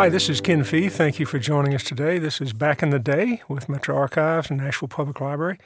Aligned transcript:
Hi, 0.00 0.08
this 0.08 0.30
is 0.30 0.40
Ken 0.40 0.64
Fieth. 0.64 0.92
Thank 0.92 1.20
you 1.20 1.26
for 1.26 1.38
joining 1.38 1.74
us 1.74 1.84
today. 1.84 2.18
This 2.18 2.40
is 2.40 2.54
Back 2.54 2.82
in 2.82 2.88
the 2.88 2.98
Day 2.98 3.42
with 3.48 3.68
Metro 3.68 3.94
Archives 3.94 4.48
and 4.48 4.58
Nashville 4.58 4.88
Public 4.88 5.20
Library. 5.20 5.58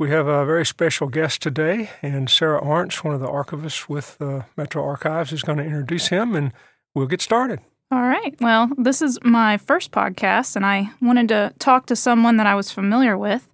We 0.00 0.10
have 0.10 0.26
a 0.26 0.44
very 0.44 0.66
special 0.66 1.06
guest 1.06 1.40
today, 1.42 1.88
and 2.02 2.28
Sarah 2.28 2.60
Arntz, 2.60 3.04
one 3.04 3.14
of 3.14 3.20
the 3.20 3.28
archivists 3.28 3.88
with 3.88 4.16
uh, 4.20 4.42
Metro 4.56 4.84
Archives, 4.84 5.32
is 5.32 5.44
going 5.44 5.58
to 5.58 5.64
introduce 5.64 6.08
him, 6.08 6.34
and 6.34 6.52
we'll 6.92 7.06
get 7.06 7.20
started. 7.20 7.60
All 7.92 8.02
right. 8.02 8.34
Well, 8.40 8.68
this 8.76 9.00
is 9.00 9.20
my 9.22 9.58
first 9.58 9.92
podcast, 9.92 10.56
and 10.56 10.66
I 10.66 10.90
wanted 11.00 11.28
to 11.28 11.54
talk 11.60 11.86
to 11.86 11.94
someone 11.94 12.38
that 12.38 12.48
I 12.48 12.56
was 12.56 12.72
familiar 12.72 13.16
with, 13.16 13.48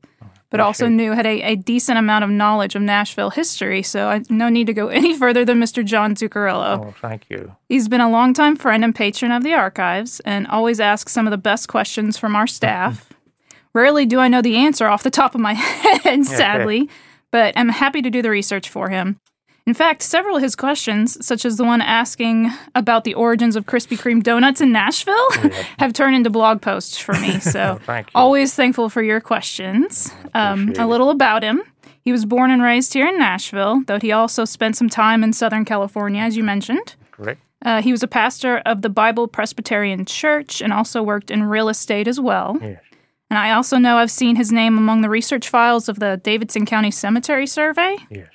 but 0.51 0.61
also 0.61 0.89
knew 0.89 1.13
had 1.13 1.27
a, 1.27 1.43
a 1.43 1.57
decent 1.57 1.99
amount 1.99 2.25
of 2.25 2.31
knowledge 2.31 2.75
of 2.75 2.83
Nashville 2.83 3.31
history. 3.31 3.83
So 3.83 4.09
I 4.09 4.23
no 4.31 4.49
need 4.49 4.67
to 4.67 4.73
go 4.73 4.89
any 4.89 5.17
further 5.17 5.45
than 5.45 5.61
Mr. 5.61 5.85
John 5.85 6.15
Zuccarello. 6.15 6.87
Oh, 6.87 6.95
thank 7.01 7.29
you. 7.29 7.55
He's 7.69 7.89
been 7.89 8.01
a 8.01 8.11
longtime 8.11 8.57
friend 8.57 8.85
and 8.85 8.95
patron 8.95 9.33
of 9.33 9.43
the 9.43 9.55
archives, 9.55 10.21
and 10.21 10.47
always 10.47 10.81
asks 10.81 11.13
some 11.13 11.27
of 11.27 11.31
the 11.31 11.39
best 11.39 11.69
questions 11.69 12.17
from 12.17 12.35
our 12.35 12.47
staff. 12.47 13.13
Rarely 13.75 14.07
do 14.07 14.19
I 14.19 14.29
know 14.29 14.43
the 14.43 14.57
answer 14.57 14.87
off 14.87 15.03
the 15.03 15.11
top 15.11 15.35
of 15.35 15.41
my 15.41 15.53
head, 15.55 16.25
sadly, 16.25 16.89
but 17.31 17.53
I'm 17.57 17.69
happy 17.69 18.01
to 18.03 18.11
do 18.11 18.23
the 18.23 18.31
research 18.31 18.69
for 18.71 18.89
him. 18.89 19.21
In 19.69 19.75
fact, 19.75 20.01
several 20.01 20.35
of 20.35 20.43
his 20.43 20.57
questions, 20.57 21.23
such 21.25 21.45
as 21.45 21.59
the 21.59 21.65
one 21.65 21.83
asking 21.83 22.51
about 22.75 23.05
the 23.05 23.13
origins 23.13 23.55
of 23.55 23.67
Krispy 23.67 23.99
Kreme 23.99 24.23
donuts 24.23 24.63
in 24.63 24.73
Nashville, 24.73 25.31
have 25.79 25.93
turned 25.93 26.17
into 26.17 26.31
blog 26.31 26.63
posts 26.63 26.97
for 26.97 27.13
me. 27.21 27.39
So, 27.49 27.79
always 28.15 28.55
thankful 28.55 28.89
for 28.89 29.03
your 29.03 29.21
questions. 29.21 30.11
Um, 30.33 30.73
a 30.79 30.87
little 30.87 31.11
about 31.11 31.43
him. 31.43 31.63
He 32.01 32.13
was 32.13 32.25
born 32.25 32.51
and 32.51 32.63
raised 32.63 32.95
here 32.95 33.07
in 33.07 33.19
Nashville, 33.19 33.83
though 33.87 33.99
he 33.99 34.11
also 34.11 34.47
spent 34.47 34.75
some 34.77 34.89
time 34.89 35.23
in 35.23 35.35
Southern 35.35 35.67
California, 35.67 36.23
as 36.23 36.35
you 36.35 36.43
mentioned. 36.43 36.95
Correct. 37.11 37.41
Uh, 37.63 37.83
he 37.83 37.93
was 37.93 38.03
a 38.03 38.09
pastor 38.09 38.59
of 38.65 38.81
the 38.81 38.89
Bible 38.89 39.29
Presbyterian 39.29 40.07
Church 40.07 40.63
and 40.63 40.73
also 40.73 41.03
worked 41.03 41.31
in 41.31 41.43
real 41.43 41.69
estate 41.69 42.09
as 42.09 42.19
well. 42.19 42.57
Yes. 42.63 42.81
And 43.29 43.39
I 43.39 43.53
also 43.53 43.77
know 43.77 43.99
I've 43.99 44.11
seen 44.11 44.37
his 44.37 44.51
name 44.51 44.79
among 44.79 45.03
the 45.03 45.11
research 45.11 45.51
files 45.51 45.91
of 45.91 45.99
the 45.99 46.19
Davidson 46.23 46.65
County 46.65 46.91
Cemetery 46.91 47.47
Survey. 47.47 47.99
Yes. 48.11 48.29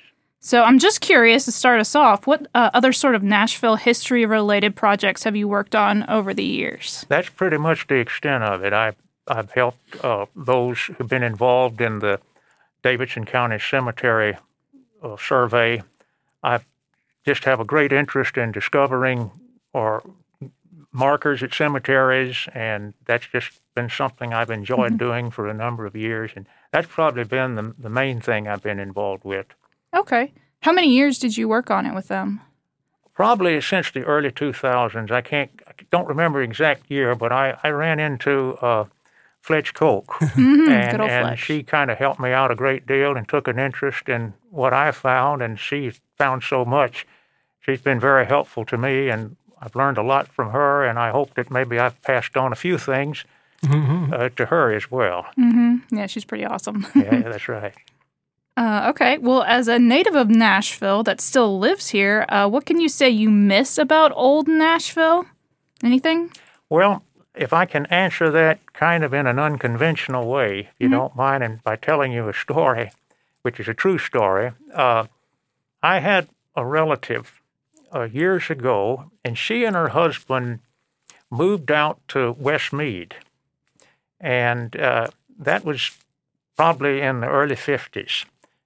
So 0.44 0.62
I'm 0.62 0.78
just 0.78 1.00
curious 1.00 1.46
to 1.46 1.52
start 1.52 1.80
us 1.80 1.94
off, 1.94 2.26
what 2.26 2.48
uh, 2.54 2.68
other 2.74 2.92
sort 2.92 3.14
of 3.14 3.22
Nashville 3.22 3.76
history 3.76 4.26
related 4.26 4.76
projects 4.76 5.24
have 5.24 5.34
you 5.34 5.48
worked 5.48 5.74
on 5.74 6.04
over 6.06 6.34
the 6.34 6.44
years? 6.44 7.06
That's 7.08 7.30
pretty 7.30 7.56
much 7.56 7.86
the 7.86 7.94
extent 7.94 8.44
of 8.44 8.62
it. 8.62 8.74
I've, 8.74 8.96
I've 9.26 9.50
helped 9.52 10.04
uh, 10.04 10.26
those 10.36 10.80
who've 10.80 11.08
been 11.08 11.22
involved 11.22 11.80
in 11.80 12.00
the 12.00 12.20
Davidson 12.82 13.24
County 13.24 13.58
Cemetery 13.58 14.36
uh, 15.02 15.16
survey. 15.16 15.82
I 16.42 16.60
just 17.24 17.44
have 17.44 17.58
a 17.58 17.64
great 17.64 17.90
interest 17.90 18.36
in 18.36 18.52
discovering 18.52 19.30
or 19.72 20.02
markers 20.92 21.42
at 21.42 21.54
cemeteries, 21.54 22.48
and 22.52 22.92
that's 23.06 23.26
just 23.28 23.62
been 23.74 23.88
something 23.88 24.34
I've 24.34 24.50
enjoyed 24.50 24.98
doing 24.98 25.30
for 25.30 25.48
a 25.48 25.54
number 25.54 25.86
of 25.86 25.96
years. 25.96 26.32
And 26.36 26.46
that's 26.70 26.86
probably 26.86 27.24
been 27.24 27.54
the, 27.54 27.74
the 27.78 27.88
main 27.88 28.20
thing 28.20 28.46
I've 28.46 28.62
been 28.62 28.78
involved 28.78 29.24
with. 29.24 29.46
Okay. 29.94 30.32
How 30.60 30.72
many 30.72 30.88
years 30.88 31.18
did 31.18 31.36
you 31.36 31.48
work 31.48 31.70
on 31.70 31.86
it 31.86 31.94
with 31.94 32.08
them? 32.08 32.40
probably 33.14 33.60
since 33.60 33.92
the 33.92 34.02
early 34.02 34.28
2000s. 34.32 35.08
I 35.12 35.20
can't, 35.20 35.48
I 35.68 35.72
don't 35.92 36.08
remember 36.08 36.42
exact 36.42 36.90
year, 36.90 37.14
but 37.14 37.30
I, 37.30 37.56
I 37.62 37.68
ran 37.68 38.00
into 38.00 38.54
uh, 38.60 38.86
Fletch 39.40 39.72
Coke, 39.72 40.16
and, 40.20 40.30
Mm-hmm. 40.30 40.90
good 40.90 41.00
old 41.00 41.10
and 41.10 41.26
Fletch. 41.28 41.38
she 41.38 41.62
kind 41.62 41.92
of 41.92 41.98
helped 41.98 42.18
me 42.18 42.32
out 42.32 42.50
a 42.50 42.56
great 42.56 42.88
deal 42.88 43.16
and 43.16 43.28
took 43.28 43.46
an 43.46 43.56
interest 43.60 44.08
in 44.08 44.34
what 44.50 44.72
I 44.72 44.90
found, 44.90 45.42
and 45.42 45.60
she 45.60 45.92
found 46.18 46.42
so 46.42 46.64
much. 46.64 47.06
She's 47.60 47.80
been 47.80 48.00
very 48.00 48.26
helpful 48.26 48.64
to 48.64 48.76
me, 48.76 49.10
and 49.10 49.36
I've 49.62 49.76
learned 49.76 49.96
a 49.98 50.02
lot 50.02 50.26
from 50.26 50.50
her, 50.50 50.84
and 50.84 50.98
I 50.98 51.10
hope 51.10 51.34
that 51.34 51.52
maybe 51.52 51.78
I've 51.78 52.02
passed 52.02 52.36
on 52.36 52.50
a 52.52 52.56
few 52.56 52.78
things 52.78 53.24
uh, 53.62 54.28
to 54.30 54.46
her 54.46 54.72
as 54.74 54.90
well. 54.90 55.26
Mm-hmm. 55.38 55.96
Yeah, 55.96 56.06
she's 56.06 56.24
pretty 56.24 56.44
awesome. 56.44 56.84
yeah, 56.96 57.20
that's 57.30 57.48
right. 57.48 57.74
Uh, 58.56 58.86
okay. 58.90 59.18
Well, 59.18 59.42
as 59.42 59.66
a 59.66 59.78
native 59.78 60.14
of 60.14 60.28
Nashville 60.28 61.02
that 61.04 61.20
still 61.20 61.58
lives 61.58 61.88
here, 61.88 62.24
uh, 62.28 62.48
what 62.48 62.66
can 62.66 62.80
you 62.80 62.88
say 62.88 63.10
you 63.10 63.30
miss 63.30 63.78
about 63.78 64.12
old 64.14 64.46
Nashville? 64.46 65.26
Anything? 65.82 66.30
Well, 66.70 67.02
if 67.34 67.52
I 67.52 67.66
can 67.66 67.86
answer 67.86 68.30
that 68.30 68.72
kind 68.72 69.02
of 69.02 69.12
in 69.12 69.26
an 69.26 69.38
unconventional 69.38 70.28
way, 70.28 70.60
if 70.60 70.74
you 70.78 70.88
don't 70.88 71.16
mind, 71.16 71.42
and 71.42 71.62
by 71.64 71.76
telling 71.76 72.12
you 72.12 72.28
a 72.28 72.34
story, 72.34 72.92
which 73.42 73.58
is 73.58 73.66
a 73.66 73.74
true 73.74 73.98
story, 73.98 74.52
uh, 74.72 75.06
I 75.82 75.98
had 75.98 76.28
a 76.54 76.64
relative 76.64 77.40
uh, 77.92 78.04
years 78.04 78.50
ago, 78.50 79.10
and 79.24 79.36
she 79.36 79.64
and 79.64 79.74
her 79.74 79.88
husband 79.88 80.60
moved 81.30 81.72
out 81.72 82.00
to 82.08 82.32
West 82.38 82.72
Meade, 82.72 83.16
and 84.20 84.76
uh, 84.76 85.08
that 85.38 85.64
was 85.64 85.90
probably 86.56 87.00
in 87.00 87.20
the 87.20 87.28
early 87.28 87.56
50s. 87.56 88.24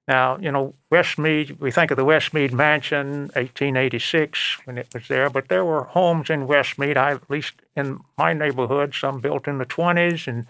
Now, 0.09 0.39
you 0.39 0.51
know, 0.51 0.75
West 0.89 1.19
Meade, 1.19 1.61
we 1.61 1.71
think 1.71 1.91
of 1.91 1.99
the 1.99 2.05
West 2.05 2.33
Meade 2.33 2.55
Mansion, 2.55 3.29
1886, 3.35 4.57
when 4.65 4.79
it 4.79 4.89
was 4.95 5.07
there, 5.07 5.29
but 5.29 5.49
there 5.49 5.67
were 5.67 5.85
homes 5.85 6.31
in 6.31 6.47
West 6.47 6.79
Meade, 6.79 6.97
I, 6.97 7.11
at 7.11 7.31
least 7.31 7.53
in 7.77 8.01
my 8.17 8.33
neighborhood, 8.33 8.95
some 8.95 9.21
built 9.21 9.47
in 9.47 9.59
the 9.59 9.67
20s 9.67 10.27
and 10.27 10.47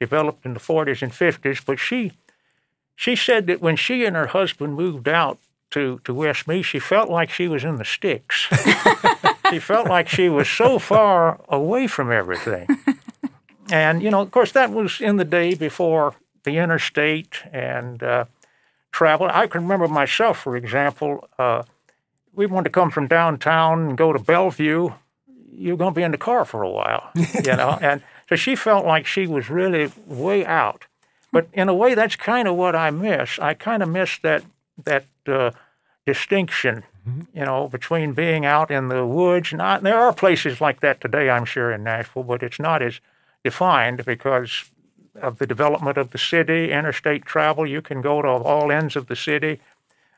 developed 0.00 0.44
in 0.44 0.54
the 0.54 0.60
40s 0.60 1.02
and 1.02 1.12
50s. 1.12 1.64
But 1.64 1.78
she, 1.78 2.14
she 2.96 3.14
said 3.14 3.46
that 3.46 3.62
when 3.62 3.76
she 3.76 4.04
and 4.04 4.16
her 4.16 4.26
husband 4.26 4.74
moved 4.74 5.06
out 5.06 5.38
to, 5.70 6.00
to 6.02 6.12
West 6.12 6.48
Meade, 6.48 6.64
she 6.64 6.80
felt 6.80 7.08
like 7.08 7.30
she 7.30 7.46
was 7.46 7.62
in 7.62 7.76
the 7.76 7.84
sticks. 7.84 8.48
she 9.50 9.60
felt 9.60 9.86
like 9.86 10.08
she 10.08 10.28
was 10.28 10.48
so 10.48 10.80
far 10.80 11.40
away 11.48 11.86
from 11.86 12.10
everything. 12.10 12.66
And, 13.70 14.02
you 14.02 14.10
know, 14.10 14.20
of 14.20 14.32
course, 14.32 14.50
that 14.52 14.72
was 14.72 15.00
in 15.00 15.16
the 15.16 15.24
day 15.24 15.54
before 15.54 16.14
the 16.42 16.58
interstate 16.58 17.42
and 17.52 18.02
uh, 18.02 18.24
travel. 18.92 19.28
I 19.32 19.46
can 19.46 19.62
remember 19.62 19.88
myself, 19.88 20.38
for 20.38 20.56
example, 20.56 21.28
uh, 21.38 21.62
we 22.32 22.46
wanted 22.46 22.64
to 22.64 22.70
come 22.70 22.90
from 22.90 23.08
downtown 23.08 23.88
and 23.88 23.98
go 23.98 24.12
to 24.12 24.18
Bellevue. 24.18 24.90
You're 25.52 25.76
going 25.76 25.94
to 25.94 25.98
be 25.98 26.02
in 26.02 26.12
the 26.12 26.18
car 26.18 26.44
for 26.44 26.62
a 26.62 26.70
while, 26.70 27.10
you 27.16 27.56
know. 27.56 27.78
and 27.80 28.02
so 28.28 28.36
she 28.36 28.54
felt 28.54 28.84
like 28.84 29.06
she 29.06 29.26
was 29.26 29.48
really 29.48 29.90
way 30.06 30.44
out. 30.44 30.86
But 31.32 31.48
in 31.52 31.68
a 31.68 31.74
way, 31.74 31.94
that's 31.94 32.16
kind 32.16 32.46
of 32.46 32.56
what 32.56 32.76
I 32.76 32.90
miss. 32.90 33.38
I 33.38 33.54
kind 33.54 33.82
of 33.82 33.88
miss 33.88 34.18
that 34.22 34.44
that 34.84 35.06
uh, 35.26 35.50
distinction, 36.04 36.84
you 37.34 37.44
know, 37.44 37.68
between 37.68 38.12
being 38.12 38.44
out 38.44 38.70
in 38.70 38.88
the 38.88 39.06
woods. 39.06 39.52
Not 39.52 39.82
there 39.82 39.98
are 39.98 40.12
places 40.12 40.60
like 40.60 40.80
that 40.80 41.00
today, 41.00 41.30
I'm 41.30 41.44
sure, 41.44 41.72
in 41.72 41.84
Nashville, 41.84 42.22
but 42.22 42.42
it's 42.42 42.60
not 42.60 42.82
as 42.82 43.00
defined 43.42 44.04
because 44.04 44.70
of 45.22 45.38
the 45.38 45.46
development 45.46 45.96
of 45.98 46.10
the 46.10 46.18
city, 46.18 46.70
interstate 46.72 47.24
travel. 47.24 47.66
You 47.66 47.82
can 47.82 48.00
go 48.00 48.22
to 48.22 48.28
all 48.28 48.70
ends 48.72 48.96
of 48.96 49.06
the 49.06 49.16
city, 49.16 49.60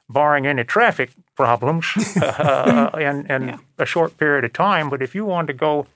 barring 0.08 0.46
any 0.46 0.64
traffic 0.64 1.10
problems, 1.36 1.86
uh, 2.22 2.90
in, 2.94 3.26
in 3.30 3.58
a 3.78 3.86
short 3.86 4.16
period 4.18 4.44
of 4.44 4.52
time. 4.52 4.88
But 4.90 5.02
if 5.02 5.14
you 5.14 5.24
want 5.24 5.46
to 5.48 5.52
go, 5.52 5.86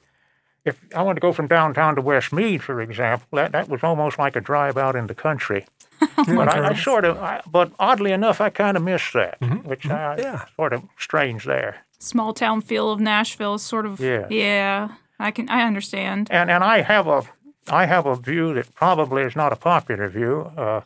if 0.64 0.80
I 0.94 1.02
wanted 1.02 1.16
to 1.16 1.20
go 1.26 1.32
from 1.32 1.46
downtown 1.48 1.94
to 1.96 2.00
West 2.02 2.32
Meade, 2.32 2.62
for 2.62 2.80
example, 2.80 3.26
that, 3.32 3.52
that 3.52 3.68
was 3.68 3.82
almost 3.82 4.18
like 4.18 4.36
a 4.36 4.40
drive 4.40 4.76
out 4.76 4.94
in 4.96 5.06
the 5.06 5.14
country. 5.14 5.66
but 6.16 6.48
I, 6.48 6.70
I 6.70 6.74
sort 6.74 7.04
of, 7.04 7.18
I, 7.18 7.40
but 7.50 7.72
oddly 7.78 8.12
enough, 8.12 8.40
I 8.40 8.50
kind 8.50 8.76
of 8.76 8.82
miss 8.82 9.12
that, 9.12 9.38
which 9.64 9.86
I 9.88 10.16
Yeah. 10.18 10.44
sort 10.56 10.72
of 10.72 10.82
strange 10.98 11.44
there. 11.44 11.84
Small 11.98 12.34
town 12.34 12.60
feel 12.60 12.90
of 12.90 12.98
Nashville 13.00 13.54
is 13.54 13.62
sort 13.62 13.86
of 13.86 14.00
Yeah. 14.00 14.26
yeah. 14.28 14.88
I 15.20 15.30
can 15.30 15.48
I 15.48 15.62
understand. 15.62 16.26
And 16.32 16.50
and 16.50 16.64
I 16.64 16.80
have 16.80 17.06
a 17.06 17.22
I 17.68 17.86
have 17.86 18.06
a 18.06 18.16
view 18.16 18.54
that 18.54 18.74
probably 18.74 19.22
is 19.22 19.36
not 19.36 19.52
a 19.52 19.56
popular 19.56 20.08
view. 20.08 20.52
Uh, 20.56 20.80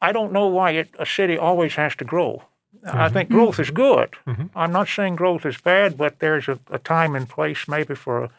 I 0.00 0.12
don't 0.12 0.32
know 0.32 0.48
why 0.48 0.72
it, 0.72 0.88
a 0.98 1.06
city 1.06 1.38
always 1.38 1.74
has 1.74 1.94
to 1.96 2.04
grow. 2.04 2.42
I 2.84 2.88
mm-hmm. 2.88 3.12
think 3.14 3.30
growth 3.30 3.60
is 3.60 3.70
good. 3.70 4.10
Mm-hmm. 4.26 4.46
I'm 4.56 4.72
not 4.72 4.88
saying 4.88 5.16
growth 5.16 5.46
is 5.46 5.60
bad, 5.60 5.96
but 5.96 6.18
there's 6.18 6.48
a, 6.48 6.58
a 6.70 6.78
time 6.78 7.14
and 7.14 7.28
place 7.28 7.68
maybe 7.68 7.94
for 7.94 8.24
a, 8.24 8.30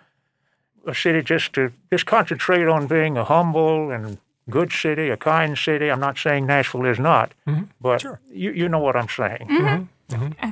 a 0.88 0.96
city 0.96 1.22
just 1.22 1.54
to 1.54 1.72
just 1.92 2.06
concentrate 2.06 2.68
on 2.68 2.88
being 2.88 3.18
a 3.18 3.24
humble 3.24 3.90
and 3.90 4.18
good 4.50 4.72
city, 4.72 5.10
a 5.10 5.18
kind 5.18 5.58
city. 5.58 5.90
I'm 5.90 6.02
not 6.02 6.18
saying 6.18 6.46
Nashville 6.46 6.86
is 6.86 7.00
not, 7.00 7.32
mm-hmm. 7.48 7.64
but 7.80 8.02
Sure. 8.02 8.20
you 8.30 8.52
you 8.52 8.68
know 8.68 8.80
what 8.80 8.96
I'm 8.96 9.08
saying. 9.08 9.88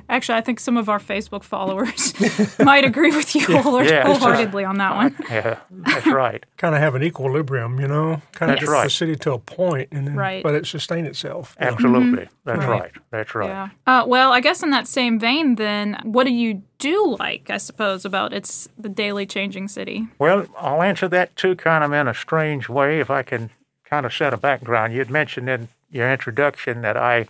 Actually, 0.09 0.37
I 0.37 0.41
think 0.41 0.59
some 0.59 0.77
of 0.77 0.89
our 0.89 0.99
Facebook 0.99 1.43
followers 1.43 2.13
might 2.59 2.83
agree 2.85 3.11
with 3.15 3.33
you 3.35 3.57
whole- 3.61 3.83
Yeah. 3.83 4.05
wholeheartedly 4.05 4.63
on 4.65 4.77
that 4.77 4.95
one. 4.95 5.15
Yeah, 5.29 5.57
that's 5.69 6.07
right. 6.07 6.43
Kind 6.57 6.75
of 6.75 6.81
have 6.81 6.95
an 6.95 7.03
equilibrium, 7.03 7.79
you 7.79 7.87
know, 7.87 8.21
kind 8.33 8.51
of 8.51 8.59
That's 8.59 8.69
get 8.71 8.83
the 8.83 8.89
city 8.89 9.15
to 9.17 9.33
a 9.33 9.39
point, 9.39 9.89
and 9.91 10.07
then, 10.07 10.15
Right. 10.15 10.43
but 10.43 10.53
it 10.55 10.65
sustain 10.67 11.05
itself. 11.05 11.55
you 11.59 11.65
know. 11.65 11.71
Absolutely. 11.73 12.29
That's 12.45 12.59
Right. 12.59 12.69
right. 12.81 12.91
That's 13.11 13.35
right. 13.35 13.47
Yeah. 13.49 13.69
Uh, 13.87 14.03
well, 14.05 14.31
I 14.31 14.41
guess 14.41 14.61
in 14.63 14.69
that 14.71 14.87
same 14.87 15.17
vein, 15.19 15.55
then, 15.55 15.99
what 16.03 16.25
do 16.25 16.31
you 16.33 16.61
do 16.77 17.15
like? 17.19 17.49
I 17.49 17.57
suppose 17.57 18.05
about 18.05 18.33
its 18.33 18.67
the 18.77 18.89
daily 18.89 19.25
changing 19.25 19.67
city. 19.67 20.07
Well, 20.19 20.45
I'll 20.57 20.81
answer 20.81 21.07
that 21.09 21.35
too, 21.35 21.55
kind 21.55 21.83
of 21.83 21.91
in 21.93 22.07
a 22.07 22.13
strange 22.13 22.69
way, 22.69 22.99
if 22.99 23.09
I 23.09 23.21
can 23.23 23.49
kind 23.85 24.05
of 24.05 24.13
set 24.13 24.33
a 24.33 24.37
background. 24.37 24.93
You'd 24.93 25.09
mentioned 25.09 25.49
in 25.49 25.67
your 25.91 26.11
introduction 26.11 26.81
that 26.81 26.95
I 26.97 27.27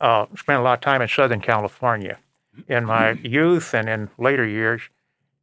uh, 0.00 0.26
spent 0.36 0.60
a 0.60 0.62
lot 0.62 0.74
of 0.74 0.80
time 0.80 1.02
in 1.02 1.08
Southern 1.08 1.40
California 1.40 2.18
in 2.68 2.84
my 2.84 3.12
youth 3.12 3.74
and 3.74 3.88
in 3.88 4.10
later 4.18 4.46
years. 4.46 4.82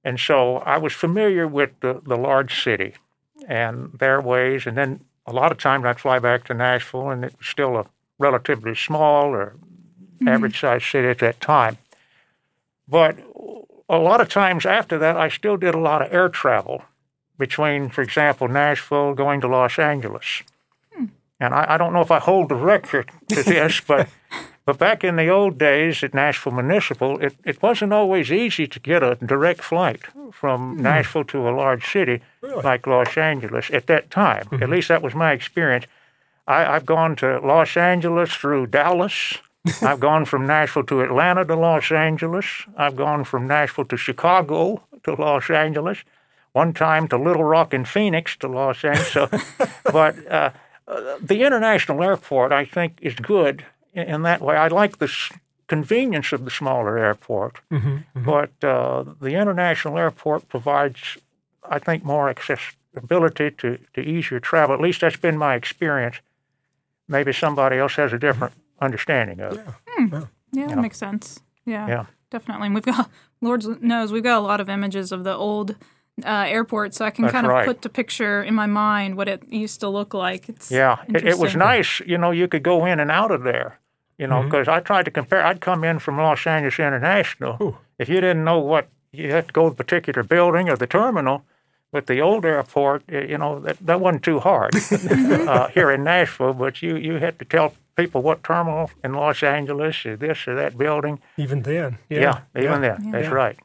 And 0.03 0.19
so 0.19 0.57
I 0.57 0.77
was 0.77 0.93
familiar 0.93 1.47
with 1.47 1.71
the, 1.81 2.01
the 2.05 2.17
large 2.17 2.63
city 2.63 2.95
and 3.47 3.91
their 3.93 4.21
ways. 4.21 4.65
And 4.65 4.77
then 4.77 5.01
a 5.25 5.33
lot 5.33 5.51
of 5.51 5.57
times 5.57 5.85
I'd 5.85 5.99
fly 5.99 6.19
back 6.19 6.45
to 6.45 6.53
Nashville, 6.53 7.09
and 7.09 7.23
it 7.23 7.35
was 7.37 7.47
still 7.47 7.77
a 7.77 7.85
relatively 8.17 8.75
small 8.75 9.27
or 9.27 9.55
average 10.25 10.59
sized 10.59 10.85
city 10.85 11.07
at 11.07 11.19
that 11.19 11.39
time. 11.41 11.77
But 12.87 13.17
a 13.89 13.97
lot 13.97 14.21
of 14.21 14.29
times 14.29 14.65
after 14.65 14.97
that, 14.99 15.17
I 15.17 15.29
still 15.29 15.57
did 15.57 15.75
a 15.75 15.79
lot 15.79 16.01
of 16.01 16.13
air 16.13 16.29
travel 16.29 16.83
between, 17.37 17.89
for 17.89 18.01
example, 18.01 18.47
Nashville 18.47 19.13
going 19.13 19.41
to 19.41 19.47
Los 19.47 19.79
Angeles. 19.79 20.43
And 21.41 21.53
I, 21.55 21.65
I 21.73 21.77
don't 21.77 21.91
know 21.91 22.01
if 22.01 22.11
I 22.11 22.19
hold 22.19 22.49
the 22.49 22.55
record 22.55 23.09
to 23.29 23.43
this, 23.55 23.81
but 23.81 24.07
but 24.63 24.77
back 24.77 25.03
in 25.03 25.15
the 25.15 25.27
old 25.27 25.57
days 25.57 26.03
at 26.03 26.13
Nashville 26.13 26.53
Municipal, 26.53 27.19
it, 27.19 27.35
it 27.43 27.61
wasn't 27.63 27.91
always 27.93 28.31
easy 28.31 28.67
to 28.67 28.79
get 28.79 29.01
a 29.01 29.15
direct 29.15 29.61
flight 29.63 30.01
from 30.31 30.77
Nashville 30.77 31.23
to 31.25 31.49
a 31.49 31.51
large 31.51 31.85
city 31.91 32.21
Really? 32.41 32.61
like 32.61 32.85
Los 32.85 33.17
Angeles 33.17 33.71
at 33.71 33.87
that 33.87 34.11
time. 34.11 34.47
At 34.61 34.69
least 34.69 34.87
that 34.89 35.01
was 35.01 35.15
my 35.15 35.31
experience. 35.31 35.85
I, 36.47 36.65
I've 36.65 36.85
gone 36.85 37.15
to 37.17 37.39
Los 37.39 37.75
Angeles 37.75 38.33
through 38.35 38.67
Dallas. 38.67 39.39
I've 39.81 39.99
gone 39.99 40.25
from 40.25 40.45
Nashville 40.45 40.85
to 40.85 41.01
Atlanta 41.01 41.43
to 41.45 41.55
Los 41.55 41.91
Angeles. 41.91 42.45
I've 42.77 42.95
gone 42.95 43.23
from 43.23 43.47
Nashville 43.47 43.85
to 43.85 43.97
Chicago 43.97 44.83
to 45.03 45.15
Los 45.15 45.49
Angeles. 45.49 46.03
One 46.53 46.73
time 46.73 47.07
to 47.07 47.17
Little 47.17 47.43
Rock 47.45 47.73
and 47.73 47.87
Phoenix 47.87 48.35
to 48.37 48.47
Los 48.47 48.83
Angeles. 48.83 49.11
So, 49.11 49.29
but 49.91 50.15
uh, 50.31 50.51
uh, 50.87 51.17
the 51.21 51.43
international 51.43 52.03
airport, 52.03 52.51
I 52.51 52.65
think, 52.65 52.97
is 53.01 53.15
good 53.15 53.65
in, 53.93 54.03
in 54.07 54.21
that 54.23 54.41
way. 54.41 54.55
I 54.57 54.67
like 54.67 54.97
the 54.97 55.11
convenience 55.67 56.31
of 56.33 56.43
the 56.45 56.51
smaller 56.51 56.97
airport, 56.97 57.59
but 58.15 58.51
uh, 58.63 59.03
the 59.21 59.35
international 59.35 59.97
airport 59.97 60.49
provides, 60.49 61.17
I 61.69 61.79
think, 61.79 62.03
more 62.03 62.29
accessibility 62.29 63.51
to, 63.51 63.77
to 63.93 64.01
easier 64.01 64.39
travel. 64.39 64.75
At 64.75 64.81
least 64.81 65.01
that's 65.01 65.15
been 65.17 65.37
my 65.37 65.55
experience. 65.55 66.17
Maybe 67.07 67.31
somebody 67.33 67.77
else 67.77 67.95
has 67.95 68.11
a 68.13 68.17
different 68.19 68.53
understanding 68.81 69.39
of 69.39 69.53
it. 69.57 69.65
Yeah, 70.53 70.67
that 70.67 70.77
makes 70.79 70.97
sense. 70.97 71.41
Yeah, 71.65 71.87
Yeah. 71.87 72.05
definitely. 72.29 72.65
And 72.67 72.75
we've 72.75 72.83
got, 72.83 73.09
Lord 73.41 73.63
knows, 73.81 74.11
we've 74.11 74.23
got 74.23 74.37
a 74.39 74.41
lot 74.45 74.59
of 74.59 74.69
images 74.69 75.11
of 75.11 75.23
the 75.23 75.33
old 75.35 75.75
uh, 76.25 76.45
airport, 76.47 76.93
so 76.93 77.05
I 77.05 77.09
can 77.11 77.23
That's 77.23 77.33
kind 77.33 77.45
of 77.45 77.51
right. 77.51 77.65
put 77.65 77.81
the 77.81 77.89
picture 77.89 78.43
in 78.43 78.53
my 78.55 78.65
mind 78.67 79.15
what 79.17 79.27
it 79.27 79.41
used 79.51 79.79
to 79.81 79.89
look 79.89 80.13
like. 80.13 80.49
It's 80.49 80.71
Yeah, 80.71 80.97
it, 81.07 81.25
it 81.27 81.37
was 81.39 81.55
nice. 81.55 81.99
You 82.05 82.17
know, 82.17 82.31
you 82.31 82.47
could 82.47 82.63
go 82.63 82.85
in 82.85 82.99
and 82.99 83.11
out 83.11 83.31
of 83.31 83.43
there. 83.43 83.79
You 84.17 84.27
know, 84.27 84.43
because 84.43 84.67
I 84.67 84.81
tried 84.81 85.05
to 85.05 85.11
compare. 85.11 85.43
I'd 85.43 85.61
come 85.61 85.83
in 85.83 85.97
from 85.99 86.17
Los 86.17 86.45
Angeles 86.45 86.77
International. 86.79 87.57
Ooh. 87.61 87.77
If 87.97 88.07
you 88.07 88.21
didn't 88.21 88.43
know 88.43 88.59
what 88.59 88.87
you 89.11 89.31
had 89.31 89.47
to 89.47 89.53
go 89.53 89.63
to 89.63 89.69
the 89.75 89.83
particular 89.83 90.21
building 90.23 90.69
or 90.69 90.77
the 90.77 90.85
terminal, 90.85 91.43
with 91.91 92.05
the 92.05 92.21
old 92.21 92.45
airport, 92.45 93.03
you 93.11 93.37
know, 93.37 93.59
that, 93.59 93.77
that 93.85 93.99
wasn't 93.99 94.23
too 94.23 94.39
hard 94.39 94.73
uh, 95.11 95.67
here 95.69 95.91
in 95.91 96.03
Nashville. 96.03 96.53
But 96.53 96.81
you 96.81 96.95
you 96.95 97.15
had 97.15 97.37
to 97.39 97.45
tell 97.45 97.73
people 97.95 98.21
what 98.21 98.43
terminal 98.43 98.91
in 99.03 99.13
Los 99.13 99.43
Angeles 99.43 100.05
or 100.05 100.15
this 100.15 100.47
or 100.47 100.55
that 100.55 100.77
building. 100.77 101.19
Even 101.37 101.63
then. 101.63 101.97
Yeah, 102.09 102.19
Yeah. 102.55 102.61
even 102.63 102.81
then. 102.81 103.11
That's 103.11 103.25
Yeah. 103.27 103.33
right. 103.33 103.59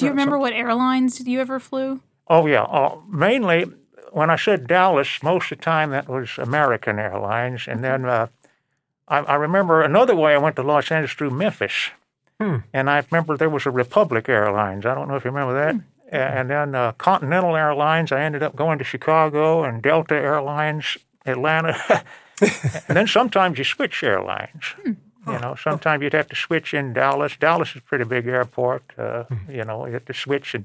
Do 0.00 0.06
you 0.06 0.10
remember 0.12 0.38
what 0.38 0.52
airlines 0.52 1.20
you 1.26 1.40
ever 1.40 1.60
flew? 1.60 2.00
Oh 2.28 2.46
yeah. 2.46 2.62
Uh, 2.62 2.96
mainly, 3.08 3.66
when 4.12 4.30
I 4.30 4.36
said 4.36 4.66
Dallas, 4.66 5.22
most 5.22 5.52
of 5.52 5.58
the 5.58 5.64
time 5.64 5.90
that 5.90 6.08
was 6.08 6.36
American 6.38 6.98
Airlines, 6.98 7.66
and 7.68 7.82
then 7.84 8.04
uh, 8.04 8.26
I, 9.08 9.18
I 9.18 9.34
remember 9.36 9.82
another 9.82 10.14
way 10.16 10.34
I 10.34 10.38
went 10.38 10.56
to 10.56 10.62
Los 10.62 10.90
Angeles 10.90 11.12
through 11.12 11.30
Memphis, 11.30 11.90
and 12.72 12.88
I 12.90 13.04
remember 13.10 13.36
there 13.36 13.50
was 13.50 13.66
a 13.66 13.70
Republic 13.70 14.28
Airlines. 14.28 14.86
I 14.86 14.94
don't 14.94 15.08
know 15.08 15.16
if 15.16 15.24
you 15.24 15.30
remember 15.30 15.54
that. 15.54 15.74
A- 16.12 16.38
And 16.38 16.48
then 16.50 16.74
uh, 16.74 16.92
Continental 16.92 17.54
Airlines. 17.54 18.12
I 18.12 18.22
ended 18.22 18.42
up 18.42 18.56
going 18.56 18.78
to 18.78 18.84
Chicago, 18.84 19.62
and 19.64 19.82
Delta 19.82 20.14
Airlines, 20.14 20.96
Atlanta. 21.26 21.76
and 22.40 22.96
then 22.96 23.06
sometimes 23.06 23.58
you 23.58 23.64
switch 23.64 24.02
airlines. 24.02 24.74
You 25.26 25.38
know, 25.38 25.54
sometimes 25.54 26.02
you'd 26.02 26.14
have 26.14 26.28
to 26.28 26.36
switch 26.36 26.72
in 26.74 26.92
Dallas. 26.92 27.36
Dallas 27.36 27.70
is 27.70 27.76
a 27.76 27.80
pretty 27.82 28.04
big 28.04 28.26
airport. 28.26 28.82
Uh, 28.98 29.24
You 29.48 29.64
know, 29.64 29.86
you 29.86 29.92
have 29.92 30.04
to 30.06 30.14
switch 30.14 30.54
and 30.54 30.64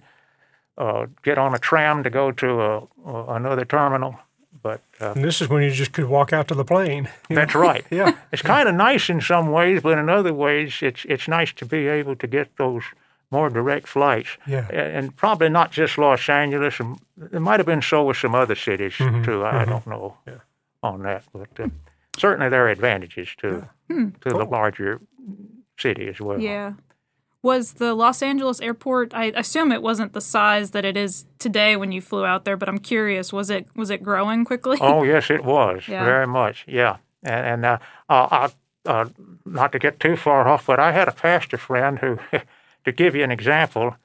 uh, 0.78 1.08
get 1.24 1.38
on 1.38 1.54
a 1.54 1.58
tram 1.60 2.04
to 2.04 2.10
go 2.10 2.32
to 2.32 2.48
a, 2.62 2.82
another 3.36 3.66
terminal. 3.66 4.16
But 4.64 4.82
uh, 5.02 5.12
And 5.16 5.24
this 5.24 5.42
is 5.42 5.50
when 5.50 5.62
you 5.64 5.72
just 5.72 5.92
could 5.94 6.06
walk 6.06 6.32
out 6.34 6.48
to 6.48 6.56
the 6.56 6.64
plane. 6.66 7.10
you 7.30 7.36
know? 7.36 7.42
that's 7.42 7.56
right. 7.56 7.86
Yeah. 7.92 8.14
It's 8.32 8.42
kind 8.42 8.68
of 8.70 8.76
nice 8.76 9.10
in 9.10 9.22
some 9.22 9.52
ways, 9.52 9.82
but 9.82 9.98
in 9.98 10.10
other 10.10 10.34
ways, 10.34 10.82
it's 10.82 11.06
it's 11.06 11.28
nice 11.28 11.54
to 11.54 11.66
be 11.66 11.88
able 12.00 12.16
to 12.16 12.28
get 12.28 12.48
those 12.58 12.84
more 13.30 13.50
direct 13.50 13.88
flights. 13.88 14.38
Yeah. 14.48 14.68
And 14.98 15.16
probably 15.16 15.50
not 15.50 15.72
just 15.72 15.98
Los 15.98 16.30
Angeles. 16.30 16.80
It 17.32 17.40
might 17.42 17.60
have 17.60 17.66
been 17.66 17.82
so 17.82 18.06
with 18.08 18.18
some 18.18 18.36
other 18.42 18.56
cities 18.56 18.96
too. 19.24 19.44
I 19.44 19.62
I 19.62 19.66
don't 19.66 19.86
know 19.86 20.14
on 20.82 21.02
that, 21.04 21.24
but 21.34 21.60
uh, 21.60 21.68
certainly 22.18 22.50
there 22.50 22.66
are 22.66 22.70
advantages 22.70 23.30
to 23.38 23.68
to 23.90 24.12
the 24.30 24.46
larger 24.46 25.02
city 25.78 26.08
as 26.08 26.20
well. 26.20 26.40
Yeah. 26.40 26.74
Was 27.42 27.74
the 27.74 27.94
Los 27.94 28.24
Angeles 28.24 28.60
airport? 28.60 29.14
I 29.14 29.26
assume 29.36 29.72
it 29.72 29.84
wasn't 29.84 30.14
the 30.14 30.22
size 30.22 30.72
that 30.72 30.84
it 30.84 30.98
is 30.98 31.26
today 31.38 31.76
when 31.76 31.92
you 31.92 32.02
flew 32.02 32.26
out 32.26 32.44
there, 32.44 32.58
but 32.58 32.68
I'm 32.68 32.80
curious. 32.80 33.32
Was 33.32 33.52
it 33.52 33.68
was 33.76 33.92
it 33.92 34.02
growing 34.02 34.46
quickly? 34.46 34.78
Oh 34.82 35.04
yes, 35.04 35.30
it 35.30 35.44
was 35.44 35.88
Yeah. 35.88 36.04
very 36.06 36.26
much. 36.26 36.66
Yeah, 36.68 36.98
and, 37.24 37.46
and 37.46 37.66
uh, 37.66 37.78
uh, 38.10 38.50
uh, 38.86 39.06
not 39.46 39.72
to 39.74 39.80
get 39.80 40.00
too 40.00 40.16
far 40.18 40.48
off, 40.48 40.66
but 40.66 40.80
I 40.80 40.92
had 40.92 41.08
a 41.08 41.12
pastor 41.12 41.58
friend 41.58 42.00
who, 42.00 42.18
to 42.86 42.92
give 42.92 43.16
you 43.16 43.24
an 43.24 43.32
example, 43.32 43.96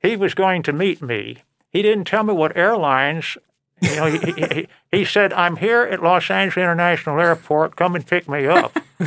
he 0.00 0.14
was 0.16 0.34
going 0.34 0.62
to 0.64 0.72
meet 0.72 1.02
me. 1.02 1.38
He 1.70 1.82
didn't 1.82 2.04
tell 2.04 2.22
me 2.22 2.32
what 2.34 2.56
airlines. 2.56 3.36
You 3.80 3.96
know, 3.96 4.06
he, 4.06 4.18
he, 4.32 4.42
he, 4.54 4.68
he 4.92 5.04
said, 5.04 5.32
"I'm 5.32 5.56
here 5.56 5.82
at 5.82 6.02
Los 6.02 6.30
Angeles 6.30 6.56
International 6.62 7.20
Airport. 7.20 7.76
Come 7.76 7.94
and 7.96 8.06
pick 8.06 8.28
me 8.28 8.46
up." 8.46 8.72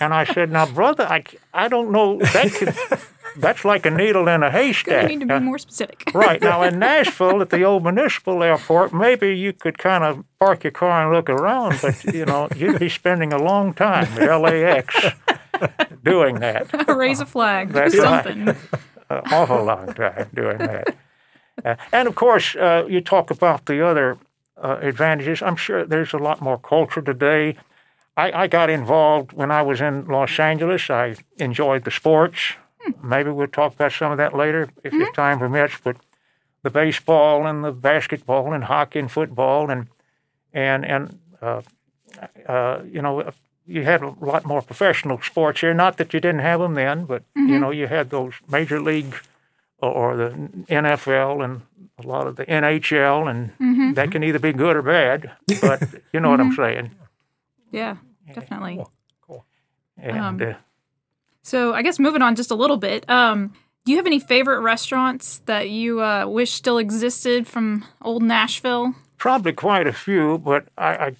and 0.00 0.14
I 0.14 0.24
said, 0.24 0.50
"Now, 0.50 0.66
brother, 0.66 1.04
I, 1.04 1.24
I 1.52 1.68
don't 1.68 1.90
know. 1.90 2.18
That 2.18 2.52
could, 2.52 2.74
that's 3.36 3.64
like 3.64 3.84
a 3.86 3.90
needle 3.90 4.26
in 4.28 4.42
a 4.42 4.50
haystack. 4.50 5.02
you 5.02 5.08
need 5.18 5.20
to 5.20 5.26
be 5.26 5.34
Uh, 5.34 5.40
more 5.40 5.58
specific. 5.58 6.04
Right 6.14 6.40
now 6.40 6.62
in 6.62 6.78
Nashville 6.78 7.42
at 7.42 7.50
the 7.50 7.62
old 7.64 7.82
municipal 7.84 8.42
airport, 8.42 8.92
maybe 8.94 9.36
you 9.36 9.52
could 9.52 9.76
kind 9.78 10.02
of 10.04 10.24
park 10.38 10.64
your 10.64 10.70
car 10.72 11.02
and 11.04 11.12
look 11.14 11.28
around, 11.28 11.78
but 11.82 12.02
you 12.04 12.24
know 12.24 12.48
you'd 12.56 12.78
be 12.78 12.88
spending 12.88 13.32
a 13.32 13.38
long 13.42 13.74
time 13.74 14.06
at 14.18 14.34
LAX 14.40 14.96
doing 16.04 16.36
that, 16.40 16.88
Raise 16.96 17.20
a 17.20 17.26
flag. 17.26 17.68
Do 17.68 17.74
That's 17.74 17.96
right. 17.98 18.24
something. 18.24 18.48
an 19.10 19.22
awful 19.32 19.64
long 19.64 19.92
time 19.94 20.28
doing 20.34 20.58
that. 20.58 20.96
Uh, 21.64 21.76
and 21.92 22.08
of 22.08 22.14
course, 22.14 22.56
uh, 22.56 22.84
you 22.88 23.00
talk 23.00 23.30
about 23.30 23.66
the 23.66 23.84
other 23.86 24.18
uh, 24.56 24.78
advantages. 24.80 25.42
I'm 25.42 25.56
sure 25.56 25.84
there's 25.84 26.12
a 26.12 26.18
lot 26.18 26.40
more 26.40 26.58
culture 26.58 27.02
today. 27.02 27.56
I, 28.16 28.42
I 28.42 28.46
got 28.46 28.70
involved 28.70 29.32
when 29.32 29.50
I 29.50 29.62
was 29.62 29.80
in 29.80 30.06
Los 30.06 30.38
Angeles. 30.38 30.90
I 30.90 31.16
enjoyed 31.38 31.84
the 31.84 31.90
sports. 31.90 32.54
Maybe 33.02 33.30
we'll 33.30 33.46
talk 33.46 33.74
about 33.74 33.92
some 33.92 34.12
of 34.12 34.18
that 34.18 34.34
later 34.34 34.68
if, 34.82 34.94
if 34.94 35.14
time 35.14 35.38
permits. 35.38 35.74
But 35.82 35.96
the 36.62 36.70
baseball 36.70 37.46
and 37.46 37.64
the 37.64 37.72
basketball 37.72 38.52
and 38.52 38.64
hockey 38.64 38.98
and 38.98 39.10
football 39.10 39.70
and 39.70 39.86
and 40.52 40.84
and 40.84 41.18
uh, 41.40 41.62
uh, 42.46 42.82
you 42.84 43.00
know 43.00 43.30
you 43.66 43.84
had 43.84 44.02
a 44.02 44.14
lot 44.20 44.44
more 44.44 44.62
professional 44.62 45.20
sports 45.20 45.60
here. 45.60 45.72
Not 45.74 45.96
that 45.98 46.12
you 46.12 46.20
didn't 46.20 46.40
have 46.40 46.60
them 46.60 46.74
then, 46.74 47.04
but 47.04 47.22
you 47.36 47.58
know 47.58 47.70
you 47.70 47.86
had 47.86 48.10
those 48.10 48.34
major 48.48 48.80
league 48.80 49.14
or, 49.82 49.90
or 49.90 50.16
the 50.16 50.30
NFL 50.68 51.44
and 51.44 51.62
a 51.98 52.06
lot 52.06 52.26
of 52.26 52.36
the 52.36 52.46
NHL, 52.46 53.30
and 53.30 53.94
that 53.96 54.10
can 54.10 54.22
either 54.24 54.38
be 54.38 54.52
good 54.52 54.76
or 54.76 54.82
bad. 54.82 55.30
But 55.60 55.82
you 56.12 56.20
know 56.20 56.30
what 56.30 56.40
I'm 56.40 56.52
saying. 56.56 56.90
Yeah, 57.72 57.96
definitely. 58.34 58.84
And 59.96 60.42
uh, 60.42 60.54
So 61.42 61.74
I 61.74 61.82
guess 61.82 61.98
moving 61.98 62.22
on 62.22 62.34
just 62.36 62.50
a 62.50 62.54
little 62.54 62.78
bit. 62.78 63.08
Um, 63.10 63.52
do 63.84 63.92
you 63.92 63.98
have 63.98 64.06
any 64.06 64.20
favorite 64.20 64.60
restaurants 64.60 65.38
that 65.46 65.70
you 65.70 66.02
uh, 66.02 66.26
wish 66.26 66.52
still 66.52 66.78
existed 66.78 67.46
from 67.46 67.84
old 68.02 68.22
Nashville? 68.22 68.94
probably 69.18 69.52
quite 69.52 69.86
a 69.86 69.92
few, 69.92 70.38
but 70.38 70.66
I, 70.78 70.88
I 70.94 71.16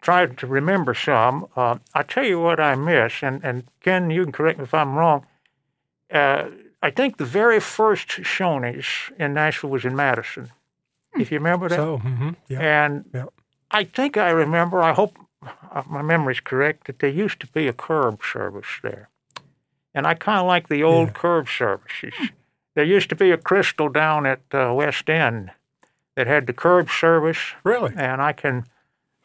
tried 0.00 0.36
to 0.38 0.46
remember 0.48 0.94
some. 0.94 1.46
Uh, 1.54 1.78
I 1.94 2.02
tell 2.02 2.24
you 2.24 2.40
what 2.40 2.58
I 2.58 2.74
miss, 2.74 3.22
and, 3.22 3.40
and 3.44 3.62
Ken, 3.80 4.10
you 4.10 4.24
can 4.24 4.32
correct 4.32 4.58
me 4.58 4.64
if 4.64 4.74
I'm 4.74 4.96
wrong. 4.96 5.24
Uh, 6.12 6.46
I 6.86 6.90
think 6.90 7.16
the 7.16 7.24
very 7.24 7.58
first 7.58 8.08
Shoney's 8.08 8.86
in 9.18 9.34
Nashville 9.34 9.70
was 9.70 9.84
in 9.84 9.96
Madison. 9.96 10.52
If 11.18 11.32
you 11.32 11.38
remember 11.38 11.68
that, 11.68 11.76
So, 11.76 11.98
hmm 11.98 12.30
yeah. 12.48 12.60
and 12.84 13.04
Yeah. 13.12 13.24
I 13.72 13.82
think 13.84 14.16
I 14.16 14.30
remember. 14.30 14.80
I 14.80 14.92
hope 14.92 15.18
uh, 15.42 15.82
my 15.88 16.02
memory's 16.02 16.38
correct 16.38 16.86
that 16.86 17.00
there 17.00 17.10
used 17.10 17.40
to 17.40 17.48
be 17.48 17.66
a 17.66 17.72
curb 17.72 18.20
service 18.22 18.68
there, 18.84 19.08
and 19.94 20.06
I 20.06 20.14
kind 20.14 20.38
of 20.38 20.46
like 20.46 20.68
the 20.68 20.84
old 20.84 21.08
Yeah. 21.08 21.14
curb 21.14 21.48
services. 21.48 22.14
There 22.76 22.84
used 22.96 23.08
to 23.08 23.16
be 23.16 23.32
a 23.32 23.36
Krystal 23.38 23.92
down 23.92 24.24
at 24.26 24.40
uh, 24.52 24.72
West 24.72 25.10
End 25.10 25.50
that 26.14 26.26
had 26.28 26.46
the 26.46 26.52
curb 26.52 26.88
service, 26.88 27.54
Really? 27.64 27.94
and 27.96 28.22
I 28.22 28.32
can 28.32 28.64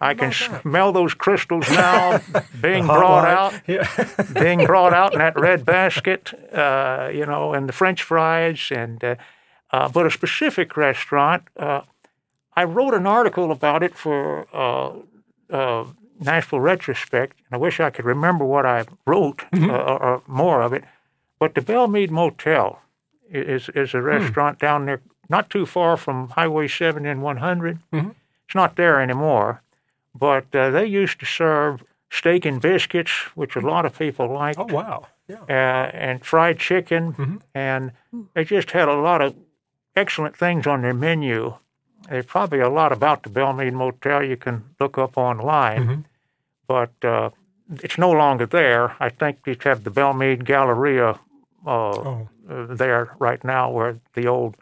I 0.02 0.14
can 0.16 0.30
that? 0.32 0.62
smell 0.62 0.92
those 0.92 1.14
Krystals 1.16 1.70
now 1.70 2.20
being 2.62 2.86
brought 2.88 3.28
out, 3.28 3.54
being 4.34 4.66
brought 4.66 4.94
out 4.94 5.14
in 5.14 5.20
that 5.20 5.40
red 5.50 5.64
basket, 5.66 6.34
uh, 6.54 7.10
you 7.14 7.26
know, 7.26 7.54
and 7.54 7.70
the 7.70 7.74
French 7.74 8.02
fries, 8.04 8.72
and 8.72 9.04
uh, 9.04 9.16
Uh, 9.74 9.88
but 9.94 10.06
a 10.06 10.10
specific 10.12 10.76
restaurant, 10.76 11.44
uh, 11.56 11.82
I 12.62 12.64
wrote 12.66 12.94
an 12.94 13.08
article 13.08 13.52
about 13.52 13.82
it 13.84 13.96
for 13.96 14.46
uh, 14.54 14.90
uh, 15.50 15.86
Nashville 16.20 16.60
Retrospect, 16.60 17.34
and 17.46 17.56
I 17.56 17.58
wish 17.58 17.80
I 17.80 17.90
could 17.90 18.06
remember 18.06 18.44
what 18.46 18.66
I 18.66 18.84
wrote 19.06 19.46
uh, 19.54 19.68
or, 19.68 20.04
or 20.04 20.22
more 20.28 20.62
of 20.66 20.74
it. 20.74 20.84
But 21.40 21.54
the 21.54 21.62
Belle 21.62 21.88
Meade 21.88 22.12
Motel 22.12 22.80
is 23.30 23.70
is 23.74 23.94
a 23.94 24.02
restaurant 24.02 24.60
down 24.60 24.86
there, 24.86 25.00
not 25.30 25.50
too 25.50 25.66
far 25.66 25.98
from 25.98 26.30
Highway 26.36 26.68
Seven 26.68 27.06
and 27.06 27.22
100. 27.24 27.80
It's 28.46 28.56
not 28.56 28.76
there 28.76 29.00
anymore, 29.02 29.62
but 30.14 30.54
uh, 30.56 30.70
they 30.72 30.86
used 30.86 31.20
to 31.20 31.26
serve 31.26 31.84
steak 32.10 32.46
and 32.46 32.62
biscuits, 32.62 33.12
which 33.36 33.56
a 33.56 33.62
lot 33.62 33.86
of 33.86 33.98
people 33.98 34.28
liked 34.34 34.60
Oh 34.60 34.68
wow. 34.70 35.08
Yeah. 35.28 35.38
uh, 35.48 35.92
and 35.94 36.26
fried 36.26 36.60
chicken, 36.60 37.42
and 37.56 37.92
they 38.34 38.44
just 38.44 38.72
had 38.72 38.90
a 38.90 38.96
lot 38.96 39.22
of 39.22 39.34
excellent 39.96 40.36
things 40.36 40.68
on 40.68 40.82
their 40.82 40.94
menu. 40.94 41.54
There's 42.10 42.26
probably 42.26 42.60
a 42.60 42.70
lot 42.70 42.92
about 42.92 43.24
the 43.24 43.30
Belle 43.30 43.54
Meade 43.54 43.74
Motel 43.74 44.24
you 44.24 44.36
can 44.36 44.64
look 44.80 44.98
up 44.98 45.18
online, 45.18 46.06
but 46.68 46.92
uh, 47.04 47.30
it's 47.82 47.98
no 47.98 48.12
longer 48.12 48.46
there. 48.46 48.96
I 49.00 49.10
think 49.10 49.40
you 49.46 49.56
have 49.64 49.84
the 49.86 49.92
Belle 49.92 50.14
Meade 50.14 50.44
Galleria 50.46 51.12
uh, 51.12 51.18
Oh. 51.68 52.28
uh, 52.50 52.66
there 52.76 53.16
right 53.20 53.42
now, 53.44 53.70
where 53.70 54.00
the 54.14 54.28
old, 54.28 54.58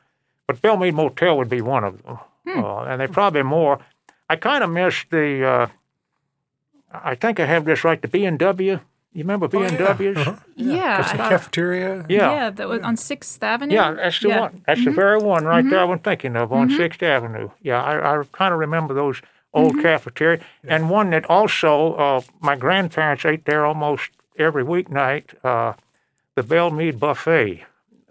but 0.45 0.61
Belle 0.61 0.77
Meade 0.77 0.93
Motel 0.93 1.35
would 1.37 1.49
be 1.49 1.61
one 1.61 1.83
of 1.83 2.03
them, 2.03 2.19
uh, 2.47 2.81
and 2.83 2.99
there's 3.01 3.09
probably 3.11 3.41
more. 3.43 3.79
I 4.29 4.35
kind 4.35 4.63
of 4.63 4.69
miss 4.69 5.05
the. 5.09 5.45
Uh, 5.45 5.67
I 6.91 7.15
think 7.15 7.39
I 7.39 7.45
have 7.45 7.65
this 7.65 7.83
right. 7.83 8.01
The 8.01 8.07
B 8.07 8.25
and 8.25 8.37
W. 8.39 8.79
You 9.11 9.23
remember 9.23 9.47
B 9.47 9.57
Oh, 9.57 9.63
and 9.63 9.73
yeah. 9.79 9.87
W's? 9.87 10.17
Uh-huh. 10.17 10.35
Yeah. 10.55 11.01
The 11.11 11.17
cafeteria. 11.17 12.05
Yeah. 12.07 12.31
yeah, 12.31 12.49
that 12.51 12.69
was 12.69 12.81
on 12.81 12.95
Sixth 12.95 13.41
Avenue. 13.41 13.73
Yeah, 13.73 13.91
that's 13.93 14.19
the 14.19 14.29
Yeah. 14.29 14.39
one. 14.41 14.63
That's 14.67 14.85
the 14.85 14.91
very 14.91 15.17
one 15.17 15.45
right 15.45 15.67
there 15.67 15.79
I'm 15.79 15.99
thinking 15.99 16.35
of 16.35 16.53
on 16.53 16.69
6th 16.69 17.01
Avenue. 17.01 17.49
Yeah, 17.61 17.81
I, 17.81 18.19
I 18.19 18.23
kind 18.31 18.53
of 18.53 18.59
remember 18.59 18.93
those 18.93 19.19
old 19.51 19.81
cafeteria. 19.81 20.41
And 20.63 20.91
one 20.91 21.09
that 21.09 21.25
also, 21.27 21.93
uh, 21.95 22.21
my 22.39 22.55
grandparents 22.55 23.25
ate 23.25 23.45
there 23.45 23.65
almost 23.65 24.11
every 24.37 24.63
weeknight, 24.63 25.33
uh, 25.43 25.73
the 26.35 26.43
Belle 26.43 26.69
Meade 26.69 26.99
Buffet, 26.99 27.63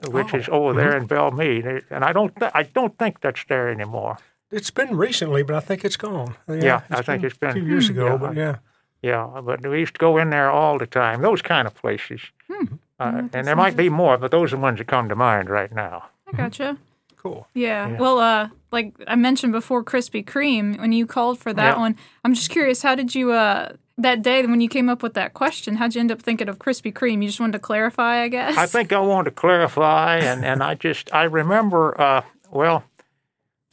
which 0.09 0.35
is 0.35 0.49
over 0.49 0.73
there 0.75 0.97
in 0.97 1.07
Belle 1.07 1.31
Meade. 1.31 1.85
And 1.91 2.05
I 2.05 2.13
don't, 2.13 2.35
th- 2.35 2.51
I 2.57 2.65
don't 2.65 2.99
think 2.99 3.21
that's 3.21 3.45
there 3.49 3.69
anymore. 3.71 4.19
It's 4.51 4.71
been 4.71 4.97
recently, 4.97 5.43
but 5.43 5.57
I 5.57 5.61
think 5.61 5.85
it's 5.85 5.97
gone. 5.97 6.35
Yeah, 6.49 6.83
I 6.91 7.03
think 7.03 7.23
it's 7.25 7.37
been 7.37 7.51
a 7.51 7.53
few 7.55 7.65
years 7.65 7.89
ago. 7.91 8.07
yeah, 8.07 8.17
but 8.17 8.35
yeah. 8.37 8.57
Yeah, 9.03 9.41
but 9.45 9.65
we 9.65 9.79
used 9.81 9.95
to 9.95 9.99
go 10.01 10.17
in 10.19 10.31
there 10.31 10.51
all 10.51 10.77
the 10.79 10.87
time. 10.87 11.23
Those 11.23 11.41
kind 11.43 11.69
of 11.69 11.75
places. 11.75 12.21
Uh, 13.01 13.23
and 13.33 13.47
there 13.47 13.55
might 13.55 13.77
be 13.77 13.89
more, 13.89 14.19
but 14.19 14.31
those 14.33 14.53
are 14.53 14.57
the 14.57 14.63
ones 14.63 14.79
that 14.79 14.89
come 14.89 15.09
to 15.09 15.15
mind 15.15 15.49
right 15.49 15.73
now. 15.73 16.05
I 16.33 16.37
gotcha. 16.37 16.77
Cool. 17.21 17.49
Yeah. 17.53 17.97
Well, 17.99 18.21
uh, 18.21 18.49
like 18.71 18.95
I 19.09 19.17
mentioned 19.17 19.53
before, 19.53 19.83
Krispy 19.83 20.25
Kreme. 20.25 20.79
When 20.79 20.93
you 20.93 21.05
called 21.05 21.41
for 21.41 21.53
that 21.53 21.75
Yeah. 21.75 21.81
one, 21.81 21.97
I'm 22.25 22.33
just 22.33 22.49
curious. 22.49 22.81
How 22.83 22.95
did 22.95 23.13
you 23.13 23.33
uh 23.33 23.73
that 23.99 24.23
day 24.23 24.47
when 24.47 24.61
you 24.61 24.69
came 24.69 24.89
up 24.89 25.03
with 25.03 25.15
that 25.15 25.35
question? 25.35 25.75
How'd 25.75 25.97
you 25.97 26.01
end 26.01 26.13
up 26.13 26.23
thinking 26.23 26.49
of 26.49 26.61
Krispy 26.61 26.93
Kreme? 26.93 27.21
You 27.21 27.29
just 27.29 27.41
wanted 27.41 27.55
to 27.55 27.59
clarify, 27.59 28.23
I 28.23 28.29
guess. 28.29 28.57
I 28.57 28.67
think 28.67 28.93
I 28.93 29.01
wanted 29.01 29.31
to 29.31 29.35
clarify, 29.35 30.19
and, 30.19 30.45
and 30.45 30.63
I 30.63 30.77
just 30.77 31.13
I 31.13 31.25
remember 31.25 32.01
uh, 32.01 32.23
well, 32.53 32.85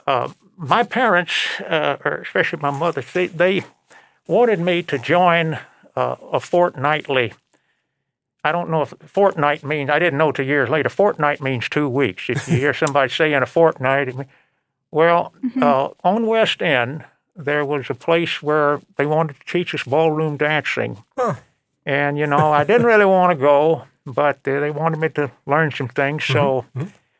uh, 0.07 0.29
my 0.57 0.83
parents, 0.83 1.33
uh, 1.61 1.97
or 2.03 2.17
especially 2.17 2.59
my 2.61 2.71
mother, 2.71 3.03
they, 3.13 3.27
they 3.27 3.63
wanted 4.27 4.59
me 4.59 4.83
to 4.83 4.97
join 4.97 5.59
uh, 5.95 6.15
a 6.31 6.39
fortnightly. 6.39 7.33
I 8.43 8.51
don't 8.51 8.69
know 8.69 8.83
if 8.83 8.93
fortnight 9.05 9.63
means. 9.63 9.89
I 9.89 9.99
didn't 9.99 10.19
know 10.19 10.31
till 10.31 10.45
years 10.45 10.69
later. 10.69 10.89
Fortnight 10.89 11.41
means 11.41 11.67
two 11.67 11.89
weeks. 11.89 12.29
If 12.29 12.47
you 12.47 12.57
hear 12.57 12.73
somebody 12.85 13.11
say 13.11 13.33
in 13.33 13.41
a 13.41 13.47
fortnight, 13.47 14.09
it 14.09 14.15
mean, 14.15 14.27
well, 14.91 15.33
uh, 15.61 15.89
on 16.03 16.25
West 16.27 16.61
End 16.61 17.03
there 17.35 17.65
was 17.65 17.89
a 17.89 17.95
place 17.95 18.41
where 18.41 18.79
they 18.95 19.05
wanted 19.05 19.37
to 19.39 19.45
teach 19.45 19.73
us 19.75 19.83
ballroom 19.83 20.37
dancing. 20.37 21.03
And, 21.85 22.17
you 22.17 22.27
know, 22.27 22.51
I 22.53 22.63
didn't 22.63 22.87
really 22.87 23.05
want 23.17 23.31
to 23.31 23.35
go, 23.35 23.83
but 24.05 24.37
uh, 24.47 24.59
they 24.59 24.71
wanted 24.71 24.99
me 24.99 25.09
to 25.09 25.31
learn 25.45 25.71
some 25.71 25.89
things. 25.89 26.23
So 26.23 26.65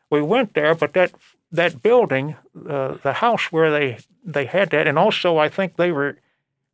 we 0.10 0.22
went 0.22 0.54
there, 0.54 0.74
but 0.74 0.94
that 0.94 1.12
that 1.56 1.82
building, 1.82 2.36
uh, 2.70 2.96
the 3.04 3.14
house 3.14 3.52
where 3.52 3.72
they, 3.72 3.98
they 4.24 4.46
had 4.46 4.70
that, 4.72 4.88
and 4.88 4.98
also 4.98 5.38
I 5.38 5.50
think 5.50 5.76
they 5.76 5.92
were, 5.92 6.18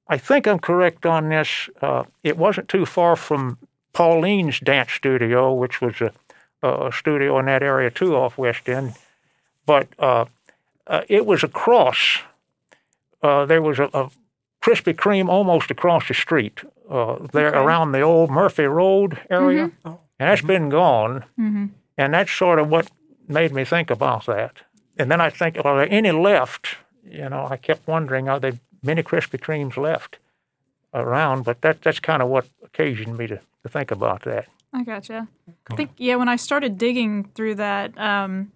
I 0.08 0.18
think 0.18 0.48
I'm 0.48 0.60
correct 0.60 1.06
on 1.06 1.30
this, 1.30 1.70
uh, 1.82 2.04
it 2.24 2.38
wasn't 2.38 2.68
too 2.68 2.86
far 2.86 3.16
from 3.16 3.58
Pauline's 3.94 4.60
dance 4.60 4.92
studio, 4.92 5.54
which 5.54 5.82
was 5.82 6.02
a, 6.02 6.12
a 6.68 6.92
studio 6.92 7.40
in 7.40 7.46
that 7.46 7.64
area 7.64 7.90
too 7.90 8.16
off 8.16 8.38
West 8.38 8.68
End. 8.70 8.94
But 9.66 9.88
uh, 10.00 10.26
uh, 10.88 11.02
it 11.08 11.26
was 11.26 11.44
across, 11.44 12.20
uh, 13.22 13.46
there 13.46 13.62
was 13.62 13.80
a, 13.80 13.90
a 13.94 14.10
Krispy 14.62 14.94
Kreme 14.94 15.30
almost 15.30 15.72
across 15.72 16.08
the 16.08 16.14
street 16.14 16.62
uh, 16.90 17.18
there 17.32 17.50
Okay. 17.50 17.58
around 17.58 17.92
the 17.94 18.02
old 18.02 18.30
Murphy 18.30 18.66
Road 18.66 19.20
area, 19.30 19.72
Oh. 19.86 20.00
and 20.20 20.30
that's 20.30 20.42
been 20.42 20.70
gone. 20.70 21.24
hmm 21.36 21.66
And 21.98 22.14
that's 22.14 22.32
sort 22.32 22.60
of 22.60 22.70
what 22.70 22.90
made 23.28 23.52
me 23.54 23.66
think 23.66 23.90
about 23.90 24.26
that. 24.26 24.52
And 24.98 25.10
then 25.10 25.22
I 25.22 25.30
think, 25.30 25.58
are 25.64 25.78
there 25.78 25.88
any 25.92 26.12
left? 26.12 26.76
You 27.04 27.30
know, 27.30 27.48
I 27.50 27.58
kept 27.58 27.88
wondering, 27.88 28.30
are 28.30 28.40
there 28.40 28.54
many 28.84 29.04
Krispy 29.04 29.40
Kremes 29.40 29.78
left 29.78 30.18
around? 30.94 31.44
But 31.44 31.62
that 31.62 31.82
that's 31.82 32.00
kind 32.00 32.22
of 32.22 32.30
what 32.30 32.48
occasioned 32.64 33.18
me 33.18 33.28
to, 33.28 33.38
to 33.64 33.70
think 33.70 33.92
about 33.92 34.24
that. 34.24 34.46
I 34.74 34.84
gotcha. 34.84 35.28
I 35.72 35.76
think 35.76 35.92
yeah. 35.98 36.16
When 36.16 36.30
I 36.30 36.36
started 36.38 36.78
digging 36.78 37.26
through 37.36 37.56
that, 37.56 37.98
um, 37.98 38.52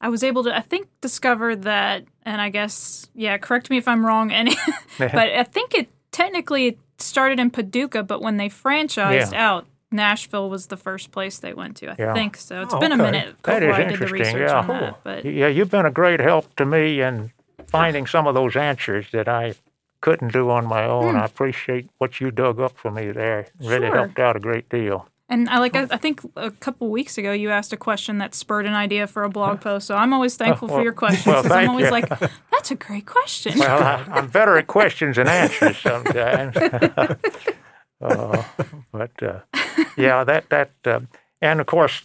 I 0.00 0.08
was 0.08 0.22
able 0.22 0.44
to 0.44 0.54
I 0.54 0.60
think 0.60 0.88
discover 1.00 1.56
that, 1.56 2.04
and 2.24 2.40
I 2.40 2.50
guess 2.50 3.08
yeah. 3.14 3.38
Correct 3.38 3.70
me 3.70 3.78
if 3.78 3.88
I'm 3.88 4.04
wrong. 4.04 4.32
Any, 4.32 4.54
but 4.98 5.14
I 5.14 5.44
think 5.44 5.74
it 5.74 5.88
technically 6.12 6.66
it 6.68 6.78
started 6.98 7.38
in 7.40 7.50
Paducah, 7.50 8.02
but 8.02 8.20
when 8.20 8.36
they 8.36 8.48
franchised 8.48 9.32
Yeah. 9.32 9.48
out, 9.54 9.66
Nashville 9.92 10.50
was 10.50 10.66
the 10.66 10.76
first 10.76 11.10
place 11.12 11.38
they 11.38 11.54
went 11.54 11.76
to. 11.78 11.88
I 11.90 11.94
Yeah. 11.98 12.12
think 12.14 12.36
so. 12.36 12.62
It's 12.62 12.74
Oh, 12.74 12.78
been 12.80 12.92
a 12.92 12.96
minute 12.96 13.36
That 13.44 13.60
before 13.60 13.70
is 13.70 13.74
I 13.74 13.78
did 13.78 13.88
the 13.88 13.92
interesting, 14.04 14.18
research 14.36 14.50
yeah. 14.50 14.58
on 14.60 14.66
that. 14.68 15.00
But 15.04 15.24
Yeah, 15.24 15.46
you've 15.48 15.70
been 15.70 15.86
a 15.86 15.90
great 15.90 16.20
help 16.20 16.54
to 16.56 16.64
me 16.66 17.00
in 17.00 17.32
finding 17.68 18.06
some 18.06 18.26
of 18.26 18.34
those 18.34 18.56
answers 18.56 19.06
that 19.12 19.28
I 19.28 19.54
couldn't 20.00 20.32
do 20.32 20.50
on 20.50 20.66
my 20.66 20.84
own. 20.84 21.12
Hmm. 21.14 21.20
I 21.20 21.24
appreciate 21.24 21.88
what 21.98 22.20
you 22.20 22.30
dug 22.30 22.60
up 22.60 22.76
for 22.76 22.90
me 22.90 23.10
there. 23.12 23.46
Really 23.60 23.86
Sure. 23.86 23.96
helped 23.96 24.18
out 24.18 24.36
a 24.36 24.40
great 24.40 24.68
deal. 24.68 25.08
And 25.28 25.48
I 25.48 25.58
like 25.58 25.74
I, 25.74 25.82
I 25.90 25.96
think 25.96 26.20
a 26.36 26.52
couple 26.52 26.88
weeks 26.88 27.18
ago 27.18 27.32
you 27.32 27.50
asked 27.50 27.72
a 27.72 27.76
question 27.76 28.18
that 28.18 28.32
spurred 28.32 28.64
an 28.66 28.74
idea 28.74 29.06
for 29.08 29.24
a 29.24 29.28
blog 29.28 29.60
post. 29.68 29.86
So 29.88 29.96
I'm 29.96 30.12
always 30.12 30.36
thankful 30.36 30.68
for 30.68 30.74
well- 30.74 30.84
your 30.84 30.92
questions 30.92 31.26
well, 31.26 31.42
'cause 31.42 31.50
I'm 31.50 31.70
always 31.70 31.86
you. 31.86 31.90
like, 31.90 32.08
that's 32.52 32.70
a 32.70 32.76
great 32.76 33.06
question. 33.06 33.58
Well, 33.58 33.82
I, 33.82 34.04
I'm 34.12 34.28
better 34.28 34.56
at 34.56 34.66
questions 34.68 35.16
than 35.16 35.26
answers 35.28 35.78
sometimes. 35.78 36.56
uh, 38.00 38.42
but 38.92 39.22
uh, 39.22 39.40
yeah, 39.96 40.24
that 40.24 40.48
that 40.50 40.70
uh, 40.84 41.00
and 41.40 41.60
of 41.60 41.66
course, 41.66 42.02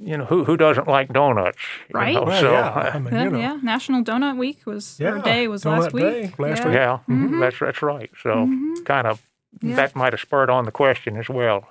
you 0.00 0.16
know 0.16 0.24
who 0.24 0.44
who 0.44 0.56
doesn't 0.56 0.86
like 0.88 1.12
donuts, 1.12 1.58
you 1.88 1.98
Right. 2.00 2.14
know, 2.14 2.24
Well, 2.24 2.40
so 2.40 2.52
yeah. 2.52 2.68
uh, 2.68 2.90
I 2.94 2.98
mean, 2.98 3.14
yeah, 3.14 3.24
you 3.24 3.30
know. 3.30 3.38
yeah. 3.38 3.58
National 3.62 4.02
Donut 4.04 4.36
Week 4.38 4.58
was 4.66 5.00
or 5.00 5.04
Yeah, 5.16 5.22
day 5.22 5.48
was 5.48 5.62
Donut 5.64 5.78
last 5.80 5.92
week. 5.92 6.04
Day, 6.04 6.32
last 6.38 6.58
yeah. 6.60 6.66
week. 6.66 6.74
yeah, 6.74 6.98
Mm-hmm. 7.08 7.40
that's 7.40 7.58
that's 7.58 7.82
right. 7.82 8.10
So 8.22 8.48
kind 8.84 9.06
of 9.06 9.22
Yeah. 9.62 9.76
that 9.76 9.94
might 9.96 10.12
have 10.12 10.20
spurred 10.20 10.50
on 10.50 10.64
the 10.64 10.72
question 10.72 11.16
as 11.16 11.28
well. 11.28 11.64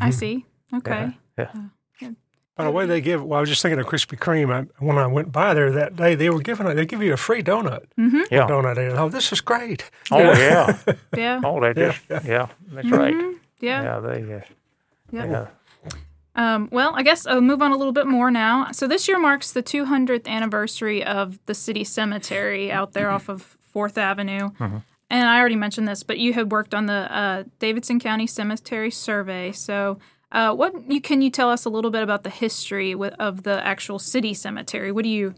I 0.00 0.10
see. 0.10 0.44
Okay. 0.74 1.16
Yeah. 1.38 1.52
By 2.60 2.64
the 2.64 2.70
way, 2.70 2.86
they 2.86 3.00
give. 3.00 3.24
Well, 3.24 3.38
I 3.38 3.40
was 3.40 3.48
just 3.48 3.62
thinking 3.62 3.78
of 3.78 3.86
Krispy 3.86 4.18
Kreme. 4.18 4.52
I, 4.52 4.84
when 4.84 4.98
I 4.98 5.06
went 5.06 5.32
by 5.32 5.54
there 5.54 5.70
that 5.72 5.96
day, 5.96 6.14
they 6.14 6.30
were 6.30 6.40
giving. 6.40 6.66
They 6.74 6.86
give 6.86 7.02
you 7.02 7.12
a 7.12 7.16
free 7.16 7.42
donut. 7.42 7.84
Yeah. 7.96 8.46
Donut 8.46 8.74
day. 8.74 8.88
Oh, 8.88 9.08
this 9.08 9.32
is 9.32 9.40
great. 9.40 9.90
Oh 10.10 10.18
yeah. 10.18 10.78
Yeah. 11.16 11.40
Oh, 11.44 11.60
they 11.60 11.74
just 11.74 12.00
yeah. 12.08 12.48
that's 12.68 12.90
right. 12.90 13.14
Yeah. 13.60 13.82
Yeah, 13.82 14.00
they 14.00 14.34
uh, 14.34 14.40
Yeah. 15.10 15.26
yeah. 15.26 15.46
Um, 16.36 16.68
well, 16.70 16.92
I 16.94 17.02
guess 17.02 17.26
I'll 17.26 17.40
move 17.40 17.60
on 17.60 17.72
a 17.72 17.76
little 17.76 17.92
bit 17.92 18.06
more 18.06 18.30
now. 18.30 18.70
So 18.72 18.86
this 18.86 19.08
year 19.08 19.18
marks 19.18 19.52
the 19.52 19.62
200th 19.62 20.26
anniversary 20.26 21.04
of 21.04 21.38
the 21.46 21.54
city 21.54 21.84
cemetery 21.84 22.70
out 22.70 22.92
there 22.92 23.10
off 23.10 23.28
of 23.28 23.42
Fourth 23.42 23.98
Avenue. 23.98 24.50
And 25.12 25.28
I 25.28 25.40
already 25.40 25.56
mentioned 25.56 25.88
this, 25.88 26.04
but 26.04 26.18
you 26.18 26.34
had 26.34 26.52
worked 26.52 26.72
on 26.72 26.86
the 26.86 27.12
uh, 27.14 27.44
Davidson 27.58 27.98
County 27.98 28.28
Cemetery 28.28 28.92
Survey. 28.92 29.50
So, 29.50 29.98
uh, 30.32 30.54
what 30.54 30.90
you 30.90 31.00
can 31.00 31.22
you 31.22 31.30
tell 31.30 31.50
us 31.50 31.64
a 31.64 31.70
little 31.70 31.90
bit 31.90 32.02
about 32.02 32.22
the 32.22 32.30
history 32.30 32.94
with, 32.94 33.14
of 33.18 33.42
the 33.42 33.64
actual 33.66 33.98
city 33.98 34.34
cemetery? 34.34 34.92
What 34.92 35.04
do 35.04 35.10
you 35.10 35.34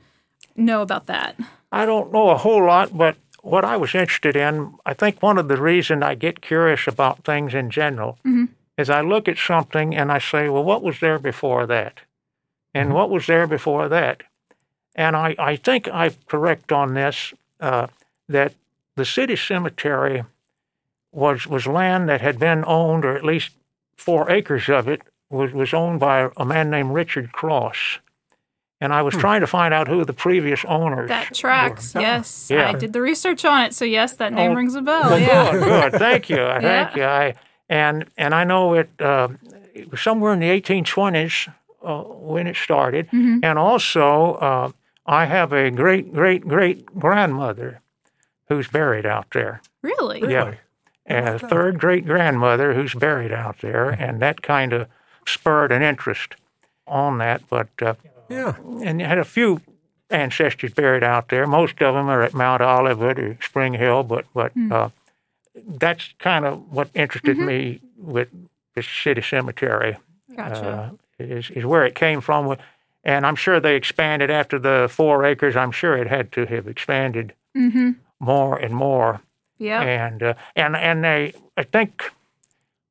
know 0.56 0.82
about 0.82 1.06
that? 1.06 1.36
I 1.70 1.86
don't 1.86 2.12
know 2.12 2.30
a 2.30 2.36
whole 2.36 2.64
lot, 2.64 2.96
but 2.96 3.16
what 3.42 3.64
I 3.64 3.76
was 3.76 3.94
interested 3.94 4.36
in, 4.36 4.74
I 4.86 4.94
think 4.94 5.22
one 5.22 5.38
of 5.38 5.48
the 5.48 5.60
reasons 5.60 6.02
I 6.02 6.14
get 6.14 6.42
curious 6.42 6.86
about 6.86 7.24
things 7.24 7.54
in 7.54 7.70
general 7.70 8.18
is 8.78 8.88
I 8.88 9.00
look 9.00 9.28
at 9.28 9.38
something 9.38 9.94
and 9.94 10.12
I 10.12 10.18
say, 10.18 10.48
well, 10.48 10.64
what 10.64 10.82
was 10.82 11.00
there 11.00 11.18
before 11.18 11.66
that? 11.66 12.00
And 12.74 12.94
what 12.94 13.10
was 13.10 13.26
there 13.26 13.46
before 13.46 13.88
that? 13.88 14.22
And 14.94 15.16
I, 15.16 15.34
I 15.38 15.56
think 15.56 15.88
I'm 15.92 16.14
correct 16.26 16.70
on 16.70 16.94
this 16.94 17.34
uh, 17.60 17.88
that 18.28 18.54
the 18.96 19.04
city 19.04 19.36
cemetery 19.36 20.24
was, 21.10 21.46
was 21.46 21.66
land 21.66 22.08
that 22.08 22.20
had 22.20 22.38
been 22.38 22.64
owned, 22.66 23.04
or 23.04 23.16
at 23.16 23.24
least 23.24 23.50
four 24.02 24.30
acres 24.30 24.68
of 24.68 24.88
it 24.88 25.00
was, 25.30 25.52
was 25.52 25.72
owned 25.72 26.00
by 26.00 26.28
a 26.36 26.44
man 26.44 26.68
named 26.70 26.92
Richard 26.92 27.32
Cross. 27.32 27.98
and 28.80 28.92
I 28.92 29.00
was 29.02 29.14
trying 29.14 29.40
to 29.42 29.46
find 29.46 29.72
out 29.72 29.86
who 29.88 30.04
the 30.04 30.12
previous 30.12 30.64
owners. 30.66 31.08
That 31.08 31.32
tracks. 31.34 31.94
Yes, 31.94 32.48
Yeah. 32.50 32.68
I 32.68 32.72
did 32.74 32.92
the 32.92 33.00
research 33.00 33.44
on 33.44 33.62
it, 33.62 33.74
so 33.74 33.84
yes, 33.84 34.16
that 34.16 34.32
name 34.32 34.50
Oh, 34.52 34.54
rings 34.56 34.74
a 34.74 34.82
bell. 34.82 35.02
Well, 35.10 35.20
yeah. 35.20 35.52
good, 35.52 35.62
good. 35.92 35.92
Thank 36.00 36.28
you. 36.28 36.36
Thank 36.60 36.96
you. 36.96 37.04
I, 37.04 37.34
and 37.68 38.04
and 38.18 38.34
I 38.34 38.42
know 38.44 38.74
it, 38.74 38.90
uh, 39.00 39.28
it 39.72 39.90
was 39.90 40.00
somewhere 40.00 40.32
in 40.32 40.40
the 40.40 40.48
1820s 40.60 41.48
uh, 41.84 42.02
when 42.02 42.46
it 42.48 42.56
started. 42.56 43.08
And 43.12 43.56
also, 43.58 44.34
uh, 44.34 44.70
I 45.06 45.24
have 45.26 45.52
a 45.52 45.70
great 45.70 46.12
great 46.12 46.46
great 46.46 46.84
grandmother 46.98 47.80
who's 48.48 48.68
buried 48.68 49.06
out 49.06 49.26
there. 49.32 49.62
Really? 49.82 50.20
Yeah. 50.30 50.54
And 51.12 51.28
a 51.28 51.38
third 51.38 51.78
great 51.78 52.06
grandmother 52.06 52.74
who's 52.74 52.94
buried 52.94 53.32
out 53.32 53.58
there, 53.60 53.90
and 53.90 54.20
that 54.20 54.42
kind 54.42 54.72
of 54.72 54.88
spurred 55.26 55.70
an 55.70 55.82
interest 55.82 56.36
on 56.86 57.18
that. 57.18 57.42
But 57.48 57.68
uh, 57.80 57.94
Yeah. 58.28 58.54
and 58.82 59.00
you 59.00 59.06
had 59.06 59.18
a 59.18 59.24
few 59.24 59.60
ancestors 60.10 60.72
buried 60.72 61.02
out 61.02 61.28
there. 61.28 61.46
Most 61.46 61.82
of 61.82 61.94
them 61.94 62.08
are 62.08 62.22
at 62.22 62.34
Mount 62.34 62.62
Olivet 62.62 63.18
or 63.18 63.38
Spring 63.42 63.74
Hill, 63.74 64.02
but 64.04 64.24
but 64.34 64.52
uh, 64.70 64.88
that's 65.54 66.14
kind 66.18 66.44
of 66.44 66.70
what 66.72 66.88
interested 66.94 67.36
me 67.38 67.80
with 67.96 68.28
the 68.74 68.82
city 68.82 69.22
cemetery. 69.22 69.96
Gotcha. 70.34 70.66
Uh, 70.66 70.90
is 71.18 71.50
is 71.50 71.64
where 71.64 71.84
it 71.84 71.94
came 71.94 72.20
from, 72.20 72.56
and 73.04 73.26
I'm 73.26 73.36
sure 73.36 73.60
they 73.60 73.76
expanded 73.76 74.30
after 74.30 74.58
the 74.58 74.88
four 74.90 75.24
acres. 75.24 75.56
I'm 75.56 75.72
sure 75.72 75.96
it 75.96 76.06
had 76.06 76.32
to 76.32 76.46
have 76.46 76.66
expanded 76.66 77.34
mm-hmm. 77.56 77.90
more 78.18 78.56
and 78.56 78.74
more 78.74 79.20
Yeah. 79.62 79.82
and 79.82 80.22
uh, 80.22 80.34
and 80.56 80.76
and 80.76 81.04
they 81.04 81.34
I 81.56 81.62
think 81.62 82.12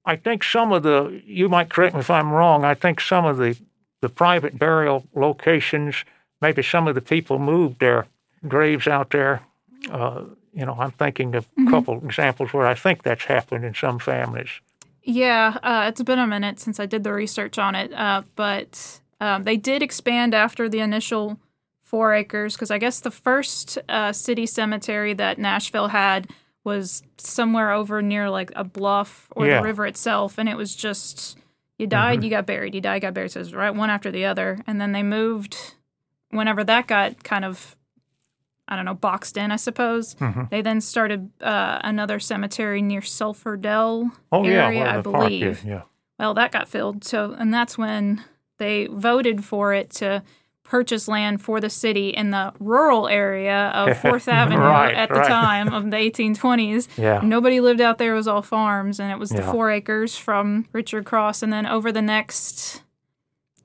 I 0.06 0.16
think 0.16 0.44
some 0.44 0.72
of 0.72 0.84
the 0.84 1.22
you 1.26 1.50
might 1.50 1.70
correct 1.70 1.94
me 1.94 2.00
if 2.00 2.10
I'm 2.10 2.32
wrong. 2.32 2.64
I 2.64 2.74
think 2.74 3.02
some 3.02 3.26
of 3.26 3.38
the 3.38 3.58
the 4.02 4.10
private 4.10 4.58
burial 4.58 5.06
locations, 5.16 6.04
maybe 6.42 6.64
some 6.64 6.88
of 6.88 6.96
the 6.96 7.02
people 7.02 7.40
moved 7.40 7.80
their 7.80 8.08
graves 8.48 8.88
out 8.88 9.12
there. 9.12 9.42
Uh, 9.90 10.24
you 10.54 10.66
know, 10.66 10.76
I'm 10.80 10.92
thinking 10.92 11.36
of 11.36 11.48
a 11.58 11.70
couple 11.70 12.04
examples 12.04 12.52
where 12.52 12.68
I 12.68 12.74
think 12.74 13.04
that's 13.04 13.26
happened 13.26 13.64
in 13.64 13.74
some 13.74 14.00
families. 14.00 14.50
Yeah, 15.04 15.58
uh, 15.64 15.86
it's 15.88 16.02
been 16.02 16.20
a 16.20 16.28
minute 16.28 16.60
since 16.60 16.80
I 16.80 16.86
did 16.86 17.04
the 17.04 17.14
research 17.14 17.58
on 17.58 17.74
it, 17.76 17.94
uh, 17.94 18.24
but 18.36 19.00
um, 19.20 19.44
they 19.44 19.58
did 19.58 19.82
expand 19.82 20.34
after 20.34 20.68
the 20.68 20.80
initial 20.80 21.40
four 21.84 22.14
acres 22.14 22.56
because 22.56 22.72
I 22.72 22.78
guess 22.78 23.00
the 23.00 23.12
first 23.12 23.78
uh, 23.90 24.14
city 24.14 24.46
cemetery 24.46 25.14
that 25.14 25.40
Nashville 25.40 25.90
had 25.90 26.30
was 26.64 27.02
somewhere 27.18 27.72
over 27.72 28.02
near 28.02 28.30
like 28.30 28.52
a 28.56 28.64
bluff 28.64 29.28
or 29.36 29.48
Yeah. 29.48 29.58
the 29.58 29.64
river 29.64 29.86
itself, 29.88 30.38
and 30.38 30.48
it 30.50 30.56
was 30.58 30.76
just 30.76 31.38
you 31.78 31.88
died, 31.88 32.24
you 32.24 32.30
got 32.30 32.46
buried, 32.46 32.76
you 32.76 32.82
died, 32.82 33.02
got 33.02 33.14
buried. 33.16 33.32
So 33.32 33.40
it 33.40 33.44
was 33.44 33.56
right 33.56 33.74
one 33.74 33.90
after 33.90 34.12
the 34.12 34.26
other, 34.26 34.60
and 34.68 34.80
then 34.80 34.92
they 34.92 35.02
moved 35.04 35.58
whenever 36.30 36.64
that 36.64 36.88
got 36.88 37.24
kind 37.24 37.44
of 37.46 37.76
I 38.68 38.76
don't 38.78 38.86
know, 38.86 38.94
boxed 38.94 39.36
in, 39.36 39.52
I 39.52 39.58
suppose. 39.58 40.16
They 40.50 40.62
then 40.62 40.80
started 40.80 41.30
uh, 41.42 41.80
another 41.84 42.20
cemetery 42.22 42.82
near 42.82 43.02
Sulphur 43.02 43.58
Dell 43.58 44.12
Oh 44.32 44.46
area, 44.46 44.80
where 44.80 44.88
I 44.90 45.02
park 45.02 45.04
believe. 45.04 45.66
yeah. 45.66 45.82
Well, 46.18 46.34
that 46.36 46.54
got 46.54 46.70
filled. 46.70 47.04
So, 47.04 47.34
and 47.38 47.54
that's 47.54 47.78
when 47.78 48.24
they 48.60 48.86
voted 48.90 49.44
for 49.44 49.74
it 49.74 49.90
to 49.96 50.24
purchase 50.72 51.08
land 51.10 51.42
for 51.42 51.60
the 51.60 51.70
city 51.70 52.10
in 52.10 52.32
the 52.32 52.54
rural 52.60 53.10
area 53.10 53.72
of 53.76 53.98
Fourth 54.04 54.30
Avenue 54.30 54.58
Right, 54.58 54.96
at 54.96 55.10
the 55.10 55.16
right. 55.16 55.28
time 55.28 55.74
of 55.74 55.84
the 55.92 55.98
1820s. 55.98 56.88
Yeah. 56.98 57.20
Nobody 57.22 57.60
lived 57.60 57.82
out 57.82 57.98
there; 57.98 58.14
it 58.14 58.16
was 58.16 58.28
all 58.28 58.42
farms, 58.42 58.98
and 59.00 59.12
it 59.12 59.20
was 59.20 59.30
the 59.32 59.42
four 59.44 59.70
acres 59.70 60.16
from 60.16 60.68
Richard 60.72 61.04
Cross. 61.06 61.44
And 61.44 61.52
then 61.52 61.66
over 61.66 61.92
the 61.92 62.02
next 62.02 62.84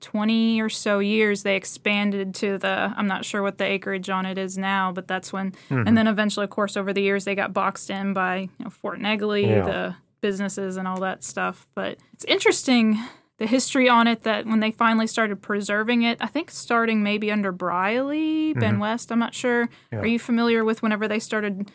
20 0.00 0.60
or 0.60 0.68
so 0.68 0.98
years, 0.98 1.42
they 1.42 1.56
expanded 1.56 2.34
to 2.36 2.58
the, 2.58 2.92
I'm 2.96 3.06
not 3.06 3.24
sure 3.24 3.40
what 3.42 3.58
the 3.58 3.64
acreage 3.64 4.10
on 4.10 4.26
it 4.26 4.36
is 4.38 4.58
now, 4.58 4.92
but 4.92 5.08
that's 5.08 5.32
when, 5.32 5.52
Mm-hmm. 5.70 5.86
and 5.86 5.96
then 5.96 6.06
eventually, 6.06 6.44
of 6.44 6.50
course, 6.50 6.76
over 6.76 6.92
the 6.92 7.02
years, 7.02 7.24
they 7.24 7.34
got 7.34 7.52
boxed 7.52 7.88
in 7.88 8.12
by 8.14 8.36
you 8.58 8.64
know, 8.64 8.70
Fort 8.70 9.00
Negley, 9.00 9.46
Yeah. 9.48 9.64
the 9.64 9.96
businesses, 10.20 10.76
and 10.76 10.86
all 10.86 11.00
that 11.00 11.24
stuff. 11.24 11.66
But 11.74 11.98
it's 12.12 12.24
interesting 12.24 12.98
the 13.38 13.46
history 13.46 13.88
on 13.88 14.06
it 14.06 14.22
that 14.22 14.46
when 14.46 14.60
they 14.60 14.70
finally 14.70 15.06
started 15.06 15.42
preserving 15.42 16.02
it, 16.02 16.18
I 16.20 16.26
think 16.26 16.50
starting 16.50 17.02
maybe 17.02 17.30
under 17.30 17.52
Briley, 17.52 18.54
Ben 18.54 18.78
West, 18.78 19.12
I'm 19.12 19.18
not 19.18 19.34
sure. 19.34 19.66
Mm-hmm. 19.66 19.94
Yeah. 19.96 20.00
Are 20.00 20.06
you 20.06 20.18
familiar 20.18 20.64
with 20.64 20.82
whenever 20.82 21.06
they 21.06 21.18
started 21.18 21.70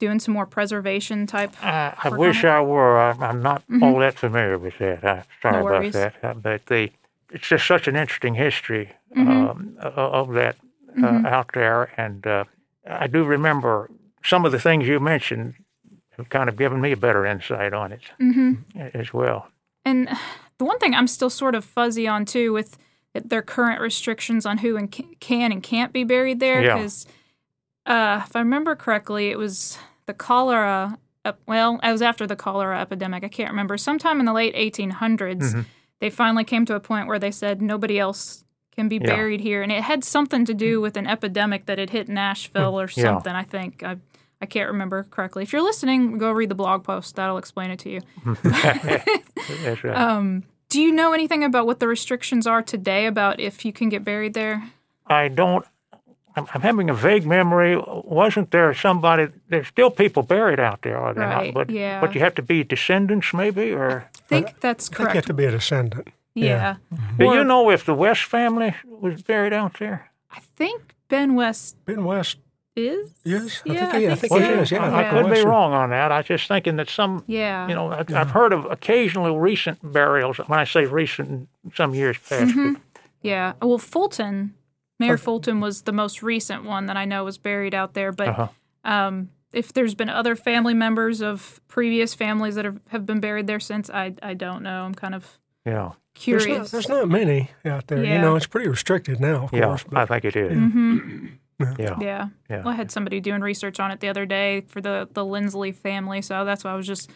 doing 0.00 0.18
some 0.18 0.34
more 0.34 0.46
preservation 0.46 1.26
type? 1.26 1.52
I, 1.62 1.94
I 2.02 2.08
wish 2.08 2.44
I 2.44 2.60
were. 2.60 2.98
I'm, 3.00 3.22
I'm 3.22 3.42
not 3.42 3.62
all 3.80 3.98
that 4.00 4.14
familiar 4.18 4.58
with 4.58 4.78
that. 4.78 5.04
I'm 5.04 5.22
sorry 5.40 5.62
No 5.62 5.68
about 5.68 5.92
that. 5.92 6.14
Uh, 6.22 6.34
But 6.34 6.66
the 6.66 6.90
it's 7.30 7.48
just 7.48 7.66
such 7.66 7.88
an 7.88 7.96
interesting 7.96 8.34
history 8.34 8.92
um, 9.16 9.76
of 9.80 10.32
that 10.34 10.56
uh, 11.02 11.22
out 11.26 11.52
there, 11.52 11.90
and 11.96 12.26
uh, 12.26 12.44
I 12.86 13.06
do 13.06 13.24
remember 13.24 13.90
some 14.22 14.44
of 14.44 14.52
the 14.52 14.58
things 14.58 14.86
you 14.86 15.00
mentioned 15.00 15.54
have 16.16 16.28
kind 16.28 16.48
of 16.48 16.56
given 16.56 16.80
me 16.80 16.92
a 16.92 16.96
better 16.96 17.26
insight 17.26 17.72
on 17.72 17.92
it 17.92 18.02
as 18.94 19.12
well. 19.12 19.48
And 19.84 20.08
the 20.58 20.64
one 20.64 20.78
thing 20.78 20.94
I'm 20.94 21.06
still 21.06 21.30
sort 21.30 21.54
of 21.54 21.64
fuzzy 21.64 22.06
on 22.08 22.24
too 22.24 22.52
with 22.52 22.78
their 23.14 23.42
current 23.42 23.80
restrictions 23.80 24.44
on 24.46 24.58
who 24.58 24.76
and 24.76 24.90
can 25.20 25.52
and 25.52 25.62
can't 25.62 25.92
be 25.92 26.04
buried 26.04 26.40
there 26.40 26.62
Yeah. 26.62 26.74
because 26.74 27.06
uh, 27.86 28.22
if 28.26 28.34
I 28.34 28.40
remember 28.40 28.74
correctly, 28.74 29.28
it 29.28 29.38
was 29.38 29.78
the 30.06 30.14
cholera. 30.14 30.98
ep- 31.24 31.38
Well, 31.46 31.78
it 31.82 31.92
was 31.92 32.02
after 32.02 32.26
the 32.26 32.34
cholera 32.36 32.80
epidemic. 32.80 33.22
I 33.24 33.28
can't 33.28 33.50
remember. 33.50 33.76
Sometime 33.76 34.20
in 34.20 34.26
the 34.26 34.32
late 34.32 34.54
1800s, 34.54 35.38
Mm-hmm. 35.42 35.60
they 36.00 36.10
finally 36.10 36.44
came 36.44 36.64
to 36.66 36.74
a 36.74 36.80
point 36.80 37.06
where 37.08 37.18
they 37.18 37.30
said 37.30 37.60
nobody 37.62 37.98
else 37.98 38.44
can 38.74 38.88
be 38.88 38.96
Yeah. 38.96 39.06
buried 39.14 39.40
here, 39.40 39.62
and 39.62 39.70
it 39.70 39.82
had 39.82 40.02
something 40.02 40.44
to 40.46 40.54
do 40.54 40.80
with 40.80 40.96
an 40.96 41.06
epidemic 41.06 41.66
that 41.66 41.78
had 41.78 41.90
hit 41.90 42.08
Nashville 42.08 42.80
or 42.80 42.88
Yeah. 42.96 43.04
something. 43.04 43.34
I 43.34 43.44
think 43.44 43.82
I. 43.82 43.98
I 44.44 44.46
can't 44.46 44.68
remember 44.68 45.04
correctly. 45.04 45.42
If 45.42 45.54
you're 45.54 45.62
listening, 45.62 46.18
go 46.18 46.30
read 46.30 46.50
the 46.50 46.54
blog 46.54 46.84
post. 46.84 47.16
That'll 47.16 47.38
explain 47.38 47.70
it 47.70 47.78
to 47.78 47.88
you. 47.88 48.00
That's 48.42 49.82
right. 49.82 49.96
Um, 49.96 50.42
do 50.68 50.82
you 50.82 50.92
know 50.92 51.14
anything 51.14 51.42
about 51.42 51.64
what 51.66 51.80
the 51.80 51.88
restrictions 51.88 52.46
are 52.46 52.60
today 52.62 53.06
about 53.06 53.40
if 53.40 53.64
you 53.64 53.72
can 53.72 53.88
get 53.88 54.04
buried 54.04 54.34
there? 54.34 54.62
I 55.06 55.28
don't. 55.28 55.64
I'm, 56.36 56.46
I'm 56.52 56.60
having 56.60 56.90
a 56.90 56.94
vague 56.94 57.24
memory. 57.26 57.80
Wasn't 57.86 58.50
there 58.50 58.74
somebody? 58.74 59.28
There's 59.48 59.66
still 59.68 59.90
people 59.90 60.22
buried 60.22 60.60
out 60.60 60.82
there, 60.82 60.98
are 60.98 61.14
there 61.14 61.24
Right, 61.26 61.46
not? 61.46 61.54
But 61.54 61.70
yeah. 61.70 62.02
but 62.02 62.14
you 62.14 62.20
have 62.20 62.34
to 62.34 62.42
be 62.42 62.64
descendants, 62.64 63.32
maybe, 63.32 63.72
or 63.72 64.10
I 64.14 64.20
think 64.28 64.60
that's 64.60 64.90
I 64.92 64.96
think 64.96 65.08
you 65.08 65.14
have 65.14 65.26
to 65.26 65.32
be 65.32 65.46
a 65.46 65.52
descendant. 65.52 66.08
yeah. 66.34 66.76
do 67.18 67.24
you 67.24 67.44
know 67.44 67.70
if 67.70 67.86
the 67.86 67.94
West 67.94 68.24
family 68.24 68.74
was 68.84 69.22
buried 69.22 69.54
out 69.54 69.78
there? 69.78 70.10
I 70.30 70.40
think 70.56 70.94
Ben 71.08 71.34
West 71.34 71.76
Ben 71.86 72.04
West, 72.04 72.36
is. 72.76 73.10
yes. 73.24 73.62
I 73.68 73.72
Yeah, 73.72 73.80
think, 73.80 73.94
I 73.94 73.98
he, 74.00 74.06
I 74.06 74.08
think 74.14 74.20
think 74.32 74.32
he 74.42 74.48
so. 74.54 74.60
is, 74.60 74.70
yeah. 74.70 74.84
I, 74.84 75.02
I 75.02 75.08
I 75.08 75.22
could 75.22 75.32
be 75.32 75.42
wrong 75.42 75.72
on 75.72 75.90
that. 75.90 76.10
I 76.12 76.18
was 76.18 76.26
just 76.26 76.48
thinking 76.48 76.76
that 76.76 76.88
some, 76.90 77.24
Yeah. 77.26 77.68
you 77.68 77.74
know, 77.74 77.90
I've, 77.92 78.12
I've 78.14 78.30
heard 78.30 78.52
of 78.52 78.64
occasionally 78.66 79.36
recent 79.36 79.78
burials. 79.82 80.38
When 80.38 80.58
I 80.58 80.64
say 80.64 80.84
recent, 80.86 81.48
some 81.74 81.94
years 81.94 82.18
past. 82.18 82.50
Mm-hmm. 82.50 82.74
Yeah. 83.22 83.52
Well, 83.62 83.78
Fulton, 83.78 84.54
Mayor 84.98 85.16
Fulton 85.16 85.60
was 85.60 85.82
the 85.82 85.92
most 85.92 86.22
recent 86.22 86.64
one 86.64 86.86
that 86.86 86.96
I 86.96 87.04
know 87.04 87.24
was 87.24 87.38
buried 87.38 87.74
out 87.74 87.94
there. 87.94 88.12
But 88.12 88.28
Uh-huh. 88.28 88.48
um, 88.84 89.30
if 89.52 89.72
there's 89.72 89.94
been 89.94 90.08
other 90.10 90.34
family 90.36 90.74
members 90.74 91.22
of 91.22 91.60
previous 91.68 92.12
families 92.14 92.56
that 92.56 92.64
have, 92.64 92.80
have 92.88 93.06
been 93.06 93.20
buried 93.20 93.46
there 93.46 93.60
since, 93.60 93.88
I 93.88 94.14
I 94.22 94.34
don't 94.34 94.62
know. 94.62 94.82
I'm 94.84 94.94
kind 94.94 95.14
of 95.14 95.38
Yeah, 95.64 95.92
There's 96.26 96.44
curious. 96.44 96.58
not, 96.58 96.70
there's 96.72 96.88
not 96.88 97.08
many 97.08 97.50
out 97.64 97.86
there. 97.86 98.04
Yeah. 98.04 98.14
You 98.16 98.20
know, 98.20 98.36
it's 98.36 98.46
pretty 98.48 98.68
restricted 98.68 99.20
now, 99.20 99.44
of 99.44 99.52
yeah, 99.52 99.64
course. 99.66 99.84
I 99.94 100.04
think 100.06 100.24
it 100.24 100.36
is. 100.36 100.52
hmm 100.52 101.26
Yeah, 101.60 101.96
Yeah. 102.00 102.28
Yeah. 102.50 102.62
Well, 102.62 102.68
I 102.68 102.76
had 102.76 102.90
somebody 102.90 103.20
doing 103.20 103.40
research 103.40 103.78
on 103.80 103.90
it 103.90 104.00
the 104.00 104.08
other 104.08 104.26
day 104.26 104.62
for 104.68 104.80
the 104.80 105.08
the 105.12 105.24
Lindsley 105.24 105.72
family, 105.72 106.20
so 106.22 106.44
that's 106.44 106.64
why 106.64 106.72
I 106.72 106.76
was 106.76 106.86
just 106.86 107.10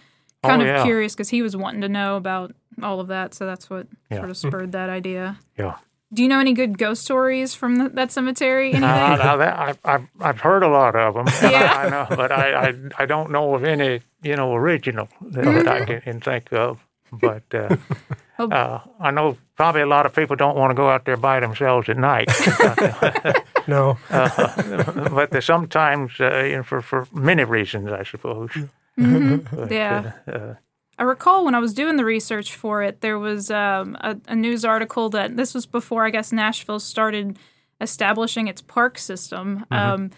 Oh, 0.44 0.48
kind 0.50 0.62
of 0.62 0.68
yeah. 0.68 0.84
curious 0.84 1.14
because 1.14 1.28
he 1.30 1.42
was 1.42 1.56
wanting 1.56 1.80
to 1.80 1.88
know 1.88 2.14
about 2.16 2.52
all 2.80 3.00
of 3.00 3.08
that, 3.08 3.34
so 3.34 3.44
that's 3.46 3.68
what 3.68 3.88
Yeah. 4.10 4.18
sort 4.18 4.30
of 4.30 4.36
spurred 4.36 4.72
that 4.72 4.88
idea. 4.90 5.38
yeah. 5.58 5.74
Do 6.14 6.22
you 6.22 6.28
know 6.30 6.38
any 6.40 6.54
good 6.54 6.78
ghost 6.78 7.02
stories 7.02 7.54
from 7.54 7.76
th 7.78 7.92
that 7.92 8.10
cemetery? 8.12 8.68
Anything? 8.70 8.84
Uh, 8.84 9.16
now 9.16 9.36
that 9.36 9.58
I've, 9.58 9.78
I've 9.84 10.06
I've 10.20 10.40
heard 10.40 10.62
a 10.62 10.68
lot 10.68 10.94
of 10.96 11.14
them. 11.14 11.26
Yeah. 11.42 11.70
I 11.84 11.88
know, 11.90 12.06
but 12.16 12.32
I, 12.32 12.68
I 12.68 12.74
I 13.02 13.06
don't 13.06 13.30
know 13.30 13.54
of 13.54 13.62
any 13.64 14.00
you 14.22 14.34
know 14.36 14.54
original 14.54 15.08
that, 15.32 15.44
that 15.44 15.68
I 15.68 15.84
can, 15.84 16.00
can 16.00 16.20
think 16.20 16.50
of. 16.52 16.78
But 17.12 17.42
uh, 17.52 17.76
Oh. 18.38 18.48
uh, 18.48 18.80
I 19.00 19.10
know 19.10 19.36
probably 19.56 19.82
a 19.82 19.86
lot 19.86 20.06
of 20.06 20.14
people 20.14 20.36
don't 20.36 20.56
want 20.56 20.70
to 20.70 20.74
go 20.74 20.88
out 20.88 21.04
there 21.04 21.16
by 21.18 21.40
themselves 21.40 21.88
at 21.90 21.98
night. 21.98 22.28
No, 23.68 23.98
but 24.10 25.30
there's 25.30 25.44
sometimes 25.44 26.12
uh, 26.20 26.42
you 26.44 26.56
know, 26.56 26.62
for 26.62 26.80
for 26.82 27.06
many 27.12 27.44
reasons, 27.44 27.90
I 27.92 28.02
suppose. 28.02 28.50
But, 28.96 29.70
Yeah. 29.70 30.12
uh, 30.26 30.30
uh, 30.30 30.54
I 30.98 31.02
recall 31.04 31.44
when 31.44 31.54
I 31.54 31.60
was 31.60 31.72
doing 31.74 31.96
the 31.96 32.04
research 32.04 32.56
for 32.56 32.82
it, 32.82 33.00
there 33.02 33.18
was 33.18 33.50
um, 33.52 33.96
a, 34.00 34.16
a 34.26 34.34
news 34.34 34.64
article 34.64 35.10
that 35.10 35.36
this 35.36 35.54
was 35.54 35.66
before 35.66 36.04
I 36.04 36.10
guess 36.10 36.32
Nashville 36.32 36.80
started 36.80 37.38
establishing 37.80 38.48
its 38.48 38.60
park 38.60 38.98
system. 38.98 39.64
Um, 39.70 40.10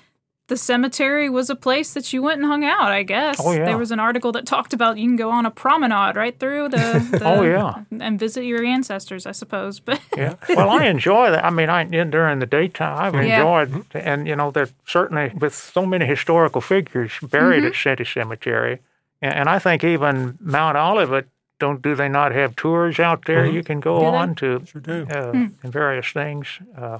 the 0.50 0.56
cemetery 0.58 1.30
was 1.30 1.48
a 1.48 1.56
place 1.56 1.94
that 1.94 2.12
you 2.12 2.20
went 2.22 2.40
and 2.42 2.46
hung 2.50 2.64
out, 2.64 2.92
I 2.92 3.02
guess. 3.02 3.40
Oh, 3.42 3.52
yeah. 3.52 3.64
There 3.64 3.78
was 3.78 3.90
an 3.90 3.98
article 4.00 4.32
that 4.32 4.44
talked 4.44 4.74
about 4.74 4.98
you 4.98 5.08
can 5.08 5.16
go 5.16 5.30
on 5.30 5.46
a 5.46 5.50
promenade 5.50 6.16
right 6.16 6.38
through 6.38 6.68
the, 6.68 7.08
the 7.18 7.22
Oh, 7.24 7.42
yeah. 7.42 7.84
and 7.98 8.18
visit 8.20 8.44
your 8.44 8.62
ancestors, 8.64 9.24
I 9.26 9.32
suppose. 9.32 9.80
But 9.80 10.00
Yeah. 10.16 10.34
Well, 10.48 10.68
I 10.68 10.84
enjoy 10.86 11.30
that. 11.30 11.44
I 11.44 11.50
mean, 11.50 11.70
I 11.70 11.84
during 11.84 12.40
the 12.40 12.46
daytime, 12.46 13.14
I've 13.16 13.24
Yeah. 13.26 13.38
enjoyed, 13.40 13.84
and 13.94 14.26
you 14.28 14.36
know, 14.36 14.50
there's 14.50 14.72
certainly 14.86 15.32
with 15.38 15.54
so 15.54 15.86
many 15.86 16.04
historical 16.04 16.60
figures 16.60 17.12
buried 17.22 17.64
at 17.64 17.72
Mm-hmm. 17.72 17.88
City 17.90 18.04
Cemetery, 18.04 18.80
and, 19.22 19.34
and 19.34 19.48
I 19.48 19.58
think 19.58 19.82
even 19.84 20.36
Mount 20.40 20.76
Olivet, 20.76 21.26
don't 21.58 21.80
do 21.82 21.94
they 21.94 22.08
not 22.08 22.32
have 22.32 22.56
tours 22.56 22.98
out 22.98 23.24
there? 23.26 23.46
You 23.46 23.62
can 23.62 23.80
go 23.80 24.00
Mm-hmm. 24.00 24.04
Do 24.04 24.10
they? 24.10 24.16
on 24.16 24.34
to 24.34 24.66
Sure 24.66 24.80
do. 24.80 25.06
uh, 25.14 25.32
Hmm. 25.32 25.46
and 25.62 25.72
various 25.72 26.10
things. 26.10 26.46
Uh, 26.76 26.98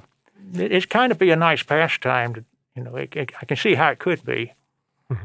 it, 0.53 0.71
it's 0.71 0.85
kind 0.85 1.11
of 1.11 1.17
be 1.19 1.31
a 1.31 1.35
nice 1.35 1.63
pastime. 1.63 2.33
To, 2.35 2.43
you 2.75 2.83
know, 2.83 2.95
it, 2.95 3.15
it, 3.15 3.31
I 3.41 3.45
can 3.45 3.57
see 3.57 3.75
how 3.75 3.89
it 3.89 3.99
could 3.99 4.23
be. 4.23 4.53
I 5.09 5.15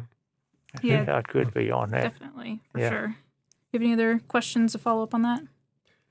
Yeah. 0.82 0.96
think 0.96 1.08
how 1.08 1.18
it 1.18 1.28
could 1.28 1.54
be 1.54 1.70
on 1.70 1.90
that. 1.90 2.02
definitely, 2.02 2.60
for 2.72 2.78
Yeah. 2.80 2.90
sure. 2.90 3.06
You 3.72 3.78
have 3.80 3.82
any 3.82 3.92
other 3.94 4.20
questions 4.28 4.72
to 4.72 4.78
follow 4.78 5.02
up 5.02 5.14
on 5.14 5.22
that? 5.22 5.42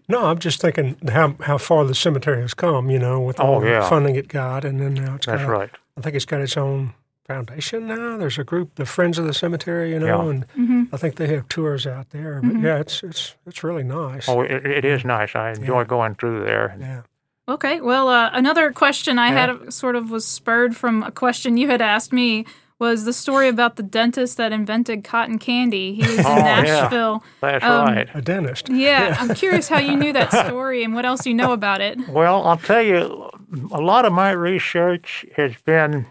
No, 0.07 0.25
I'm 0.27 0.39
just 0.39 0.61
thinking 0.61 0.97
how 1.09 1.35
how 1.41 1.57
far 1.57 1.83
the 1.85 1.95
cemetery 1.95 2.41
has 2.41 2.53
come, 2.53 2.89
you 2.91 2.99
know, 2.99 3.19
with 3.19 3.39
all 3.39 3.55
Oh, 3.55 3.61
the 3.61 3.69
yeah. 3.69 3.89
funding 3.89 4.15
it 4.15 4.27
got, 4.27 4.63
and 4.65 4.79
then 4.79 4.93
now 4.93 5.15
it's 5.15 5.25
That's 5.25 5.41
got, 5.43 5.49
right. 5.49 5.69
I 5.97 6.01
think 6.01 6.15
it's 6.15 6.25
got 6.25 6.41
its 6.41 6.57
own 6.57 6.93
foundation 7.27 7.87
now. 7.87 8.17
There's 8.17 8.37
a 8.37 8.43
group, 8.43 8.75
the 8.75 8.85
Friends 8.85 9.17
of 9.17 9.25
the 9.25 9.33
Cemetery, 9.33 9.91
you 9.91 9.99
know, 9.99 10.23
Yeah. 10.25 10.29
and 10.29 10.47
Mm-hmm. 10.49 10.83
I 10.93 10.97
think 10.97 11.15
they 11.15 11.27
have 11.27 11.47
tours 11.47 11.87
out 11.87 12.11
there. 12.11 12.39
But 12.43 12.59
yeah, 12.61 12.77
it's 12.79 13.01
it's 13.03 13.35
it's 13.47 13.63
really 13.63 13.83
nice. 13.83 14.29
Oh, 14.29 14.41
it, 14.41 14.65
it 14.65 14.85
is 14.85 15.03
nice. 15.05 15.35
I 15.35 15.51
enjoy 15.51 15.83
going 15.85 16.15
through 16.15 16.43
there. 16.45 16.75
Yeah. 16.79 17.01
Okay. 17.47 17.79
Well, 17.81 18.07
uh, 18.09 18.29
another 18.33 18.71
question 18.71 19.19
I 19.19 19.29
Yeah. 19.29 19.53
had 19.61 19.73
sort 19.73 19.95
of 19.95 20.09
was 20.09 20.25
spurred 20.25 20.75
from 20.75 21.03
a 21.03 21.11
question 21.11 21.57
you 21.57 21.67
had 21.69 21.81
asked 21.81 22.11
me 22.11 22.45
was 22.79 23.05
the 23.05 23.13
story 23.13 23.47
about 23.47 23.77
the 23.77 23.83
dentist 23.83 24.35
that 24.37 24.51
invented 24.51 25.03
cotton 25.03 25.37
candy. 25.39 25.93
He 25.93 26.01
was 26.01 26.19
in 26.19 26.25
Oh, 26.25 26.35
yeah. 26.35 26.61
Nashville. 26.61 27.23
That's 27.41 27.63
Um, 27.63 27.85
right. 27.85 28.09
A 28.13 28.21
dentist. 28.21 28.67
Yeah, 28.69 29.15
I'm 29.19 29.33
curious 29.33 29.69
how 29.69 29.77
you 29.79 29.95
knew 29.95 30.11
that 30.11 30.31
story 30.47 30.83
and 30.83 30.93
what 30.93 31.05
else 31.05 31.25
you 31.25 31.33
know 31.33 31.53
about 31.53 31.79
it. 31.81 31.97
Well, 32.09 32.45
I'll 32.45 32.57
tell 32.57 32.81
you, 32.81 33.29
a 33.71 33.79
lot 33.79 34.03
of 34.05 34.11
my 34.11 34.31
research 34.31 35.25
has 35.37 35.53
been. 35.63 36.07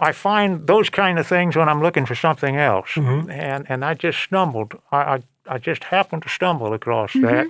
I 0.00 0.10
find 0.10 0.66
those 0.66 0.90
kind 0.90 1.20
of 1.20 1.26
things 1.28 1.54
when 1.54 1.68
I'm 1.68 1.80
looking 1.80 2.04
for 2.04 2.16
something 2.16 2.56
else, 2.56 2.96
and 2.96 3.64
and 3.70 3.84
I 3.84 3.94
just 3.94 4.18
stumbled. 4.18 4.74
I 4.90 4.98
I, 4.98 5.22
I 5.54 5.58
just 5.58 5.84
happened 5.84 6.24
to 6.24 6.28
stumble 6.28 6.74
across 6.74 7.12
that, 7.12 7.46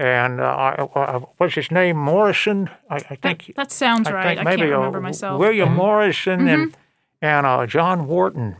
and 0.00 0.40
uh, 0.40 0.44
I, 0.44 0.98
I, 0.98 1.18
what's 1.36 1.54
his 1.54 1.70
name 1.70 1.98
Morrison? 1.98 2.70
I, 2.88 2.96
I 3.10 3.16
think 3.16 3.52
that 3.54 3.70
sounds 3.70 4.08
I 4.08 4.12
right. 4.12 4.24
think 4.24 4.40
I 4.40 4.44
maybe 4.44 4.62
can't 4.62 4.72
uh, 4.72 4.78
remember 4.78 5.00
myself. 5.02 5.32
Mm-hmm. 5.32 5.40
William 5.40 5.74
Morrison 5.74 6.48
and 6.48 6.76
and 7.20 7.46
uh, 7.46 7.66
John 7.66 8.06
Wharton. 8.06 8.56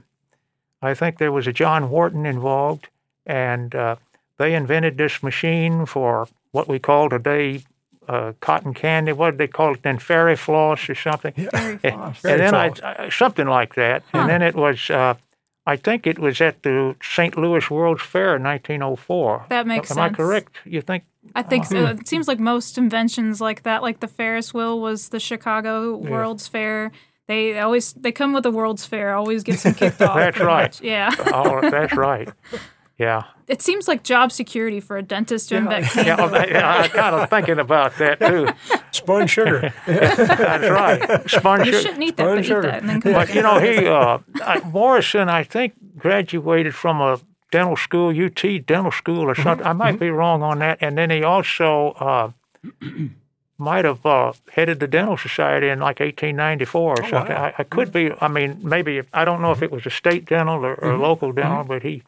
I 0.82 0.92
think 0.92 1.16
there 1.16 1.32
was 1.32 1.46
a 1.46 1.52
John 1.52 1.88
Wharton 1.88 2.26
involved, 2.26 2.88
and 3.24 3.74
uh, 3.74 3.96
they 4.36 4.54
invented 4.54 4.98
this 4.98 5.22
machine 5.22 5.86
for 5.86 6.28
what 6.52 6.68
we 6.68 6.78
call 6.78 7.08
today 7.08 7.62
uh, 8.06 8.34
cotton 8.40 8.74
candy. 8.74 9.12
What 9.12 9.30
did 9.30 9.38
they 9.38 9.48
call 9.48 9.72
it 9.72 9.82
then? 9.82 9.98
Fairy 9.98 10.36
floss 10.36 10.90
or 10.90 10.94
something. 10.94 11.32
Very 11.36 11.78
Eh, 11.82 11.90
floss. 11.94 12.18
Fairy 12.18 12.34
and 12.34 12.42
then 12.42 12.54
I. 12.54 13.04
I 13.04 13.08
something 13.08 13.46
like 13.46 13.76
that. 13.76 14.02
Huh. 14.12 14.18
And 14.18 14.28
then 14.28 14.42
it 14.42 14.54
was. 14.54 14.90
Uh, 14.90 15.14
I 15.70 15.76
think 15.76 16.04
it 16.04 16.18
was 16.18 16.40
at 16.40 16.64
the 16.64 16.96
St. 17.00 17.38
Louis 17.38 17.70
World's 17.70 18.02
Fair 18.02 18.34
in 18.34 18.42
1904. 18.42 19.46
That 19.50 19.68
makes 19.68 19.86
sense. 19.88 19.98
Am 19.98 20.04
I 20.04 20.08
correct? 20.08 20.56
You 20.64 20.80
think? 20.80 21.04
I 21.36 21.42
think 21.44 21.64
so. 21.66 21.84
Uh-huh. 21.84 21.94
It 22.00 22.08
seems 22.08 22.26
like 22.26 22.40
most 22.40 22.76
inventions 22.76 23.40
like 23.40 23.62
that, 23.62 23.80
like 23.80 24.00
the 24.00 24.08
Ferris 24.08 24.52
wheel 24.52 24.80
was 24.80 25.10
the 25.10 25.20
Chicago 25.20 25.94
World's 25.96 26.48
Fair. 26.48 26.90
They 27.28 27.60
always 27.60 27.92
they 27.92 28.10
come 28.10 28.32
with 28.32 28.42
the 28.42 28.50
World's 28.50 28.84
Fair. 28.84 29.14
Always 29.14 29.44
gets 29.44 29.62
them 29.62 29.74
kicked 29.74 30.02
off. 30.08 30.16
That's 30.16 30.40
right. 30.40 30.64
much. 30.64 30.82
Yeah. 30.82 31.14
Oh, 31.32 31.60
that's 31.70 31.96
right. 32.08 32.28
Yeah. 33.00 33.24
It 33.48 33.62
seems 33.62 33.88
like 33.88 34.02
job 34.02 34.30
security 34.30 34.78
for 34.78 34.98
a 34.98 35.02
dentist 35.02 35.48
to 35.48 35.56
invent 35.56 35.86
candy. 35.86 36.06
Yeah, 36.08 36.16
well, 36.16 36.48
yeah, 36.48 36.68
I'm 36.68 36.90
kind 36.90 37.16
of 37.16 37.30
thinking 37.30 37.58
about 37.58 37.96
that 37.96 38.20
too. 38.20 38.48
Spun 38.92 39.26
sugar. 39.26 39.72
That's 39.86 40.68
right. 40.68 41.30
Sponge 41.30 41.64
sugar. 41.64 41.76
You 41.76 41.82
shouldn't 41.82 42.02
eat 42.02 42.16
that, 42.18 42.24
Spun 42.24 42.36
but 42.36 42.44
eat 42.44 42.70
that, 42.70 42.82
and 42.82 42.88
then 42.90 43.00
But 43.00 43.34
you 43.34 43.40
know, 43.40 43.58
he 43.58 43.86
uh, 43.86 44.18
uh, 44.42 44.60
Morrison, 44.66 45.30
I 45.30 45.44
think, 45.44 45.72
graduated 45.96 46.74
from 46.74 47.00
a 47.00 47.18
dental 47.50 47.76
school, 47.76 48.10
UT 48.10 48.66
dental 48.66 48.92
school 48.92 49.22
or 49.30 49.34
something. 49.34 49.66
I 49.66 49.72
might 49.72 49.98
be 49.98 50.10
wrong 50.10 50.42
on 50.42 50.58
that. 50.58 50.76
And 50.82 50.98
then 50.98 51.08
he 51.08 51.22
also 51.22 51.92
uh, 51.92 52.32
might 53.58 53.86
have 53.86 54.04
uh, 54.04 54.34
headed 54.52 54.78
the 54.78 54.86
dental 54.86 55.16
society 55.16 55.68
in 55.68 55.80
like 55.80 56.00
1894 56.00 56.82
or 56.82 56.96
something. 57.08 57.34
wow. 57.34 57.44
I, 57.44 57.54
I 57.56 57.62
could 57.64 57.92
be. 57.92 58.12
I 58.20 58.28
mean, 58.28 58.60
maybe 58.62 59.00
I 59.14 59.24
don't 59.24 59.40
know 59.40 59.52
if 59.52 59.62
it 59.62 59.72
was 59.72 59.86
a 59.86 59.90
state 59.90 60.26
dental 60.26 60.66
or, 60.66 60.74
or 60.74 60.98
local 60.98 61.32
dental, 61.32 61.64
but 61.64 61.82
he 61.82 62.02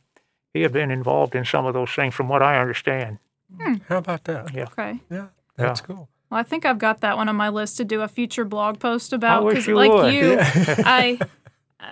he 0.55 0.62
had 0.62 0.73
been 0.73 0.91
involved 0.91 1.35
in 1.35 1.45
some 1.45 1.67
of 1.67 1.75
those 1.75 1.91
things, 1.91 2.15
from 2.15 2.29
what 2.29 2.43
I 2.43 2.61
understand. 2.61 3.19
Hmm. 3.61 3.75
How 3.88 3.99
about 3.99 4.25
that? 4.25 4.53
Yeah. 4.55 4.65
Okay. 4.65 5.01
Yeah, 5.11 5.27
that's 5.57 5.81
cool. 5.81 6.09
Well, 6.31 6.41
I 6.41 6.43
think 6.43 6.65
I've 6.65 6.79
got 6.79 7.01
that 7.03 7.17
one 7.17 7.29
on 7.29 7.37
my 7.37 7.51
list 7.51 7.77
to 7.77 7.85
do 7.85 8.01
a 8.01 8.09
future 8.09 8.45
blog 8.45 8.79
post 8.79 9.12
about. 9.12 9.45
wish 9.45 9.67
you 9.67 9.75
like 9.75 9.93
would. 9.93 10.15
you, 10.15 10.37
I 10.41 11.19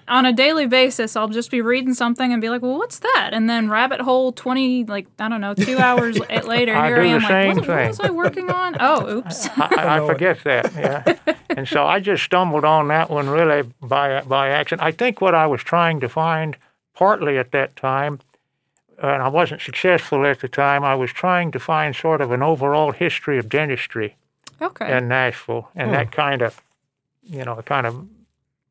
on 0.09 0.25
a 0.25 0.33
daily 0.33 0.67
basis, 0.67 1.17
I'll 1.17 1.29
just 1.29 1.51
be 1.51 1.61
reading 1.61 1.95
something 1.95 2.33
and 2.33 2.41
be 2.41 2.49
like, 2.49 2.63
"Well, 2.63 2.79
what's 2.79 3.01
that?" 3.01 3.31
And 3.33 3.51
then 3.51 3.69
rabbit 3.69 4.01
hole 4.01 4.33
twenty, 4.33 4.85
like 4.85 5.07
I 5.19 5.29
don't 5.29 5.41
know, 5.41 5.55
two 5.55 5.79
hours 5.79 6.17
a- 6.31 6.41
later, 6.41 6.75
I 6.75 6.87
here 6.87 7.01
I 7.01 7.07
am, 7.07 7.23
like, 7.23 7.57
what, 7.57 7.69
what 7.69 7.89
was 7.89 8.01
I 8.01 8.11
working 8.11 8.51
on? 8.51 8.77
Oh, 8.81 9.17
oops. 9.19 9.49
I, 9.59 9.99
I 9.99 10.07
forget 10.07 10.43
that. 10.45 10.73
Yeah, 10.75 11.35
and 11.51 11.67
so 11.69 11.85
I 11.85 12.01
just 12.01 12.23
stumbled 12.23 12.65
on 12.65 12.89
that 12.89 13.11
one 13.11 13.29
really 13.29 13.69
by 13.83 14.23
by 14.23 14.49
accident. 14.51 14.83
I 14.83 14.93
think 14.93 15.21
what 15.21 15.35
I 15.35 15.47
was 15.47 15.63
trying 15.63 16.01
to 16.01 16.09
find, 16.09 16.57
partly 16.95 17.37
at 17.37 17.51
that 17.53 17.77
time, 17.77 18.21
and 19.01 19.23
I 19.23 19.29
wasn't 19.29 19.63
successful 19.63 20.27
at 20.27 20.41
the 20.41 20.49
time. 20.49 20.85
I 20.85 20.95
was 20.95 21.11
trying 21.13 21.51
to 21.53 21.59
find 21.59 21.95
sort 21.95 22.21
of 22.21 22.33
an 22.33 22.43
overall 22.43 22.93
history 22.93 23.39
of 23.39 23.49
dentistry 23.49 24.17
okay. 24.61 24.97
in 24.97 25.09
Nashville, 25.09 25.69
and 25.75 25.93
that 25.93 26.07
hmm. 26.07 26.13
kind 26.13 26.43
of, 26.43 26.61
you 27.23 27.45
know, 27.45 27.61
kind 27.63 27.87
of 27.87 28.07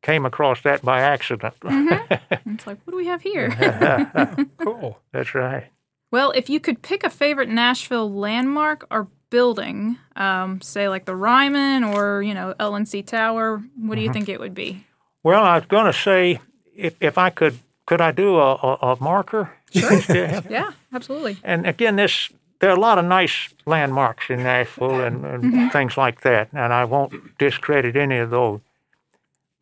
came 0.02 0.24
across 0.24 0.62
that 0.62 0.82
by 0.82 1.00
accident. 1.00 1.54
Mm-hmm. 1.60 2.14
it's 2.54 2.66
like, 2.66 2.78
what 2.84 2.92
do 2.92 2.96
we 2.96 3.06
have 3.06 3.22
here? 3.22 3.50
Cool. 4.58 4.98
That's 5.12 5.34
right. 5.34 5.66
Well, 6.10 6.32
if 6.32 6.50
you 6.50 6.60
could 6.60 6.82
pick 6.82 7.04
a 7.04 7.10
favorite 7.10 7.48
Nashville 7.48 8.12
landmark 8.12 8.86
or 8.90 9.08
building, 9.30 9.96
um, 10.16 10.60
say 10.60 10.88
like 10.88 11.04
the 11.04 11.14
Ryman 11.14 11.84
or 11.84 12.22
you 12.22 12.34
know 12.34 12.54
L&C 12.58 13.02
Tower, 13.02 13.62
what 13.76 13.94
do 13.94 14.00
you 14.00 14.08
mm-hmm. 14.08 14.14
think 14.14 14.28
it 14.28 14.40
would 14.40 14.54
be? 14.54 14.84
Well, 15.22 15.42
I 15.42 15.56
was 15.56 15.66
going 15.66 15.86
to 15.86 15.92
say, 15.92 16.40
if 16.76 16.96
if 17.00 17.16
I 17.16 17.30
could, 17.30 17.58
could 17.86 18.00
I 18.00 18.12
do 18.12 18.36
a, 18.36 18.54
a, 18.54 18.78
a 18.82 18.96
marker? 19.00 19.52
Sure. 19.70 20.42
Yeah, 20.50 20.72
absolutely. 20.92 21.38
and 21.44 21.66
again, 21.66 21.96
this 21.96 22.30
there 22.60 22.70
are 22.70 22.76
a 22.76 22.80
lot 22.80 22.98
of 22.98 23.04
nice 23.04 23.48
landmarks 23.66 24.28
in 24.28 24.42
Nashville 24.42 25.00
and, 25.00 25.24
and 25.24 25.44
mm-hmm. 25.44 25.68
things 25.68 25.96
like 25.96 26.20
that, 26.20 26.48
and 26.52 26.72
I 26.72 26.84
won't 26.84 27.38
discredit 27.38 27.96
any 27.96 28.18
of 28.18 28.30
those. 28.30 28.60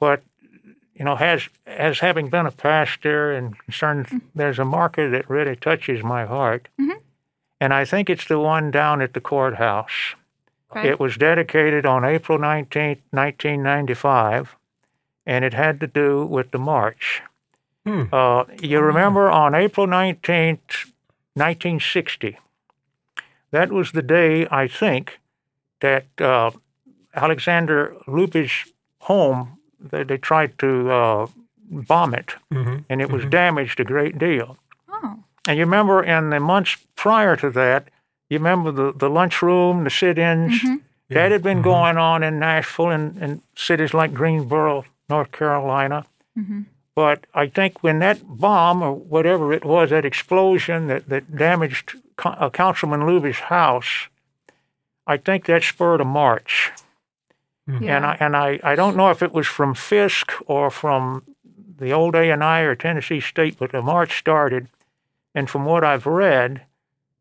But 0.00 0.22
you 0.94 1.04
know, 1.04 1.14
as 1.14 1.48
as 1.66 2.00
having 2.00 2.28
been 2.28 2.46
a 2.46 2.50
pastor 2.50 3.32
and 3.32 3.56
concerned, 3.58 4.06
mm-hmm. 4.06 4.18
there's 4.34 4.58
a 4.58 4.64
marker 4.64 5.08
that 5.10 5.30
really 5.30 5.56
touches 5.56 6.02
my 6.02 6.26
heart, 6.26 6.68
mm-hmm. 6.80 6.98
and 7.60 7.72
I 7.72 7.84
think 7.84 8.10
it's 8.10 8.26
the 8.26 8.38
one 8.38 8.70
down 8.70 9.00
at 9.00 9.14
the 9.14 9.20
courthouse. 9.20 10.14
Okay. 10.70 10.88
It 10.88 11.00
was 11.00 11.16
dedicated 11.16 11.86
on 11.86 12.04
April 12.04 12.38
19th, 12.38 13.00
1995, 13.10 14.54
and 15.24 15.44
it 15.44 15.54
had 15.54 15.80
to 15.80 15.86
do 15.86 16.26
with 16.26 16.50
the 16.50 16.58
march. 16.58 17.22
Hmm. 17.88 18.14
Uh, 18.14 18.44
you 18.60 18.80
remember 18.80 19.30
on 19.30 19.54
April 19.54 19.86
19th, 19.86 20.90
1960, 21.34 22.36
that 23.50 23.72
was 23.72 23.92
the 23.92 24.02
day, 24.02 24.46
I 24.50 24.68
think, 24.68 25.18
that 25.80 26.04
uh, 26.20 26.50
Alexander 27.14 27.94
Looby's 28.06 28.52
home, 29.00 29.58
they, 29.80 30.02
they 30.04 30.18
tried 30.18 30.58
to 30.58 30.90
uh, 30.90 31.26
bomb 31.70 32.14
it, 32.14 32.34
Mhm. 32.52 32.84
and 32.90 33.00
it 33.00 33.10
was 33.10 33.24
damaged 33.24 33.80
a 33.80 33.84
great 33.84 34.18
deal. 34.18 34.56
Oh, 34.90 35.18
And 35.46 35.56
you 35.58 35.64
remember 35.64 36.02
in 36.02 36.30
the 36.30 36.40
months 36.40 36.76
prior 36.96 37.36
to 37.36 37.50
that, 37.50 37.88
you 38.28 38.38
remember 38.38 38.70
the, 38.72 38.92
the 38.92 39.08
lunchroom, 39.08 39.84
the 39.84 39.90
sit 39.90 40.18
ins, 40.18 40.60
that 41.08 41.32
had 41.32 41.42
been 41.42 41.62
going 41.62 41.96
on 41.96 42.22
in 42.22 42.38
Nashville 42.38 42.90
and, 42.90 43.16
and 43.22 43.40
cities 43.56 43.94
like 43.94 44.12
Greensboro, 44.12 44.84
North 45.08 45.32
Carolina. 45.32 46.04
But 46.98 47.18
I 47.32 47.46
think 47.46 47.72
when 47.84 48.00
that 48.00 48.18
bomb 48.26 48.82
or 48.82 48.92
whatever 48.92 49.52
it 49.52 49.64
was, 49.64 49.90
that 49.90 50.04
explosion 50.04 50.88
that, 50.88 51.08
that 51.08 51.36
damaged 51.36 51.94
uh, 52.24 52.50
Councilman 52.50 53.06
Looby's 53.06 53.38
house, 53.38 54.08
I 55.06 55.16
think 55.16 55.44
that 55.44 55.62
spurred 55.62 56.00
a 56.00 56.04
march. 56.04 56.72
yeah. 57.68 57.96
And 57.96 58.04
I 58.06 58.16
and 58.24 58.36
I, 58.36 58.58
I 58.64 58.74
don't 58.74 58.96
know 58.96 59.10
if 59.10 59.22
it 59.22 59.32
was 59.32 59.46
from 59.46 59.74
Fisk 59.74 60.32
or 60.46 60.70
from 60.70 61.22
the 61.78 61.92
old 61.92 62.16
A 62.16 62.32
and 62.32 62.42
I 62.42 62.60
or 62.62 62.74
Tennessee 62.74 63.20
State, 63.20 63.56
but 63.60 63.70
the 63.70 63.80
march 63.82 64.18
started, 64.18 64.66
and 65.36 65.48
from 65.48 65.64
what 65.64 65.84
I've 65.84 66.06
read, 66.06 66.62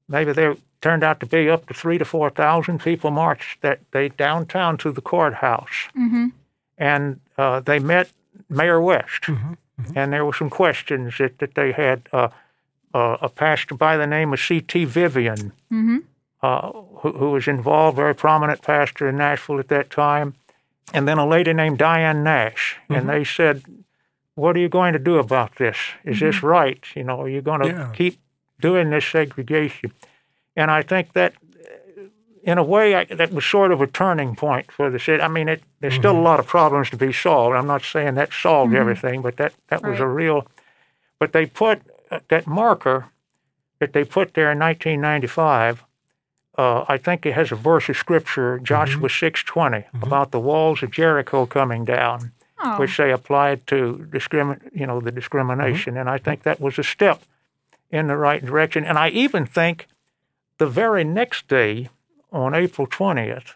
maybe 0.07 0.31
there 0.33 0.55
turned 0.81 1.03
out 1.03 1.19
to 1.19 1.27
be 1.27 1.51
up 1.51 1.67
to 1.67 1.73
three 1.75 1.99
to 1.99 2.05
four 2.05 2.31
thousand 2.31 2.79
people 2.81 3.11
marched 3.11 3.61
that 3.61 3.79
day 3.91 4.09
downtown 4.09 4.77
to 4.77 4.91
the 4.91 5.01
courthouse. 5.01 5.77
Mhm. 5.95 6.31
and 6.79 7.19
uh, 7.37 7.59
they 7.59 7.77
met 7.79 8.09
Mayor 8.49 8.81
West, 8.81 9.23
and 9.95 10.11
there 10.11 10.25
were 10.25 10.33
some 10.33 10.49
questions 10.49 11.17
that, 11.19 11.39
that 11.39 11.55
they 11.55 11.71
had. 11.71 12.07
Uh, 12.11 12.29
uh, 12.93 13.17
a 13.21 13.29
pastor 13.29 13.75
by 13.75 13.95
the 13.97 14.07
name 14.07 14.33
of 14.33 14.39
C.T. 14.39 14.85
Vivian, 14.85 15.51
uh, 16.41 16.71
who, 17.01 17.11
who 17.11 17.31
was 17.31 17.47
involved, 17.47 17.97
very 17.97 18.15
prominent 18.15 18.61
pastor 18.61 19.07
in 19.09 19.17
Nashville 19.17 19.59
at 19.59 19.67
that 19.67 19.89
time, 19.91 20.33
and 20.93 21.07
then 21.07 21.17
a 21.19 21.27
lady 21.27 21.53
named 21.53 21.77
Diane 21.77 22.23
Nash, 22.23 22.77
and 22.89 23.07
they 23.09 23.23
said, 23.23 23.61
"What 24.35 24.55
are 24.55 24.59
you 24.59 24.69
going 24.69 24.93
to 24.93 24.99
do 24.99 25.17
about 25.19 25.57
this? 25.57 25.77
Is 26.05 26.21
this 26.21 26.41
right? 26.41 26.83
You 26.95 27.03
know, 27.03 27.21
are 27.21 27.29
you 27.29 27.41
going 27.41 27.61
to 27.61 27.67
Yeah. 27.67 27.91
keep 27.93 28.19
doing 28.59 28.89
this 28.89 29.05
segregation?" 29.05 29.91
And 30.55 30.71
I 30.71 30.81
think 30.81 31.13
that 31.13 31.33
in 32.47 32.57
a 32.57 32.63
way, 32.63 32.95
I, 32.95 33.03
that 33.03 33.33
was 33.33 33.45
sort 33.45 33.73
of 33.73 33.81
a 33.81 33.87
turning 33.87 34.33
point 34.33 34.71
for 34.71 34.89
the 34.89 34.99
city. 34.99 35.21
I 35.21 35.27
mean, 35.27 35.49
it, 35.49 35.61
there's 35.81 35.95
still 35.95 36.11
a 36.11 36.13
mm-hmm. 36.13 36.23
lot 36.23 36.39
of 36.39 36.47
problems 36.47 36.89
to 36.91 36.97
be 36.97 37.11
solved. 37.11 37.57
I'm 37.57 37.67
not 37.67 37.83
saying 37.83 38.15
that 38.15 38.31
solved 38.31 38.71
mm-hmm. 38.71 38.79
everything, 38.79 39.21
but 39.21 39.35
that, 39.35 39.53
that 39.67 39.83
was 39.83 39.99
a 39.99 40.07
real. 40.07 40.47
But 41.19 41.33
they 41.33 41.45
put 41.45 41.81
uh, 42.09 42.21
that 42.29 42.47
marker 42.47 43.09
that 43.79 43.91
they 43.91 44.05
put 44.05 44.33
there 44.33 44.49
in 44.49 44.59
1995. 44.59 45.83
Uh, 46.57 46.85
I 46.87 46.97
think 46.97 47.25
it 47.25 47.33
has 47.33 47.51
a 47.51 47.55
verse 47.55 47.89
of 47.89 47.97
scripture, 47.97 48.55
mm-hmm. 48.55 48.63
Joshua 48.63 49.09
6:20, 49.09 49.83
about 50.01 50.31
the 50.31 50.39
walls 50.39 50.81
of 50.81 50.89
Jericho 50.89 51.45
coming 51.45 51.83
down, 51.83 52.31
Oh, 52.63 52.77
which 52.77 52.95
they 52.95 53.11
applied 53.11 53.67
to 53.67 54.07
discrimin, 54.09 54.61
you 54.73 54.87
know, 54.87 55.01
the 55.01 55.11
discrimination. 55.11 55.97
And 55.97 56.09
I 56.09 56.17
think 56.17 56.43
that 56.43 56.61
was 56.61 56.79
a 56.79 56.83
step 56.83 57.21
in 57.91 58.07
the 58.07 58.15
right 58.15 58.43
direction. 58.43 58.85
And 58.85 58.97
I 58.97 59.09
even 59.09 59.45
think 59.45 59.87
the 60.57 60.65
very 60.65 61.03
next 61.03 61.49
day, 61.49 61.89
on 62.31 62.53
April 62.53 62.87
20th, 62.87 63.53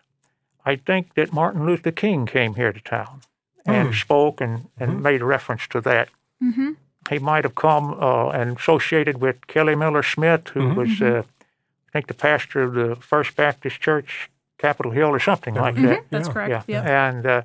I 0.65 0.75
think 0.75 1.13
that 1.15 1.33
Martin 1.33 1.65
Luther 1.65 1.91
King 1.91 2.25
came 2.25 2.55
here 2.55 2.71
to 2.71 2.79
town 2.79 3.21
and 3.65 3.93
spoke 3.93 4.41
and, 4.41 4.67
and 4.79 5.01
made 5.03 5.21
reference 5.21 5.67
to 5.67 5.81
that. 5.81 6.09
mm-hmm. 6.41 6.71
He 7.09 7.17
might 7.17 7.43
have 7.43 7.55
come 7.55 7.95
uh, 7.99 8.29
and 8.29 8.57
associated 8.57 9.19
with 9.21 9.47
Kelly 9.47 9.75
Miller 9.75 10.03
Smith, 10.03 10.49
who 10.49 10.69
was, 10.75 11.01
uh, 11.01 11.23
I 11.23 11.91
think, 11.91 12.05
the 12.07 12.13
pastor 12.13 12.61
of 12.61 12.73
the 12.75 12.95
First 12.95 13.35
Baptist 13.35 13.81
Church, 13.81 14.29
Capitol 14.59 14.91
Hill, 14.91 15.09
or 15.09 15.19
something 15.19 15.55
like 15.55 15.75
that. 15.81 16.03
That's 16.11 16.27
Yeah. 16.27 16.33
correct. 16.33 16.49
Yeah. 16.51 16.63
Yep. 16.67 16.85
And 16.85 17.25
uh, 17.25 17.41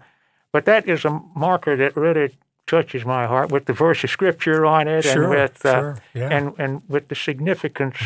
but 0.53 0.67
that 0.67 0.87
is 0.87 1.05
a 1.07 1.21
marker 1.35 1.75
that 1.77 1.97
really 1.97 2.37
touches 2.67 3.05
my 3.07 3.27
heart 3.27 3.51
with 3.51 3.65
the 3.65 3.73
verse 3.73 4.05
of 4.05 4.11
scripture 4.11 4.67
on 4.67 4.89
it, 4.89 5.03
Sure, 5.05 5.23
and 5.23 5.31
with 5.31 5.65
uh, 5.65 5.73
sure, 5.81 5.99
yeah. 6.13 6.29
and 6.29 6.53
and 6.59 6.83
with 6.89 7.09
the 7.09 7.15
significance. 7.15 7.97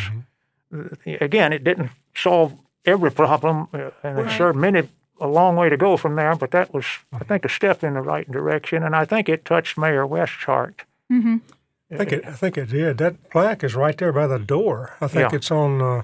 Uh, 0.72 0.85
Again, 1.20 1.52
it 1.52 1.64
didn't 1.64 1.90
solve 2.14 2.54
every 2.85 3.11
problem, 3.11 3.69
uh, 3.73 3.90
and 4.03 4.19
it's 4.19 4.27
Right. 4.29 4.37
sure 4.37 4.53
many 4.53 4.88
a 5.21 5.27
long 5.29 5.55
way 5.57 5.69
to 5.69 5.77
go 5.77 5.97
from 5.97 6.16
there. 6.16 6.35
But 6.35 6.51
that 6.53 6.73
was, 6.73 6.87
I 7.12 7.19
think, 7.25 7.45
a 7.45 7.49
step 7.49 7.85
in 7.85 7.95
the 7.95 8.01
right 8.01 8.31
direction, 8.31 8.83
and 8.83 8.95
I 8.97 9.05
think 9.05 9.29
it 9.29 9.45
touched 9.45 9.77
Mayor 9.79 10.07
West's 10.07 10.45
heart. 10.45 10.85
Mm-hmm. 11.12 11.37
I 11.93 11.97
think 11.97 12.12
it. 12.12 12.25
I 12.27 12.33
think 12.33 12.57
it 12.57 12.71
did. 12.71 12.99
That 12.99 13.31
plaque 13.31 13.64
is 13.64 13.75
right 13.75 13.97
there 13.99 14.12
by 14.12 14.27
the 14.27 14.38
door. 14.38 14.97
I 15.01 15.09
think 15.09 15.31
Yeah. 15.31 15.37
it's 15.37 15.51
on 15.51 15.83
uh, 15.83 16.03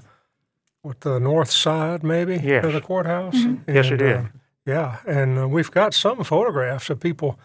what 0.81 1.01
the 1.01 1.19
north 1.19 1.49
side, 1.49 2.03
maybe, 2.03 2.35
Yes. 2.37 2.63
of 2.65 2.73
the 2.73 2.81
courthouse. 2.81 3.35
Yes, 3.67 3.87
it 3.91 4.01
And, 4.01 4.01
is. 4.01 4.17
uh, 4.17 4.27
yeah, 4.65 4.97
and 5.07 5.39
uh, 5.39 5.47
we've 5.47 5.71
got 5.71 5.93
some 5.93 6.23
photographs 6.23 6.89
of 6.89 6.99
people, 6.99 7.39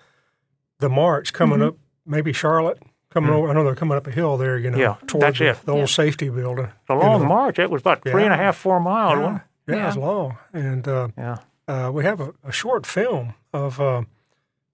the 0.79 0.89
march 0.89 1.33
coming 1.33 1.63
up, 1.63 1.77
maybe 2.05 2.33
Charlotte 2.33 2.83
coming 3.13 3.31
over. 3.31 3.49
I 3.49 3.53
know 3.53 3.65
they're 3.65 3.75
coming 3.75 3.97
up 3.97 4.07
a 4.07 4.11
hill 4.11 4.37
there. 4.37 4.59
You 4.59 4.71
know, 4.71 4.79
Yeah, 4.79 4.95
toward 5.07 5.23
that's 5.23 5.39
the, 5.39 5.49
it. 5.51 5.61
the 5.65 5.73
old 5.73 5.81
Yeah. 5.81 5.87
safety 5.87 6.29
building. 6.29 6.65
It's 6.67 6.91
a 6.91 6.95
you 6.95 6.99
long 7.01 7.23
know. 7.23 7.29
march. 7.29 7.59
It 7.59 7.71
was 7.71 7.81
about 7.83 8.03
three 8.03 8.25
and 8.25 8.33
a 8.33 8.37
Yeah. 8.37 8.43
half, 8.45 8.57
four 8.57 8.81
miles. 8.81 9.13
Yeah, 9.15 9.21
wasn't 9.23 9.43
it? 9.69 9.77
yeah, 9.77 9.87
it's 9.89 9.97
Yeah. 9.97 10.03
long, 10.03 10.39
and 10.53 10.89
uh, 10.89 11.09
Yeah. 11.17 11.37
uh, 11.69 11.91
we 11.93 12.05
have 12.05 12.21
a, 12.21 12.33
a 12.45 12.53
short 12.53 12.87
film 12.87 13.35
of 13.53 13.81
uh, 13.81 14.03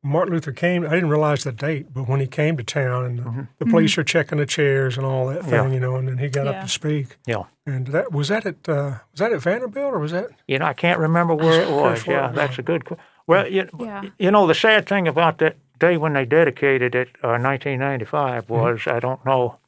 Martin 0.03 0.33
Luther 0.35 0.53
King. 0.53 0.87
I 0.87 0.90
didn't 0.90 1.11
realize 1.11 1.42
the 1.44 1.53
date, 1.53 1.92
but 1.92 2.09
when 2.09 2.20
he 2.20 2.27
came 2.27 2.57
to 2.57 2.62
town 2.64 3.05
and 3.05 3.18
the, 3.18 3.46
the 3.59 3.66
police 3.66 3.98
are 3.98 4.05
checking 4.05 4.38
the 4.38 4.46
chairs 4.46 4.96
and 4.96 5.05
all 5.05 5.27
that 5.27 5.42
thing, 5.44 5.53
Mm-hmm. 5.55 5.68
Yeah. 5.68 5.74
you 5.74 5.81
know, 5.81 5.96
and 5.96 6.09
then 6.09 6.18
he 6.18 6.29
got 6.29 6.46
Yeah. 6.46 6.53
up 6.53 6.62
to 6.62 6.68
speak. 6.68 7.16
Yeah. 7.27 7.42
And 7.66 7.88
that 7.88 8.12
was 8.12 8.29
that 8.29 8.46
at 8.46 8.68
uh, 8.68 8.98
was 9.12 9.18
that 9.18 9.33
at 9.33 9.40
Vanderbilt 9.42 9.92
or 9.92 9.98
was 9.98 10.12
that? 10.12 10.29
You 10.46 10.59
know, 10.61 10.66
I 10.66 10.72
can't 10.72 10.98
remember 11.01 11.35
where 11.35 11.61
it 11.62 11.70
was. 11.83 12.07
Yeah, 12.07 12.31
that's 12.33 12.59
a 12.59 12.62
good. 12.62 12.85
que- 12.85 12.96
Well, 13.27 13.46
you, 13.48 13.68
Yeah. 13.79 14.03
you 14.18 14.31
know, 14.31 14.46
the 14.46 14.55
sad 14.55 14.87
thing 14.87 15.07
about 15.09 15.38
that 15.38 15.57
day 15.79 15.97
when 15.97 16.12
they 16.14 16.25
dedicated 16.25 16.95
it, 16.95 17.09
uh, 17.23 17.38
1995, 17.38 18.45
mm-hmm. 18.45 18.53
was 18.53 18.87
I 18.87 19.01
don't 19.01 19.25
know. 19.25 19.59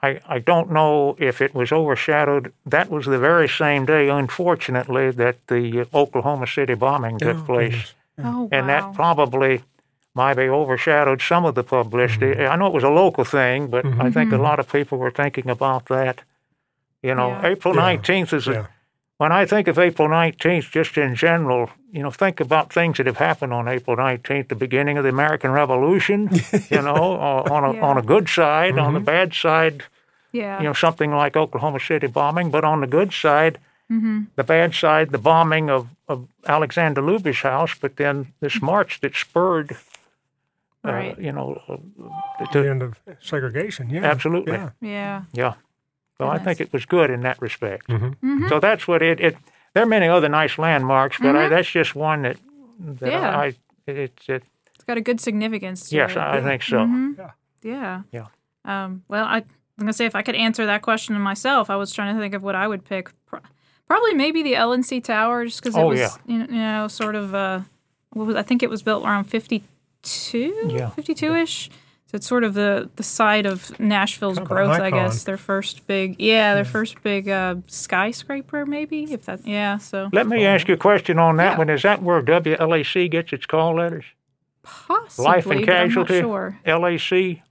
I, 0.00 0.20
I 0.28 0.38
don't 0.38 0.70
know 0.70 1.16
if 1.18 1.40
it 1.40 1.54
was 1.54 1.72
overshadowed. 1.72 2.52
That 2.64 2.88
was 2.88 3.06
the 3.06 3.18
very 3.18 3.48
same 3.48 3.84
day, 3.84 4.08
unfortunately, 4.08 5.10
that 5.10 5.44
the 5.48 5.88
Oklahoma 5.92 6.46
City 6.46 6.74
bombing 6.74 7.18
took 7.18 7.38
Oh, 7.38 7.42
place, 7.42 7.72
goodness. 7.72 7.94
Oh, 8.18 8.42
wow. 8.42 8.48
and 8.52 8.68
that 8.68 8.94
probably 8.94 9.62
might 10.14 10.38
have 10.38 10.50
overshadowed 10.50 11.20
some 11.20 11.44
of 11.44 11.54
the 11.54 11.64
publicity. 11.64 12.26
Mm-hmm. 12.26 12.52
I 12.52 12.56
know 12.56 12.66
it 12.66 12.72
was 12.72 12.84
a 12.84 12.90
local 12.90 13.24
thing, 13.24 13.68
but 13.68 13.84
I 13.86 14.10
think 14.10 14.30
a 14.30 14.34
mm-hmm. 14.34 14.42
lot 14.42 14.60
of 14.60 14.70
people 14.70 14.98
were 14.98 15.10
thinking 15.10 15.48
about 15.50 15.86
that. 15.86 16.22
You 17.02 17.14
know, 17.14 17.30
Yeah. 17.30 17.46
April 17.46 17.74
Yeah. 17.74 17.96
19th 17.96 18.32
is 18.32 18.48
a, 18.48 18.52
Yeah. 18.52 18.66
When 19.18 19.32
I 19.32 19.46
think 19.46 19.66
of 19.66 19.78
April 19.80 20.08
19th, 20.08 20.70
just 20.70 20.96
in 20.96 21.16
general, 21.16 21.70
you 21.92 22.02
know, 22.04 22.10
think 22.12 22.38
about 22.38 22.72
things 22.72 22.98
that 22.98 23.06
have 23.06 23.16
happened 23.16 23.52
on 23.52 23.66
April 23.66 23.96
19th, 23.96 24.48
the 24.48 24.54
beginning 24.54 24.96
of 24.96 25.02
the 25.02 25.10
American 25.10 25.50
Revolution, 25.50 26.30
you 26.70 26.80
know, 26.82 27.14
uh, 27.20 27.52
on, 27.52 27.64
a, 27.64 27.74
Yeah. 27.74 27.80
on 27.84 27.98
a 27.98 28.02
good 28.02 28.28
side, 28.28 28.78
on 28.78 28.94
the 28.94 29.00
bad 29.00 29.34
side, 29.34 29.82
yeah. 30.30 30.58
you 30.58 30.64
know, 30.64 30.72
something 30.72 31.10
like 31.10 31.36
Oklahoma 31.36 31.80
City 31.80 32.06
bombing, 32.06 32.50
but 32.50 32.62
on 32.64 32.80
the 32.80 32.86
good 32.86 33.12
side, 33.12 33.58
the 33.90 34.44
bad 34.44 34.74
side, 34.74 35.10
the 35.10 35.18
bombing 35.18 35.68
of, 35.70 35.88
of 36.08 36.28
Alexander 36.46 37.00
Looby's 37.02 37.40
house, 37.40 37.74
but 37.80 37.96
then 37.96 38.34
this 38.40 38.60
march 38.62 39.00
that 39.00 39.16
spurred, 39.16 39.72
uh, 40.84 40.92
Right. 40.92 41.18
you 41.18 41.32
know, 41.32 41.60
uh, 41.68 42.46
The 42.52 42.68
end 42.70 42.82
of 42.82 43.00
segregation. 43.20 43.90
Yeah, 43.90 44.04
Absolutely. 44.04 44.52
Yeah. 44.52 44.70
yeah. 44.80 45.22
yeah. 45.32 45.54
So 46.20 46.28
I 46.28 46.38
think 46.38 46.60
it 46.60 46.72
was 46.72 46.84
good 46.84 47.10
in 47.10 47.20
that 47.22 47.40
respect. 47.40 47.88
Mm-hmm. 47.88 48.48
So 48.48 48.58
that's 48.60 48.88
what 48.88 49.02
it, 49.02 49.20
it. 49.20 49.36
There 49.74 49.82
are 49.82 49.86
many 49.86 50.08
other 50.08 50.28
nice 50.28 50.58
landmarks, 50.58 51.18
but 51.20 51.36
I, 51.36 51.48
that's 51.48 51.70
just 51.70 51.94
one 51.94 52.22
that 52.22 52.36
that 53.00 53.10
Yeah. 53.10 53.38
I. 53.38 53.46
It, 53.86 53.96
it's 53.96 54.28
it, 54.28 54.42
It's 54.74 54.84
got 54.84 54.96
a 54.96 55.00
good 55.00 55.20
significance 55.20 55.88
to 55.90 55.96
yes, 55.96 56.12
it. 56.12 56.18
I 56.18 56.40
think 56.42 56.62
so. 56.62 56.78
Mhm. 56.78 57.30
Yeah. 57.62 58.02
Yeah. 58.12 58.26
Um, 58.64 59.02
well, 59.08 59.24
I, 59.24 59.36
I'm 59.38 59.44
gonna 59.78 59.92
say 59.92 60.06
if 60.06 60.14
I 60.16 60.22
could 60.22 60.34
answer 60.34 60.66
that 60.66 60.82
question 60.82 61.18
myself, 61.20 61.70
I 61.70 61.76
was 61.76 61.92
trying 61.92 62.14
to 62.14 62.20
think 62.20 62.34
of 62.34 62.42
what 62.42 62.54
I 62.56 62.66
would 62.66 62.84
pick. 62.84 63.10
Probably 63.86 64.12
maybe 64.14 64.42
the 64.42 64.54
L&C 64.56 65.00
Tower, 65.00 65.46
just 65.46 65.62
because 65.62 65.74
it 65.74 65.80
Oh, 65.80 65.86
was 65.88 65.98
yeah. 66.00 66.10
you 66.26 66.38
know, 66.38 66.46
you 66.50 66.60
know 66.60 66.88
sort 66.88 67.14
of 67.14 67.34
uh, 67.34 67.60
what 68.12 68.26
was 68.26 68.36
I 68.36 68.42
think 68.42 68.62
it 68.62 68.68
was 68.68 68.82
built 68.82 69.04
around 69.04 69.24
52, 69.24 70.68
Yeah. 70.68 70.90
52 70.90 71.34
ish. 71.36 71.70
So 72.10 72.16
it's 72.16 72.26
sort 72.26 72.42
of 72.42 72.54
the 72.54 72.88
the 72.96 73.02
site 73.02 73.44
of 73.44 73.78
Nashville's 73.78 74.38
Kind 74.38 74.46
of 74.46 74.48
growth, 74.48 74.80
I 74.80 74.90
guess. 74.90 75.24
Their 75.24 75.36
first 75.36 75.86
big, 75.86 76.16
yeah, 76.18 76.54
their 76.54 76.64
first 76.64 77.02
big 77.02 77.28
uh, 77.28 77.56
skyscraper, 77.66 78.64
maybe 78.64 79.12
if 79.12 79.26
that, 79.26 79.46
yeah. 79.46 79.76
So 79.76 80.08
Let 80.12 80.26
me 80.26 80.46
ask 80.46 80.68
you 80.68 80.74
a 80.74 80.78
question 80.78 81.18
on 81.18 81.36
that 81.36 81.52
Yeah. 81.52 81.58
one. 81.58 81.68
Is 81.68 81.82
that 81.82 82.02
where 82.02 82.22
WLAC 82.22 83.10
gets 83.10 83.32
its 83.34 83.44
call 83.46 83.76
letters? 83.76 84.06
possibly, 84.62 85.24
Life 85.24 85.46
and 85.46 85.66
but 85.66 85.74
I'm 85.74 85.88
not 85.88 85.88
casualty. 86.08 86.20
sure. 86.20 86.58
LAC. 86.66 87.42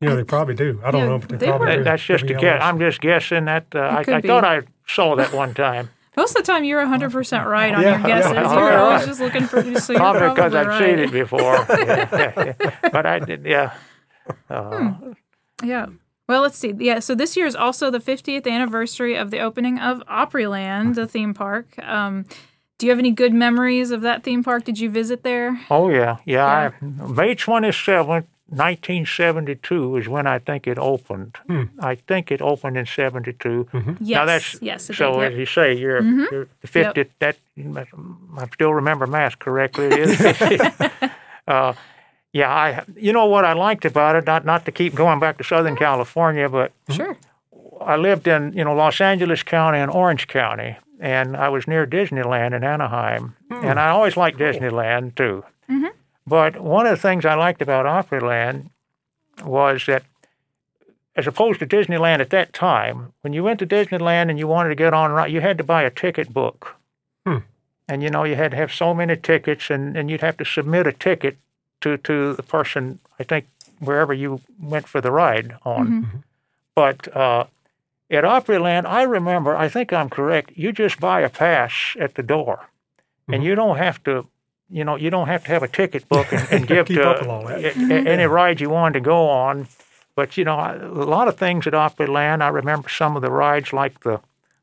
Yeah, 0.00 0.14
they 0.14 0.24
probably 0.24 0.54
do. 0.54 0.78
I 0.84 0.90
don't 0.90 1.00
Yeah, 1.02 1.06
know, 1.08 1.18
but 1.18 1.28
they, 1.30 1.36
they 1.38 1.46
probably 1.46 1.66
were- 1.68 1.76
do. 1.78 1.84
That's 1.84 2.02
just 2.04 2.24
a 2.24 2.34
guess. 2.34 2.62
I'm 2.62 2.78
just 2.78 3.00
guessing 3.00 3.46
that. 3.46 3.66
Uh, 3.74 3.78
I, 3.80 4.00
I 4.16 4.20
thought 4.20 4.44
I 4.44 4.60
saw 4.86 5.16
that 5.16 5.32
one 5.32 5.54
time. 5.54 5.88
Most 6.16 6.30
of 6.36 6.44
the 6.44 6.50
time, 6.52 6.64
you're 6.64 6.82
100% 6.84 7.44
right 7.44 7.74
on 7.74 7.82
Yeah, 7.82 7.98
your 7.98 8.06
guesses. 8.06 8.32
yeah, 8.32 8.54
you're 8.58 8.70
yeah, 8.70 8.82
always 8.82 9.06
just 9.06 9.20
looking 9.20 9.46
for, 9.46 9.62
so 9.78 9.92
you're 9.92 10.00
Probably 10.00 10.20
probably 10.20 10.34
because 10.34 10.54
I've 10.54 10.66
right. 10.66 10.78
seen 10.84 10.98
it 10.98 11.12
before. 11.12 11.54
Yeah, 11.68 12.08
yeah, 12.36 12.52
yeah. 12.58 12.88
But 12.90 13.04
I 13.06 13.18
did. 13.18 13.44
Yeah. 13.44 13.74
Uh, 14.50 14.92
Yeah. 15.62 15.86
Well, 16.28 16.42
let's 16.42 16.58
see. 16.58 16.74
Yeah, 16.78 16.98
so 16.98 17.14
this 17.14 17.36
year 17.36 17.46
is 17.46 17.54
also 17.54 17.90
the 17.90 18.00
50th 18.00 18.46
anniversary 18.50 19.14
of 19.14 19.30
the 19.30 19.38
opening 19.40 19.78
of 19.78 20.00
Opryland, 20.08 20.94
the 20.96 21.06
theme 21.06 21.34
park. 21.34 21.78
Um, 21.78 22.24
do 22.78 22.86
you 22.86 22.90
have 22.90 22.98
any 22.98 23.12
good 23.12 23.32
memories 23.32 23.90
of 23.90 24.00
that 24.02 24.24
theme 24.24 24.42
park? 24.42 24.64
Did 24.64 24.78
you 24.80 24.90
visit 24.90 25.22
there? 25.22 25.58
Oh 25.70 25.88
yeah, 25.88 26.16
yeah. 26.26 26.44
I, 26.82 26.84
May 26.84 27.34
twenty 27.34 27.70
seventh, 28.48 28.58
nineteen 28.58 29.06
seventy 29.06 29.54
two 29.56 29.96
is 29.96 30.08
when 30.08 30.26
I 30.26 30.38
think 30.38 30.66
it 30.66 30.78
opened. 30.78 31.36
Hmm. 31.46 31.64
I 31.80 31.96
think 31.96 32.30
it 32.30 32.40
opened 32.40 32.76
in 32.76 32.86
seventy 32.86 33.32
mm-hmm. 33.32 33.94
Yes. 34.00 34.16
Now 34.16 34.24
that's 34.24 34.62
yes. 34.62 34.90
It 34.90 34.96
so 34.96 35.20
did, 35.20 35.32
as 35.32 35.38
you 35.38 35.46
say, 35.46 35.74
you're, 35.74 36.00
mm-hmm. 36.00 36.24
you're 36.30 36.48
the 36.60 36.66
fiftieth. 36.66 37.10
That 37.18 37.36
I 37.58 38.46
still 38.52 38.74
remember 38.74 39.06
math 39.06 39.38
correctly. 39.38 39.86
It 39.86 39.98
is. 39.98 41.10
uh, 41.48 41.74
yeah, 42.32 42.50
I. 42.50 42.84
You 42.96 43.12
know 43.12 43.26
what 43.26 43.44
I 43.44 43.52
liked 43.52 43.84
about 43.84 44.16
it? 44.16 44.26
Not 44.26 44.44
not 44.44 44.64
to 44.66 44.72
keep 44.72 44.94
going 44.94 45.20
back 45.20 45.38
to 45.38 45.44
Southern 45.44 45.76
California, 45.76 46.48
but 46.48 46.72
mm-hmm. 46.88 46.94
Sure. 46.94 47.18
I 47.80 47.96
lived 47.96 48.26
in 48.26 48.52
you 48.52 48.64
know 48.64 48.74
Los 48.74 49.00
Angeles 49.00 49.42
County 49.42 49.78
and 49.78 49.90
Orange 49.90 50.28
County, 50.28 50.76
and 51.00 51.36
I 51.36 51.48
was 51.48 51.66
near 51.66 51.86
Disneyland 51.86 52.54
in 52.54 52.64
Anaheim, 52.64 53.36
hmm. 53.50 53.64
and 53.64 53.78
I 53.78 53.90
always 53.90 54.16
liked 54.16 54.38
Disneyland 54.38 55.14
too. 55.14 55.44
But 56.26 56.60
one 56.60 56.86
of 56.86 56.90
the 56.90 57.00
things 57.00 57.24
I 57.24 57.34
liked 57.34 57.62
about 57.62 57.86
Opryland 57.86 58.70
was 59.44 59.84
that, 59.86 60.02
as 61.14 61.26
opposed 61.26 61.60
to 61.60 61.66
Disneyland 61.66 62.20
at 62.20 62.30
that 62.30 62.52
time, 62.52 63.12
when 63.20 63.32
you 63.32 63.44
went 63.44 63.58
to 63.60 63.66
Disneyland 63.66 64.28
and 64.28 64.38
you 64.38 64.48
wanted 64.48 64.70
to 64.70 64.74
get 64.74 64.92
on 64.92 65.12
right, 65.12 65.30
you 65.30 65.40
had 65.40 65.58
to 65.58 65.64
buy 65.64 65.82
a 65.82 65.90
ticket 65.90 66.32
book. 66.32 66.74
Hmm. 67.26 67.38
and 67.88 68.02
you 68.02 68.10
know 68.10 68.22
you 68.24 68.36
had 68.36 68.52
to 68.52 68.56
have 68.56 68.72
so 68.72 68.94
many 68.94 69.16
tickets, 69.16 69.70
and, 69.70 69.96
and 69.96 70.10
you'd 70.10 70.20
have 70.20 70.36
to 70.36 70.44
submit 70.44 70.86
a 70.86 70.92
ticket 70.92 71.36
to 71.80 71.96
to 71.98 72.34
the 72.34 72.42
person 72.42 72.98
I 73.18 73.24
think 73.24 73.46
wherever 73.80 74.14
you 74.14 74.40
went 74.60 74.88
for 74.88 75.00
the 75.00 75.10
ride 75.10 75.56
on. 75.64 76.22
But 76.74 77.14
uh, 77.16 77.44
at 78.10 78.24
Opryland, 78.24 78.86
I 78.86 79.02
remember, 79.02 79.56
I 79.56 79.68
think 79.68 79.92
I'm 79.92 80.08
correct. 80.08 80.52
You 80.54 80.72
just 80.72 81.00
buy 81.00 81.20
a 81.22 81.28
pass 81.28 81.96
at 81.98 82.14
the 82.14 82.22
door, 82.22 82.68
and 83.28 83.42
you 83.44 83.54
don't 83.54 83.78
have 83.78 84.02
to. 84.04 84.26
You 84.68 84.84
know, 84.84 84.96
you 84.96 85.10
don't 85.10 85.28
have 85.28 85.44
to 85.44 85.50
have 85.50 85.62
a 85.62 85.68
ticket 85.68 86.08
book 86.08 86.32
and, 86.32 86.46
and 86.50 86.66
give 86.74 86.86
to 86.86 87.02
up 87.08 87.20
with 87.20 87.28
all 87.28 87.46
that. 87.46 87.64
a- 87.76 87.92
a- 87.94 88.08
any 88.12 88.24
ride 88.24 88.60
you 88.60 88.70
wanted 88.70 88.94
to 88.94 89.00
go 89.00 89.28
on. 89.28 89.68
But 90.16 90.36
you 90.36 90.44
know, 90.44 90.58
a 90.58 91.04
lot 91.04 91.28
of 91.28 91.36
things 91.36 91.66
at 91.66 91.72
Opryland. 91.74 92.42
I 92.42 92.48
remember 92.48 92.88
some 92.88 93.16
of 93.16 93.22
the 93.22 93.30
rides, 93.30 93.72
like 93.72 94.00
the 94.00 94.20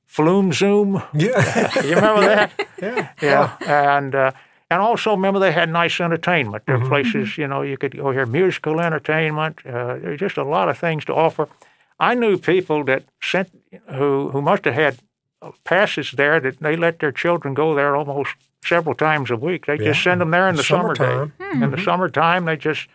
Flume 0.08 0.52
Zoom. 0.54 1.02
Yeah. 1.14 1.72
You 1.84 1.96
remember 1.96 2.22
that? 2.22 2.52
yeah. 2.82 3.10
Yeah, 3.22 3.56
and 3.66 4.16
uh, 4.16 4.32
and 4.70 4.82
also 4.82 5.12
remember 5.12 5.40
they 5.40 5.52
had 5.52 5.70
nice 5.70 6.00
entertainment. 6.02 6.66
There 6.66 6.78
were 6.80 6.88
places 6.90 7.38
you 7.38 7.48
know 7.48 7.62
you 7.62 7.78
could 7.78 7.96
go 7.96 8.12
hear 8.12 8.26
musical 8.26 8.80
entertainment. 8.82 9.60
Uh, 9.66 9.72
there 10.00 10.10
were 10.12 10.18
just 10.18 10.38
a 10.38 10.44
lot 10.44 10.70
of 10.70 10.78
things 10.78 11.06
to 11.06 11.14
offer. 11.14 11.48
I 12.00 12.16
knew 12.16 12.38
people 12.38 12.84
that 12.86 13.04
sent 13.22 13.50
who 13.92 14.30
who 14.32 14.42
must 14.42 14.66
have 14.66 14.74
had 14.74 14.98
passes 15.64 16.12
there 16.12 16.40
that 16.40 16.60
they 16.60 16.76
let 16.76 17.00
their 17.00 17.12
children 17.12 17.54
go 17.54 17.76
there 17.76 17.96
almost 17.96 18.36
several 18.64 18.96
times 18.96 19.32
a 19.32 19.36
week. 19.36 19.66
They 19.66 19.78
just 19.78 20.04
send 20.04 20.22
them 20.22 20.32
there 20.32 20.48
in 20.50 20.56
the 20.56 20.64
summer 20.64 20.94
day. 20.94 21.04
Summertime. 21.04 21.34
In 21.40 21.60
the 21.60 21.68
hmm. 21.68 21.74
mm-hmm. 21.74 21.84
summertime, 21.84 22.46
they 22.46 22.58
just 22.58 22.88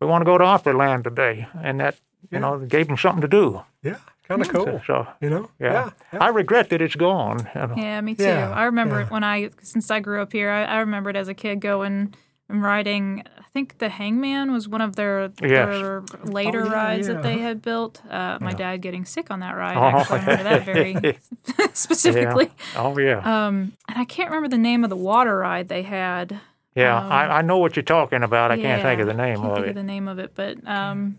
we 0.00 0.06
want 0.06 0.22
to 0.22 0.26
go 0.26 0.38
to 0.38 0.44
Opryland 0.44 1.04
today, 1.04 1.48
and 1.62 1.80
that 1.80 1.96
you 2.30 2.38
know 2.38 2.58
gave 2.58 2.86
them 2.86 2.96
something 2.96 3.22
to 3.22 3.28
do. 3.28 3.62
Yeah. 3.82 3.98
Kind 4.28 4.42
of 4.42 4.48
cool. 4.50 4.82
So 4.86 5.06
You 5.22 5.30
know? 5.30 5.50
yeah, 5.58 5.90
Yeah. 6.12 6.18
I 6.20 6.28
regret 6.28 6.68
that 6.68 6.82
it's 6.82 6.96
gone. 6.96 7.48
you 7.54 7.66
know. 7.66 7.74
Yeah, 7.76 8.00
me 8.02 8.14
too. 8.14 8.24
Yeah, 8.24 8.50
I 8.50 8.64
remember 8.64 8.96
yeah. 8.96 9.06
it 9.06 9.10
when 9.10 9.24
I, 9.24 9.48
since 9.62 9.90
I 9.90 10.00
grew 10.00 10.20
up 10.20 10.32
here, 10.32 10.50
I, 10.50 10.64
I 10.64 10.78
remembered 10.80 11.16
as 11.16 11.28
a 11.28 11.34
kid 11.34 11.60
going 11.60 12.14
and 12.50 12.62
riding. 12.62 13.24
I 13.48 13.50
think 13.50 13.78
the 13.78 13.88
Hangman 13.88 14.52
was 14.52 14.68
one 14.68 14.82
of 14.82 14.94
their, 14.94 15.30
Yes. 15.42 15.68
their 15.80 16.02
later 16.24 16.62
Oh, 16.62 16.66
yeah, 16.66 16.72
rides 16.72 17.08
yeah. 17.08 17.14
that 17.14 17.22
they 17.22 17.38
had 17.38 17.62
built. 17.62 18.02
Uh, 18.08 18.36
my 18.42 18.52
dad 18.52 18.82
getting 18.82 19.06
sick 19.06 19.30
on 19.30 19.40
that 19.40 19.56
ride. 19.56 19.76
Oh. 19.76 19.80
Actually, 19.98 20.18
I 20.18 20.20
remember 20.20 20.42
that 20.44 20.64
very 20.64 21.18
specifically. 21.72 22.50
Oh 22.76 22.96
yeah. 22.98 23.18
Um, 23.46 23.72
and 23.88 23.98
I 23.98 24.04
can't 24.04 24.28
remember 24.30 24.48
the 24.48 24.58
name 24.58 24.84
of 24.84 24.90
the 24.90 24.96
water 24.96 25.38
ride 25.38 25.68
they 25.68 25.82
had. 25.82 26.40
Yeah, 26.74 26.96
Um, 26.98 27.10
I, 27.10 27.38
I 27.38 27.42
know 27.42 27.58
what 27.58 27.74
you're 27.74 27.82
talking 27.82 28.22
about. 28.22 28.50
I 28.52 28.56
can't 28.60 28.82
think 28.82 29.00
of 29.00 29.06
the 29.06 29.14
name 29.14 29.36
can't 29.36 29.48
of 29.48 29.54
think 29.56 29.66
it. 29.66 29.70
of 29.70 29.74
the 29.76 29.82
name 29.82 30.06
of 30.08 30.18
it, 30.18 30.32
but 30.34 30.58
um, 30.68 31.18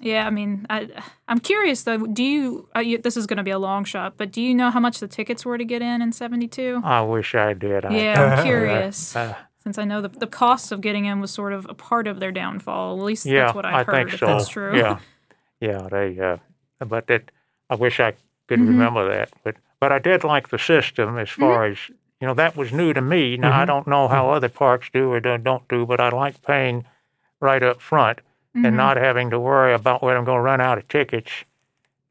yeah, 0.00 0.26
I 0.26 0.30
mean, 0.30 0.66
I 0.68 0.88
I'm 1.28 1.38
curious 1.38 1.84
though. 1.84 1.98
Do 2.06 2.22
you, 2.24 2.68
uh, 2.76 2.80
you? 2.80 2.98
This 2.98 3.16
is 3.16 3.26
going 3.26 3.36
to 3.38 3.42
be 3.42 3.50
a 3.52 3.58
long 3.58 3.84
shot, 3.84 4.14
but 4.16 4.30
do 4.32 4.42
you 4.42 4.54
know 4.54 4.70
how 4.70 4.80
much 4.80 4.98
the 4.98 5.08
tickets 5.08 5.46
were 5.46 5.56
to 5.56 5.64
get 5.64 5.80
in 5.82 6.02
in 6.02 6.12
'72? 6.12 6.80
I 6.84 7.00
wish 7.02 7.34
I 7.34 7.54
did. 7.54 7.84
I, 7.86 7.94
Yeah, 7.96 8.20
I'm 8.38 8.44
curious. 8.44 9.14
uh, 9.16 9.34
since 9.62 9.78
I 9.78 9.84
know 9.84 10.00
the 10.00 10.08
the 10.08 10.26
cost 10.26 10.72
of 10.72 10.80
getting 10.80 11.04
in 11.04 11.20
was 11.20 11.30
sort 11.30 11.52
of 11.52 11.66
a 11.68 11.74
part 11.74 12.06
of 12.06 12.20
their 12.20 12.32
downfall. 12.32 12.98
At 12.98 13.04
least 13.04 13.26
yeah, 13.26 13.44
that's 13.46 13.54
what 13.54 13.64
I've 13.64 13.74
I 13.74 13.84
heard. 13.84 13.94
think 13.94 14.14
if 14.14 14.20
so. 14.20 14.26
that's 14.26 14.48
true. 14.48 14.76
Yeah, 14.76 14.98
yeah. 15.60 15.88
They, 15.90 16.18
uh, 16.18 16.36
but 16.84 17.06
that 17.08 17.30
I 17.68 17.74
wish 17.76 18.00
I 18.00 18.12
could 18.48 18.58
Mm-hmm. 18.58 18.68
remember 18.68 19.08
that. 19.08 19.30
But 19.44 19.56
but 19.78 19.92
I 19.92 19.98
did 19.98 20.24
like 20.24 20.48
the 20.48 20.58
system 20.58 21.16
as 21.18 21.30
far 21.30 21.64
as 21.66 21.78
you 22.20 22.26
know. 22.26 22.34
That 22.34 22.56
was 22.56 22.72
new 22.72 22.92
to 22.92 23.00
me. 23.00 23.36
Now 23.36 23.50
Mm-hmm. 23.50 23.60
I 23.60 23.64
don't 23.64 23.86
know 23.86 24.08
how 24.08 24.30
other 24.30 24.48
parks 24.48 24.90
do 24.92 25.12
or 25.12 25.20
don't, 25.20 25.44
don't 25.44 25.66
do, 25.68 25.86
but 25.86 26.00
I 26.00 26.08
like 26.10 26.42
paying 26.42 26.84
right 27.40 27.62
up 27.62 27.80
front 27.80 28.20
Mm-hmm. 28.56 28.64
and 28.66 28.76
not 28.76 28.96
having 28.96 29.30
to 29.30 29.38
worry 29.38 29.72
about 29.72 30.02
when 30.02 30.16
I'm 30.16 30.24
going 30.24 30.38
to 30.38 30.42
run 30.42 30.60
out 30.60 30.76
of 30.76 30.88
tickets. 30.88 31.30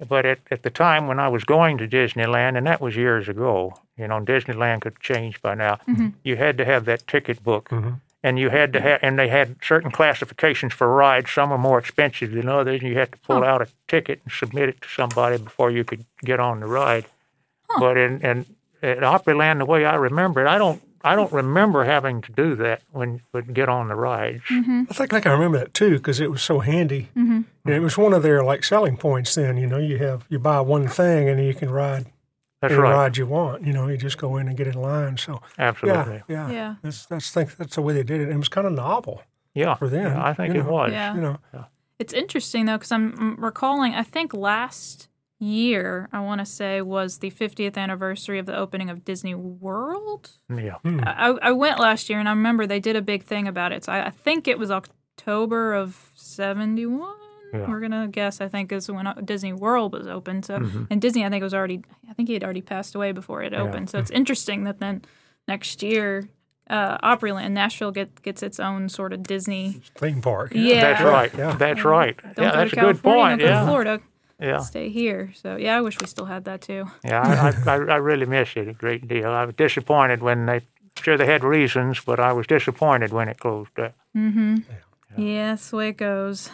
But 0.07 0.25
at, 0.25 0.39
at 0.49 0.63
the 0.63 0.69
time 0.69 1.05
when 1.07 1.19
I 1.19 1.27
was 1.27 1.43
going 1.43 1.77
to 1.79 1.85
Disneyland, 1.85 2.57
and 2.57 2.65
that 2.65 2.79
was 2.79 2.95
years 2.95 3.27
ago, 3.27 3.73
you 3.99 4.07
know, 4.07 4.19
Disneyland 4.21 4.81
could 4.81 4.99
change 4.99 5.41
by 5.41 5.55
now, 5.55 5.79
Mm-hmm. 5.87 6.07
you 6.23 6.35
had 6.37 6.57
to 6.57 6.65
have 6.65 6.85
that 6.85 7.05
ticket 7.07 7.43
book. 7.43 7.69
And 8.21 8.37
you 8.37 8.49
had 8.49 8.73
to 8.73 8.81
have, 8.81 8.99
and 9.01 9.17
they 9.17 9.29
had 9.29 9.55
certain 9.63 9.91
classifications 9.91 10.73
for 10.73 10.93
rides. 10.93 11.31
Some 11.31 11.53
are 11.53 11.57
more 11.57 11.79
expensive 11.79 12.31
than 12.31 12.49
others. 12.49 12.81
And 12.81 12.89
you 12.89 12.97
had 12.97 13.13
to 13.13 13.17
pull 13.19 13.45
out 13.45 13.61
a 13.61 13.67
ticket 13.87 14.19
and 14.25 14.31
submit 14.33 14.67
it 14.67 14.81
to 14.81 14.89
somebody 14.89 15.37
before 15.37 15.71
you 15.71 15.85
could 15.85 16.03
get 16.25 16.37
on 16.37 16.59
the 16.59 16.65
ride. 16.65 17.05
But 17.79 17.95
in, 17.97 18.19
in 18.21 18.45
at 18.81 18.97
Opryland, 18.99 19.59
the 19.59 19.65
way 19.65 19.85
I 19.85 19.95
remember 19.95 20.41
it, 20.45 20.49
I 20.49 20.57
don't, 20.57 20.81
I 21.01 21.15
don't 21.15 21.31
remember 21.31 21.85
having 21.85 22.21
to 22.23 22.31
do 22.33 22.55
that 22.55 22.81
when 22.91 23.21
would 23.31 23.53
get 23.53 23.69
on 23.69 23.87
the 23.87 23.95
rides. 23.95 24.41
Mm-hmm. 24.51 24.83
I 24.89 24.93
think 24.93 25.13
like 25.13 25.25
I 25.25 25.31
remember 25.31 25.59
that 25.59 25.73
too 25.73 25.93
because 25.97 26.19
it 26.19 26.29
was 26.29 26.41
so 26.41 26.59
handy. 26.59 27.07
And 27.15 27.45
it 27.65 27.79
was 27.79 27.97
one 27.97 28.11
of 28.11 28.21
their 28.23 28.43
like 28.43 28.65
selling 28.65 28.97
points. 28.97 29.33
Then 29.35 29.55
you 29.55 29.65
know 29.67 29.77
you 29.77 29.97
have 29.99 30.25
you 30.27 30.39
buy 30.39 30.59
one 30.59 30.89
thing 30.89 31.29
and 31.29 31.41
you 31.41 31.53
can 31.53 31.69
ride 31.69 32.07
That's 32.61 32.73
any 32.73 32.81
right, 32.81 32.91
ride 32.91 33.17
you 33.17 33.25
want. 33.25 33.65
You 33.65 33.73
know 33.73 33.87
you 33.87 33.97
just 33.97 34.17
go 34.17 34.37
in 34.37 34.47
and 34.47 34.57
get 34.57 34.67
in 34.67 34.73
line. 34.75 35.17
So 35.17 35.41
absolutely. 35.57 36.23
yeah, 36.27 36.49
yeah, 36.49 36.51
Yeah. 36.51 36.75
That's 36.81 37.05
that's 37.05 37.31
think 37.31 37.55
that's 37.57 37.75
the 37.75 37.81
way 37.81 37.93
they 37.93 38.03
did 38.03 38.19
it. 38.21 38.23
And 38.25 38.33
it 38.33 38.37
was 38.37 38.49
kind 38.49 38.67
of 38.67 38.73
novel 38.73 39.23
Yeah, 39.53 39.75
for 39.75 39.87
them. 39.89 40.13
yeah, 40.13 40.23
I 40.25 40.33
think 40.33 40.53
you 40.53 40.59
it 40.61 40.63
know. 40.65 40.71
was. 40.71 40.91
Yeah. 40.91 41.15
You 41.15 41.21
know, 41.21 41.37
It's 41.99 42.13
interesting 42.13 42.65
though, 42.65 42.77
because 42.77 42.91
I'm 42.91 43.11
mm, 43.37 43.41
recalling. 43.41 43.93
I 43.93 44.03
think 44.03 44.33
last 44.33 45.07
year, 45.41 46.09
I 46.11 46.19
want 46.19 46.39
to 46.39 46.45
say, 46.45 46.81
was 46.81 47.19
the 47.19 47.31
50th 47.31 47.77
anniversary 47.77 48.39
of 48.39 48.45
the 48.45 48.57
opening 48.57 48.89
of 48.89 49.05
Disney 49.05 49.33
World. 49.35 50.31
Yeah. 50.53 50.75
I, 50.83 51.37
I 51.41 51.51
went 51.51 51.79
last 51.79 52.09
year, 52.09 52.19
and 52.19 52.27
I 52.27 52.31
remember 52.33 52.67
they 52.67 52.81
did 52.81 52.97
a 52.97 53.01
big 53.01 53.23
thing 53.23 53.47
about 53.47 53.71
it. 53.71 53.85
So 53.85 53.93
I, 53.93 54.07
I 54.07 54.09
think 54.09 54.49
it 54.49 54.59
was 54.59 54.69
October 54.69 55.73
of 55.73 56.11
'71. 56.15 57.15
Yeah. 57.53 57.67
We're 57.69 57.79
gonna 57.79 58.07
guess. 58.07 58.41
I 58.41 58.47
think 58.47 58.71
is 58.71 58.89
when 58.91 59.07
uh, 59.07 59.13
Disney 59.25 59.53
World 59.53 59.93
was 59.93 60.07
open. 60.07 60.43
So, 60.43 60.59
Mm-hmm. 60.59 60.83
and 60.89 61.01
Disney, 61.01 61.25
I 61.25 61.29
think 61.29 61.41
was 61.43 61.53
already. 61.53 61.81
I 62.09 62.13
think 62.13 62.27
he 62.29 62.33
had 62.33 62.43
already 62.43 62.61
passed 62.61 62.95
away 62.95 63.11
before 63.11 63.41
it 63.43 63.53
opened. 63.53 63.89
So 63.89 63.99
it's 63.99 64.11
interesting 64.11 64.63
that 64.65 64.79
then 64.79 65.01
next 65.47 65.81
year, 65.83 66.29
uh, 66.69 66.97
Opryland, 66.99 67.51
Nashville 67.51 67.91
get, 67.91 68.21
gets 68.21 68.43
its 68.43 68.59
own 68.59 68.89
sort 68.89 69.13
of 69.13 69.23
Disney. 69.23 69.81
theme 69.95 70.21
park. 70.21 70.51
Yeah, 70.53 70.81
That's 70.81 71.01
right. 71.03 71.33
Yeah. 71.37 71.55
That's 71.55 71.83
right. 71.83 72.15
Don't 72.35 72.45
yeah, 72.45 72.51
go 72.51 72.57
that's 72.57 72.71
to 72.71 72.79
a 72.79 72.83
good 72.93 73.03
point. 73.03 73.39
Don't 73.39 73.39
go 73.39 73.45
to 73.45 73.51
Yeah. 73.51 73.65
Florida. 73.65 73.99
Yeah. 74.41 74.59
Stay 74.59 74.89
here. 74.89 75.31
So 75.33 75.55
yeah, 75.57 75.75
I 75.77 75.81
wish 75.81 75.99
we 75.99 76.07
still 76.07 76.25
had 76.25 76.45
that 76.45 76.61
too. 76.61 76.85
Yeah. 77.03 77.51
I, 77.65 77.71
I, 77.71 77.75
I 77.75 77.95
really 77.97 78.25
miss 78.25 78.55
it 78.55 78.67
a 78.67 78.73
great 78.73 79.07
deal. 79.07 79.29
I 79.31 79.45
was 79.45 79.55
disappointed 79.55 80.21
when 80.21 80.45
they. 80.45 80.61
Sure, 81.01 81.17
they 81.17 81.25
had 81.25 81.43
reasons, 81.45 82.01
but 82.05 82.19
I 82.19 82.33
was 82.33 82.45
disappointed 82.47 83.11
when 83.13 83.29
it 83.29 83.39
closed 83.39 83.79
up. 83.79 83.93
Yeah, 85.17 85.51
that's 85.51 85.69
the 85.69 85.75
way 85.77 85.89
it 85.89 85.97
goes. 85.97 86.49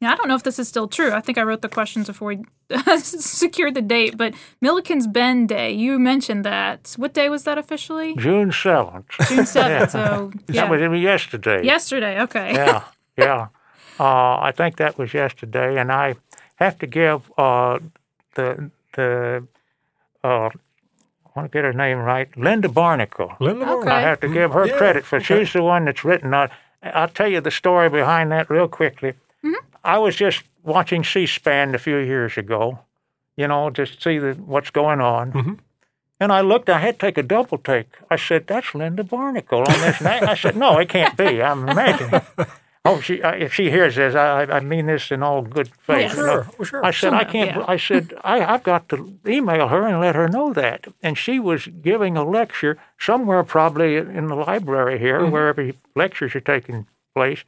Yeah, 0.00 0.12
I 0.12 0.14
don't 0.16 0.28
know 0.28 0.34
if 0.34 0.42
this 0.42 0.58
is 0.58 0.68
still 0.68 0.88
true. 0.88 1.12
I 1.12 1.20
think 1.20 1.38
I 1.38 1.42
wrote 1.42 1.62
the 1.62 1.70
questions 1.70 2.06
before 2.08 2.28
we 2.28 2.44
secured 2.98 3.74
the 3.74 3.80
date, 3.80 4.18
but 4.18 4.34
Milliken's 4.60 5.06
Bend 5.06 5.48
Day, 5.48 5.72
you 5.72 5.98
mentioned 5.98 6.44
that. 6.44 6.94
What 6.98 7.14
day 7.14 7.30
was 7.30 7.44
that 7.44 7.56
officially? 7.56 8.14
June 8.16 8.52
seventh. 8.52 9.06
June 9.28 9.44
7th. 9.44 9.54
yeah. 9.68 9.86
So, 9.86 10.32
That 10.48 10.68
was 10.68 10.80
yeah. 10.80 10.92
yesterday. 10.94 11.64
Yesterday, 11.64 12.20
okay. 12.22 12.52
yeah, 12.52 12.84
yeah. 13.16 13.46
Uh, 13.98 14.38
I 14.40 14.52
think 14.54 14.76
that 14.76 14.98
was 14.98 15.14
yesterday, 15.14 15.78
and 15.78 15.90
I 15.90 16.16
have 16.56 16.78
to 16.80 16.86
give 16.86 17.30
uh, 17.38 17.78
the 18.34 18.70
the 18.92 19.46
uh, 20.22 20.50
I 20.50 21.30
want 21.34 21.50
to 21.50 21.56
get 21.58 21.64
her 21.64 21.72
name 21.72 21.98
right, 21.98 22.28
Linda 22.36 22.68
Barnickel. 22.68 23.34
Linda 23.40 23.66
Okay. 23.66 23.88
I 23.90 24.00
have 24.02 24.20
to 24.20 24.28
give 24.28 24.52
her 24.52 24.66
Yeah, 24.66 24.76
credit 24.76 25.04
for 25.06 25.16
okay. 25.16 25.24
she's 25.44 25.54
the 25.54 25.62
one 25.62 25.86
that's 25.86 26.04
written. 26.04 26.34
Uh, 26.34 26.48
I'll 26.82 27.08
tell 27.08 27.28
you 27.28 27.40
the 27.40 27.50
story 27.50 27.88
behind 27.88 28.30
that 28.32 28.50
real 28.50 28.68
quickly. 28.68 29.14
I 29.86 29.98
was 29.98 30.16
just 30.16 30.42
watching 30.64 31.04
C-SPAN 31.04 31.74
a 31.74 31.78
few 31.78 31.96
years 31.98 32.36
ago, 32.36 32.80
you 33.36 33.46
know, 33.48 33.70
just 33.70 34.02
see 34.02 34.18
the, 34.18 34.34
what's 34.34 34.70
going 34.70 35.00
on. 35.00 35.60
And 36.18 36.32
I 36.32 36.40
looked. 36.40 36.68
I 36.70 36.78
had 36.78 36.98
to 36.98 37.06
take 37.06 37.18
a 37.18 37.22
double 37.22 37.58
take. 37.58 37.88
I 38.10 38.16
said, 38.16 38.46
"That's 38.46 38.74
Linda 38.74 39.04
Barnickel 39.04 39.58
on 39.68 39.80
this." 39.80 40.00
name. 40.00 40.24
I 40.24 40.34
said, 40.34 40.56
"No, 40.56 40.78
it 40.78 40.88
can't 40.88 41.16
be. 41.16 41.42
I'm 41.42 41.68
imagining." 41.68 42.20
Oh, 42.88 43.00
she, 43.00 43.20
uh, 43.20 43.32
if 43.32 43.52
she 43.52 43.68
hears 43.68 43.96
this, 43.96 44.14
I, 44.14 44.42
I 44.44 44.60
mean 44.60 44.86
this 44.86 45.10
in 45.10 45.20
all 45.20 45.42
good 45.42 45.66
faith. 45.88 46.02
Yes. 46.02 46.14
Sure, 46.14 46.46
well, 46.56 46.64
sure. 46.64 46.86
I 46.86 46.92
said, 46.92 47.14
I 47.14 47.24
can't, 47.24 47.56
yeah. 47.56 47.64
I 47.66 47.76
said, 47.78 48.14
I, 48.22 48.44
I've 48.44 48.62
got 48.62 48.88
to 48.90 49.12
email 49.26 49.66
her 49.66 49.88
and 49.88 50.00
let 50.00 50.14
her 50.14 50.28
know 50.28 50.52
that. 50.52 50.86
And 51.02 51.18
she 51.18 51.40
was 51.40 51.66
giving 51.66 52.16
a 52.16 52.22
lecture 52.22 52.78
somewhere, 52.96 53.42
probably 53.42 53.96
in 53.96 54.28
the 54.28 54.36
library 54.36 55.00
here, 55.00 55.18
Mm-hmm. 55.18 55.32
wherever 55.32 55.72
lectures 55.96 56.36
are 56.36 56.40
taking 56.40 56.86
place. 57.12 57.42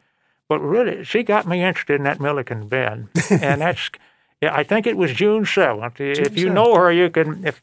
But 0.49 0.61
really, 0.61 1.05
she 1.05 1.23
got 1.23 1.47
me 1.47 1.63
interested 1.63 1.97
in 1.97 2.05
that 2.05 2.21
Milliken 2.21 2.69
Bend, 2.69 3.09
and 3.31 3.61
that's. 3.61 3.91
Yeah, 4.41 4.55
I 4.55 4.63
think 4.63 4.87
it 4.87 4.97
was 4.97 5.13
June 5.13 5.45
seventh. 5.45 6.01
If 6.01 6.39
you 6.39 6.47
7th. 6.47 6.53
know 6.55 6.75
her, 6.77 6.93
you 6.93 7.11
can. 7.11 7.45
If, 7.45 7.61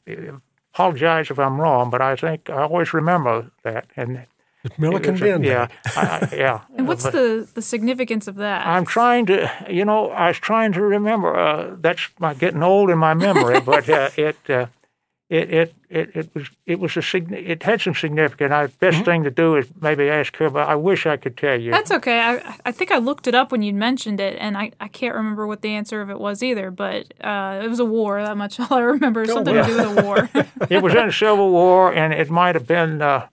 apologize 0.74 1.32
if 1.32 1.40
I'm 1.40 1.60
wrong, 1.60 1.90
but 1.90 2.02
I 2.02 2.16
think 2.18 2.50
I 2.50 2.64
always 2.64 2.94
remember 2.94 3.50
that. 3.64 3.86
And 3.96 4.26
It's 4.66 4.78
Milliken 4.78 5.16
it 5.16 5.22
Bend. 5.22 5.46
Yeah, 5.46 5.68
I, 5.96 6.28
I- 6.32 6.36
yeah. 6.36 6.62
And 6.76 6.86
what's 6.86 7.04
But- 7.04 7.14
the, 7.14 7.48
the 7.54 7.62
significance 7.62 8.28
of 8.28 8.36
that? 8.36 8.68
I'm 8.68 8.84
trying 8.86 9.26
to, 9.28 9.50
you 9.70 9.86
know, 9.86 10.10
I 10.10 10.28
was 10.28 10.38
trying 10.40 10.74
to 10.74 10.82
remember. 10.82 11.34
Uh, 11.34 11.76
that's 11.80 12.10
my 12.20 12.34
getting 12.34 12.62
old 12.64 12.90
in 12.90 12.98
my 12.98 13.14
memory, 13.14 13.62
but 13.62 13.88
uh, 13.90 14.10
it, 14.18 14.38
uh, 14.50 14.66
it, 15.28 15.50
it, 15.50 15.74
it, 15.90 16.16
it 16.16 16.36
was, 16.36 16.50
it 16.68 16.80
was 16.80 16.96
a, 16.98 17.02
sign- 17.02 17.34
it 17.34 17.64
had 17.64 17.82
some 17.82 17.96
significance. 17.96 18.52
I, 18.52 18.68
best 18.68 19.04
thing 19.06 19.24
to 19.24 19.32
do 19.32 19.56
is 19.56 19.68
maybe 19.82 20.08
ask 20.08 20.36
her, 20.38 20.52
but 20.52 20.68
I 20.70 20.76
wish 20.76 21.08
I 21.08 21.18
could 21.18 21.36
tell 21.36 21.60
you. 21.60 21.72
That's 21.72 21.90
okay. 21.92 22.20
I, 22.20 22.58
I 22.64 22.72
think 22.72 22.92
I 22.92 23.00
looked 23.00 23.26
it 23.26 23.34
up 23.34 23.52
when 23.52 23.64
you 23.64 23.74
mentioned 23.74 24.20
it, 24.20 24.38
and 24.40 24.56
I, 24.56 24.72
I 24.80 24.88
can't 24.88 25.16
remember 25.16 25.48
what 25.48 25.62
the 25.62 25.70
answer 25.70 26.02
of 26.02 26.12
it 26.12 26.20
was 26.20 26.44
either, 26.44 26.70
but 26.70 27.12
uh, 27.22 27.60
it 27.64 27.68
was 27.68 27.80
a 27.80 27.86
war. 27.86 28.22
That 28.22 28.38
much 28.38 28.60
all 28.60 28.68
I 28.72 28.82
remember. 28.82 29.26
Something 29.26 29.56
wow. 29.56 29.64
to 29.64 29.68
do 29.68 29.78
with 29.78 29.98
a 29.98 30.04
war. 30.04 30.30
it 30.70 30.84
was 30.84 30.94
in 30.94 31.08
the 31.08 31.14
Civil 31.14 31.50
War, 31.50 31.92
and 31.92 32.14
it 32.14 32.30
might 32.30 32.54
have 32.54 32.68
been, 32.68 33.02
uh, 33.02 33.28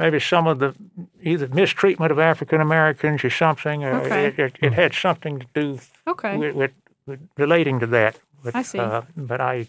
maybe 0.00 0.18
some 0.18 0.48
of 0.48 0.58
the 0.58 0.74
either 1.22 1.46
mistreatment 1.48 2.10
of 2.10 2.18
African 2.18 2.60
Americans 2.60 3.24
or 3.24 3.30
something. 3.30 3.84
Or 3.84 4.00
Okay. 4.00 4.26
it, 4.26 4.38
it, 4.38 4.56
it 4.60 4.72
had 4.72 4.94
something 4.94 5.38
to 5.38 5.46
do 5.54 5.78
Okay. 6.08 6.36
with, 6.36 6.54
with, 6.56 6.72
with 7.06 7.28
relating 7.36 7.78
to 7.80 7.86
that. 7.86 8.18
But, 8.42 8.56
I 8.56 8.62
see. 8.62 8.78
Uh, 8.78 9.02
but 9.16 9.40
I, 9.40 9.68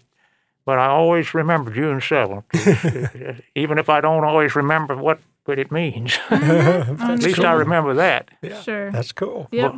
but 0.68 0.78
I 0.78 0.88
always 0.88 1.32
remember 1.32 1.70
June 1.70 1.98
seventh, 2.02 2.44
even 3.54 3.78
if 3.78 3.88
I 3.88 4.02
don't 4.02 4.22
always 4.24 4.54
remember 4.54 4.94
what 4.96 5.18
what 5.46 5.58
it 5.58 5.72
means. 5.72 6.18
At 6.30 7.22
least 7.22 7.40
I 7.40 7.52
remember 7.52 7.94
that. 7.94 8.28
Sure. 8.62 8.90
That's 8.92 9.12
cool. 9.12 9.48
Yep. 9.50 9.72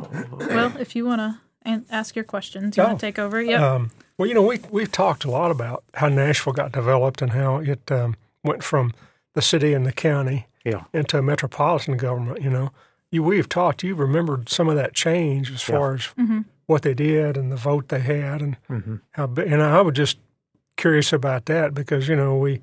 well, 0.49 0.75
if 0.77 0.93
you 0.97 1.05
want 1.05 1.21
to 1.21 1.81
ask 1.89 2.13
your 2.13 2.25
questions, 2.25 2.75
you 2.75 2.83
Oh. 2.83 2.87
want 2.87 2.99
to 2.99 3.05
take 3.05 3.17
over? 3.17 3.41
Yep. 3.41 3.61
Um, 3.61 3.91
well, 4.17 4.27
you 4.27 4.33
know, 4.35 4.41
we 4.41 4.59
we've 4.69 4.91
talked 4.91 5.23
a 5.23 5.31
lot 5.31 5.49
about 5.49 5.85
how 5.93 6.09
Nashville 6.09 6.51
got 6.51 6.73
developed 6.73 7.21
and 7.21 7.31
how 7.31 7.59
it 7.59 7.89
um, 7.89 8.17
went 8.43 8.63
from 8.63 8.91
the 9.33 9.41
city 9.41 9.73
and 9.73 9.85
the 9.85 9.93
county 9.93 10.47
Yeah. 10.65 10.83
into 10.93 11.17
a 11.17 11.21
metropolitan 11.21 11.95
government. 11.95 12.41
You 12.41 12.49
know, 12.49 12.71
you 13.09 13.23
we've 13.23 13.47
talked. 13.47 13.81
you've 13.81 13.99
remembered 13.99 14.49
some 14.49 14.67
of 14.67 14.75
that 14.75 14.93
change 14.93 15.49
as 15.53 15.61
far 15.61 15.93
as 15.93 16.09
what 16.65 16.81
they 16.81 16.93
did 16.93 17.37
and 17.37 17.49
the 17.49 17.55
vote 17.55 17.87
they 17.87 18.01
had 18.01 18.41
and 18.41 18.57
how. 19.11 19.29
And 19.37 19.63
I 19.63 19.79
would 19.81 19.95
just 19.95 20.17
curious 20.77 21.13
about 21.13 21.45
that 21.45 21.73
because 21.73 22.07
you 22.07 22.15
know 22.15 22.37
we 22.37 22.61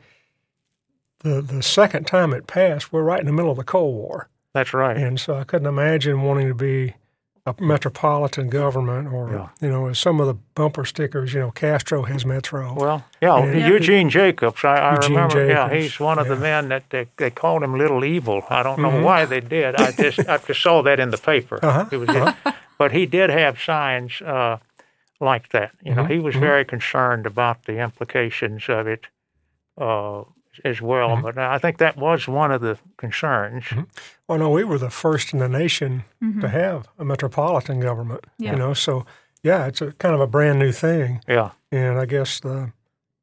the 1.21 1.41
the 1.43 1.63
second 1.63 2.07
time 2.07 2.33
it 2.33 2.47
passed, 2.47 2.93
we're 2.93 3.03
right 3.03 3.21
in 3.21 3.27
the 3.27 3.33
middle 3.33 3.51
of 3.51 3.57
the 3.57 3.65
Cold 3.65 3.95
War, 3.95 4.29
That's 4.53 4.73
right. 4.73 4.97
and 4.97 5.19
so 5.19 5.35
I 5.37 5.45
couldn't 5.45 5.67
imagine 5.69 6.23
wanting 6.23 6.49
to 6.49 6.55
be 6.55 6.95
a 7.47 7.55
metropolitan 7.61 8.51
government 8.51 9.09
or 9.13 9.33
Yeah. 9.33 9.49
you 9.61 9.69
know 9.73 9.87
as 9.89 9.99
some 9.99 10.21
of 10.21 10.27
the 10.27 10.35
bumper 10.55 10.85
stickers. 10.85 11.33
You 11.35 11.41
know, 11.41 11.51
Castro 11.51 12.03
has 12.03 12.25
Metro. 12.27 12.75
Well, 12.75 13.05
yeah, 13.23 13.45
Yeah. 13.45 13.67
Eugene 13.69 14.11
Jacobs. 14.11 14.65
I, 14.65 14.77
I 14.77 14.95
Eugene 14.95 15.13
remember. 15.15 15.47
Yeah, 15.47 15.73
he's 15.73 15.99
one 15.99 16.19
of 16.19 16.29
the 16.29 16.37
men 16.37 16.69
that 16.69 16.85
they, 16.91 17.07
they 17.17 17.31
called 17.31 17.63
him 17.63 17.77
Little 17.79 18.05
Evil. 18.05 18.43
I 18.51 18.63
don't 18.63 18.81
know 18.81 18.91
Mhm. 18.91 19.03
why 19.03 19.25
they 19.25 19.41
did. 19.41 19.75
I 19.77 19.93
just 19.93 20.19
I 20.29 20.39
just 20.39 20.63
saw 20.63 20.83
that 20.83 21.01
in 21.01 21.11
the 21.11 21.19
paper. 21.19 21.59
Uh-huh, 21.63 21.87
It 21.91 21.97
was, 21.97 22.35
but 22.77 22.93
he 22.93 23.07
did 23.07 23.31
have 23.31 23.59
signs 23.61 24.21
uh, 24.23 24.59
like 25.21 25.51
that. 25.51 25.73
You 25.85 25.95
know, 25.95 26.03
Mm-hmm, 26.05 26.13
he 26.13 26.19
was 26.21 26.37
very 26.37 26.65
concerned 26.65 27.27
about 27.27 27.65
the 27.65 27.79
implications 27.79 28.69
of 28.69 28.87
it 28.87 29.07
uh, 29.77 30.23
as 30.65 30.81
well. 30.81 31.11
Mm-hmm. 31.11 31.23
But 31.23 31.39
I 31.39 31.59
think 31.59 31.79
that 31.79 31.97
was 31.97 32.27
one 32.29 32.51
of 32.53 32.61
the 32.61 32.79
concerns. 32.97 33.65
Well, 34.27 34.39
no, 34.39 34.51
we 34.51 34.65
were 34.65 34.79
the 34.79 34.91
first 34.91 35.33
in 35.33 35.39
the 35.39 35.49
nation 35.49 36.05
Mm-hmm. 36.23 36.41
to 36.41 36.49
have 36.49 36.89
a 36.99 37.05
metropolitan 37.05 37.81
government. 37.81 38.25
Yeah. 38.39 38.53
You 38.53 38.59
know, 38.59 38.75
so 38.75 39.07
yeah, 39.43 39.67
it's 39.67 39.81
a 39.81 39.93
kind 39.93 40.15
of 40.15 40.21
a 40.21 40.27
brand 40.27 40.59
new 40.59 40.73
thing, 40.73 41.23
Yeah, 41.29 41.51
and 41.71 41.99
I 41.99 42.07
guess 42.07 42.41
the 42.41 42.73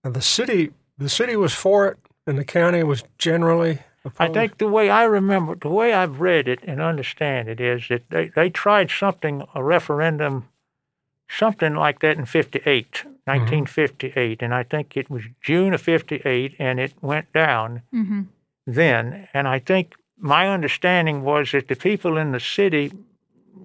the 0.04 0.22
city 0.22 0.72
the 0.98 1.10
city 1.10 1.36
was 1.36 1.54
for 1.54 1.88
it, 1.88 1.98
and 2.26 2.38
the 2.38 2.46
county 2.46 2.84
was 2.84 3.04
generally. 3.18 3.80
I 4.20 4.28
think 4.30 4.60
the 4.60 4.68
way 4.70 4.90
I 4.90 5.04
remember, 5.04 5.56
the 5.56 5.68
way 5.70 5.92
I've 5.92 6.22
read 6.22 6.48
it 6.48 6.60
and 6.64 6.80
understand 6.80 7.50
it 7.50 7.60
is 7.60 7.88
that 7.90 8.10
they, 8.12 8.30
they 8.30 8.50
tried 8.52 8.92
something, 8.92 9.44
a 9.56 9.62
referendum, 9.64 10.48
something 11.28 11.76
like 11.76 12.00
that 12.00 12.18
in 12.18 12.26
58, 12.26 13.04
1958. 13.26 14.42
And 14.42 14.54
I 14.54 14.64
think 14.64 14.96
it 14.96 15.10
was 15.10 15.24
June 15.42 15.74
of 15.74 15.82
58, 15.82 16.56
and 16.60 16.80
it 16.80 16.94
went 17.02 17.32
down 17.34 17.82
mm-hmm. 17.94 18.22
then. 18.68 19.28
And 19.34 19.48
I 19.48 19.60
think 19.60 19.96
my 20.18 20.48
understanding 20.50 21.24
was 21.24 21.52
that 21.52 21.68
the 21.68 21.76
people 21.76 22.18
in 22.18 22.32
the 22.32 22.40
city 22.40 22.92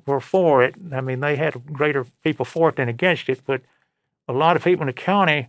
were 0.07 0.21
for 0.21 0.63
it. 0.63 0.75
I 0.93 1.01
mean, 1.01 1.21
they 1.21 1.37
had 1.37 1.73
greater 1.73 2.07
people 2.25 2.45
for 2.45 2.71
it 2.71 2.77
than 2.77 2.89
against 2.89 3.29
it, 3.29 3.41
but 3.47 3.61
a 4.29 4.33
lot 4.33 4.57
of 4.57 4.65
people 4.65 4.83
in 4.83 4.87
the 4.87 4.93
county 4.93 5.49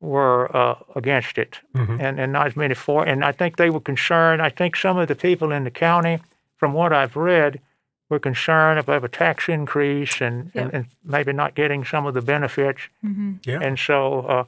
were 0.00 0.54
uh, 0.54 0.76
against 0.94 1.38
it, 1.38 1.60
Mhm. 1.74 2.00
and, 2.00 2.20
and 2.20 2.32
not 2.32 2.46
as 2.46 2.56
many 2.56 2.74
for. 2.74 3.04
And 3.04 3.24
I 3.24 3.32
think 3.32 3.56
they 3.56 3.70
were 3.70 3.80
concerned. 3.80 4.42
I 4.42 4.50
think 4.50 4.76
some 4.76 4.98
of 4.98 5.08
the 5.08 5.14
people 5.14 5.52
in 5.52 5.64
the 5.64 5.70
county, 5.70 6.20
from 6.56 6.72
what 6.74 6.92
I've 6.92 7.16
read, 7.16 7.60
were 8.08 8.18
concerned 8.18 8.78
about 8.78 9.04
a 9.04 9.08
tax 9.08 9.48
increase 9.48 10.20
and, 10.20 10.50
Yep. 10.54 10.64
and, 10.64 10.74
and 10.74 10.86
maybe 11.04 11.32
not 11.32 11.54
getting 11.54 11.84
some 11.84 12.06
of 12.06 12.14
the 12.14 12.22
benefits. 12.22 12.82
Mm-hmm. 13.04 13.34
Yeah. 13.44 13.58
And 13.60 13.78
so 13.78 14.20
uh, 14.20 14.44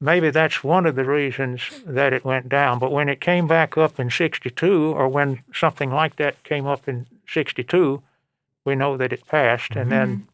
maybe 0.00 0.30
that's 0.30 0.64
one 0.64 0.84
of 0.86 0.96
the 0.96 1.04
reasons 1.04 1.62
that 1.86 2.12
it 2.12 2.24
went 2.24 2.48
down. 2.48 2.78
But 2.78 2.90
when 2.92 3.08
it 3.08 3.20
came 3.20 3.46
back 3.46 3.78
up 3.78 4.00
in 4.00 4.10
62, 4.10 4.92
or 4.96 5.08
when 5.08 5.42
something 5.52 5.90
like 5.90 6.16
that 6.16 6.42
came 6.42 6.66
up 6.66 6.88
in 6.88 7.06
62, 7.28 8.02
we 8.64 8.74
know 8.74 8.96
that 8.96 9.12
it 9.12 9.26
passed. 9.26 9.76
And 9.76 9.90
then 9.92 10.26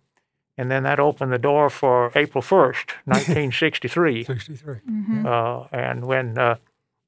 and 0.57 0.71
then 0.71 0.85
that 0.85 1.01
opened 1.01 1.33
the 1.33 1.39
door 1.39 1.69
for 1.69 2.13
April 2.15 2.41
1st, 2.41 2.93
1963. 3.07 4.25
Sixty 4.35 4.55
three. 4.55 4.77
Mm-hmm. 4.89 5.27
uh, 5.27 5.65
and 5.73 6.07
when 6.07 6.39
uh, 6.39 6.57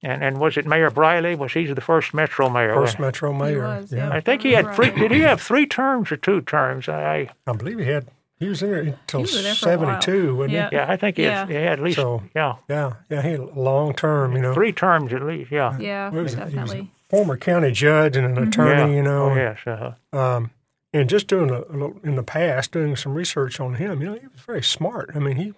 and 0.03 0.22
and 0.22 0.38
was 0.38 0.57
it 0.57 0.66
Mayor 0.66 0.90
Briley? 0.90 1.34
Was 1.34 1.53
he 1.53 1.66
the 1.66 1.80
first 1.80 2.12
Metro 2.14 2.49
mayor? 2.49 2.74
First 2.74 2.99
metro 2.99 3.32
mayor. 3.32 3.62
was, 3.80 3.92
yeah. 3.92 4.11
I 4.11 4.20
think 4.20 4.42
he 4.42 4.53
had 4.53 4.74
three. 4.74 4.90
Did 4.90 5.11
he 5.11 5.20
have 5.20 5.40
three 5.40 5.66
terms 5.66 6.12
or 6.12 6.16
two 6.16 6.40
terms? 6.42 6.88
I 6.88 7.30
I 7.47 7.53
believe 7.53 7.78
he 7.78 7.86
had. 7.86 8.07
He 8.38 8.49
was 8.51 8.62
in 8.62 8.70
there 8.70 8.80
until 8.82 9.22
was 9.22 9.42
there 9.42 9.55
for 9.55 9.72
a 9.72 9.78
while. 9.78 10.01
seventy 10.01 10.05
two, 10.05 10.34
wasn't 10.36 10.53
Yeah. 10.53 10.68
yeah, 10.70 10.86
I 10.92 10.97
think 10.99 11.16
he, 11.16 11.22
had, 11.22 11.49
Yeah. 11.49 11.59
he 11.59 11.64
had 11.64 11.72
at 11.78 11.80
least 11.82 11.97
So- 11.97 12.22
yeah? 12.34 12.57
Yeah, 12.68 12.92
yeah. 13.09 13.22
He 13.22 13.30
had 13.30 13.40
a 13.40 13.44
long 13.59 13.94
term. 13.94 14.34
You 14.36 14.42
know, 14.42 14.53
three 14.53 14.72
terms 14.72 15.14
at 15.14 15.22
least. 15.22 15.51
Yeah. 15.51 15.78
Yeah, 15.78 16.11
What 16.11 16.24
was 16.24 16.34
it? 16.34 16.38
He 16.40 16.44
was 16.44 16.53
a 16.53 16.57
definitely. 16.57 16.90
former 17.09 17.38
county 17.38 17.72
judge 17.72 18.14
and 18.14 18.26
an 18.26 18.47
attorney. 18.47 18.92
yeah. 18.92 18.97
You 18.99 19.03
know, 19.03 19.30
Oh 19.30 19.34
yes. 19.34 19.59
Uh, 19.66 19.92
Um, 20.12 20.51
and 20.92 21.09
just 21.09 21.28
doing 21.28 21.49
a, 21.49 21.61
a 21.61 21.72
little 21.72 21.97
in 22.05 22.16
the 22.16 22.22
past, 22.22 22.72
doing 22.72 22.94
some 22.94 23.14
research 23.14 23.59
on 23.59 23.74
him, 23.76 24.03
you 24.03 24.09
know, 24.09 24.18
he 24.20 24.26
was 24.26 24.42
very 24.47 24.62
smart. 24.62 25.12
I 25.14 25.18
mean, 25.18 25.36
he 25.36 25.55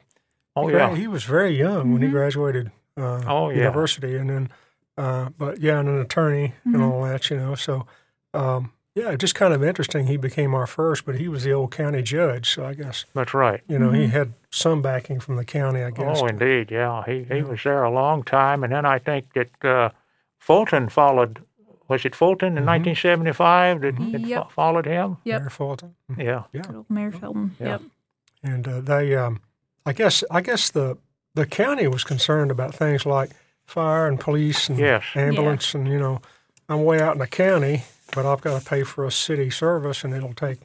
oh 0.55 0.69
he, 0.69 0.75
yeah. 0.77 0.95
he 0.95 1.09
was 1.09 1.25
very 1.25 1.57
young 1.57 1.93
when 1.93 2.03
he 2.03 2.07
graduated 2.09 2.71
uh, 2.99 3.23
Oh, 3.27 3.51
yeah. 3.51 3.59
university, 3.59 4.17
and 4.17 4.29
then, 4.29 4.49
uh, 4.97 5.29
but 5.39 5.61
yeah, 5.61 5.79
and 5.81 5.89
an 5.89 6.01
attorney 6.01 6.55
and 6.65 6.83
all 6.83 7.03
that, 7.05 7.31
you 7.31 7.37
know. 7.37 7.55
So, 7.55 7.87
um, 8.35 8.73
yeah, 8.95 9.15
just 9.15 9.35
kind 9.37 9.55
of 9.55 9.63
interesting. 9.63 10.07
He 10.09 10.17
became 10.17 10.55
our 10.55 10.67
first, 10.67 11.05
but 11.07 11.15
he 11.17 11.29
was 11.29 11.45
the 11.45 11.53
old 11.53 11.71
county 11.71 12.03
judge, 12.03 12.51
so 12.51 12.65
I 12.67 12.75
guess 12.75 13.05
That's 13.15 13.33
right. 13.33 13.61
you 13.69 13.79
know 13.79 13.91
he 13.93 14.09
had 14.09 14.33
some 14.51 14.83
backing 14.83 15.21
from 15.21 15.37
the 15.37 15.45
county, 15.45 15.83
I 15.83 15.91
guess. 15.91 16.19
Oh, 16.21 16.27
indeed. 16.27 16.71
Yeah. 16.73 17.05
He 17.07 17.23
he 17.25 17.43
was 17.43 17.63
there 17.63 17.85
a 17.85 17.91
long 17.93 18.25
time, 18.25 18.65
and 18.65 18.73
then 18.73 18.85
I 18.85 18.99
think 18.99 19.33
that 19.35 19.65
uh, 19.65 19.91
Fulton 20.39 20.89
followed. 20.89 21.45
Was 21.87 22.05
it 22.05 22.15
Fulton 22.15 22.59
in 22.59 22.67
1975 22.67 23.81
that, 23.81 23.97
that 24.13 24.27
fo- 24.29 24.49
followed 24.51 24.85
him? 24.85 25.17
Yep. 25.25 25.41
Mayor 25.41 25.51
Fulton. 25.51 25.95
Yeah. 26.19 26.43
Good 26.53 26.75
old 26.75 26.91
Mayor 26.91 27.13
Fulton. 27.13 27.57
Yeah. 27.59 27.67
Yep. 27.69 27.83
and 28.43 28.69
uh, 28.69 28.81
they 28.81 29.15
um, 29.17 29.41
I 29.87 29.93
guess 29.95 30.23
I 30.31 30.41
guess 30.43 30.71
the 30.71 30.99
the 31.39 31.47
county 31.47 31.87
was 31.89 32.05
concerned 32.05 32.51
about 32.51 32.75
things 32.75 33.07
like 33.07 33.31
fire 33.67 34.07
and 34.07 34.19
police 34.21 34.69
and 34.69 34.79
Yes. 34.79 35.05
ambulance 35.15 35.75
and 35.75 35.87
you 35.89 35.99
know 35.99 36.21
I'm 36.69 36.85
way 36.85 37.01
out 37.01 37.15
in 37.15 37.19
the 37.19 37.27
county, 37.27 37.85
but 38.15 38.27
I've 38.27 38.41
got 38.43 38.61
to 38.61 38.69
pay 38.69 38.83
for 38.83 39.07
a 39.07 39.11
city 39.11 39.49
service 39.51 40.05
and 40.05 40.13
it'll 40.15 40.35
take 40.35 40.59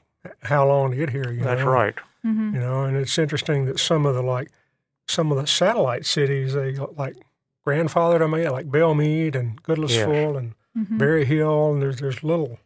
how 0.44 0.68
long 0.68 0.92
to 0.92 0.98
get 0.98 1.10
here? 1.12 1.32
You 1.32 1.44
That's 1.44 1.62
know? 1.62 1.72
right. 1.72 1.96
Mm-hmm. 2.26 2.56
You 2.56 2.60
know, 2.62 2.84
and 2.84 2.96
it's 2.98 3.18
interesting 3.18 3.66
that 3.66 3.80
some 3.80 4.06
of 4.06 4.14
the 4.16 4.22
like 4.22 4.50
some 5.08 5.32
of 5.32 5.38
the 5.38 5.48
satellite 5.48 6.06
cities 6.06 6.54
they 6.54 6.76
like 6.98 7.16
grandfathered 7.66 8.20
to 8.20 8.28
me 8.28 8.48
like 8.50 8.70
Belle 8.72 8.96
Meade 8.96 9.36
and 9.36 9.62
Goodlettsville 9.64 10.38
and 10.38 10.54
Mm-hmm. 10.76 10.98
Berry 10.98 11.24
Hill 11.24 11.72
and 11.74 11.82
there's 11.84 11.98
there's 12.00 12.24
little 12.24 12.58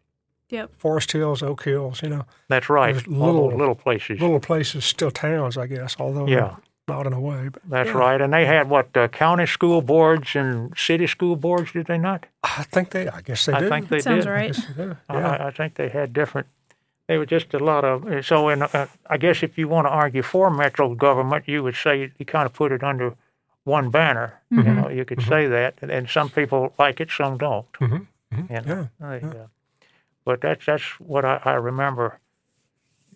Yep. 0.50 0.72
Forest 0.78 1.12
Hills, 1.12 1.44
Oak 1.44 1.66
Hills, 1.66 2.02
you 2.02 2.08
know, 2.08 2.26
That's 2.48 2.70
right. 2.70 2.94
There's 2.94 3.06
little- 3.06 3.50
little 3.54 3.76
places. 3.76 4.22
little 4.22 4.40
places, 4.40 4.86
still 4.86 5.12
towns, 5.12 5.58
I 5.58 5.68
guess, 5.68 5.98
although 6.00 6.26
Yeah. 6.26 6.56
Not 6.88 7.06
in 7.06 7.14
a 7.14 7.20
way. 7.20 7.50
But 7.50 7.62
That's 7.70 7.88
yeah. 7.90 7.98
right. 7.98 8.22
And 8.22 8.34
they 8.34 8.46
had 8.46 8.70
what 8.70 8.96
uh, 8.96 9.08
county 9.10 9.46
school 9.46 9.82
boards 9.82 10.36
and 10.36 10.74
city 10.78 11.08
school 11.08 11.36
boards, 11.36 11.72
did 11.74 11.88
they 11.88 11.98
not? 11.98 12.26
I 12.44 12.64
think 12.64 12.92
they, 12.92 13.08
I 13.08 13.22
guess 13.22 13.46
they 13.46 13.54
I 13.54 13.60
do. 13.60 13.70
think 13.70 13.90
they 13.90 14.00
Sounds 14.00 14.26
did. 14.26 14.32
I 14.32 14.34
right. 14.34 14.56
they 14.76 14.84
do. 14.86 14.98
I- 15.10 15.20
Yeah. 15.20 15.28
I, 15.30 15.48
I 15.48 15.52
think 15.52 15.76
they 15.76 15.90
had 15.90 16.14
different. 16.14 16.48
They 17.08 17.18
were 17.18 17.26
just 17.26 17.54
a 17.54 17.60
lot 17.60 17.86
of. 17.86 18.26
So, 18.26 18.50
in, 18.50 18.62
uh, 18.64 18.88
I 19.10 19.18
guess 19.18 19.42
if 19.42 19.58
you 19.58 19.68
want 19.70 19.88
to 19.88 19.92
argue 19.92 20.22
for 20.22 20.50
metro 20.50 20.94
government, 20.94 21.48
you 21.48 21.64
would 21.64 21.76
say 21.76 22.12
you 22.18 22.26
kind 22.26 22.46
of 22.46 22.52
put 22.54 22.72
it 22.74 22.84
under 22.84 23.16
one 23.64 23.90
banner. 23.90 24.42
You 24.52 24.64
know, 24.64 24.90
you 24.90 25.06
could 25.06 25.22
say 25.22 25.48
that, 25.48 25.76
and, 25.82 25.90
and 25.92 26.10
some 26.10 26.30
people 26.30 26.74
like 26.80 27.00
it, 27.02 27.10
some 27.12 27.38
don't. 27.38 27.70
Mhm. 27.74 28.08
You 28.32 28.62
know, 28.62 28.90
Yeah, 29.02 29.20
they, 29.20 29.28
uh, 29.28 29.48
but 30.26 30.42
that's 30.42 30.66
that's 30.66 30.84
what 31.00 31.24
I, 31.24 31.40
I 31.46 31.54
remember. 31.54 32.20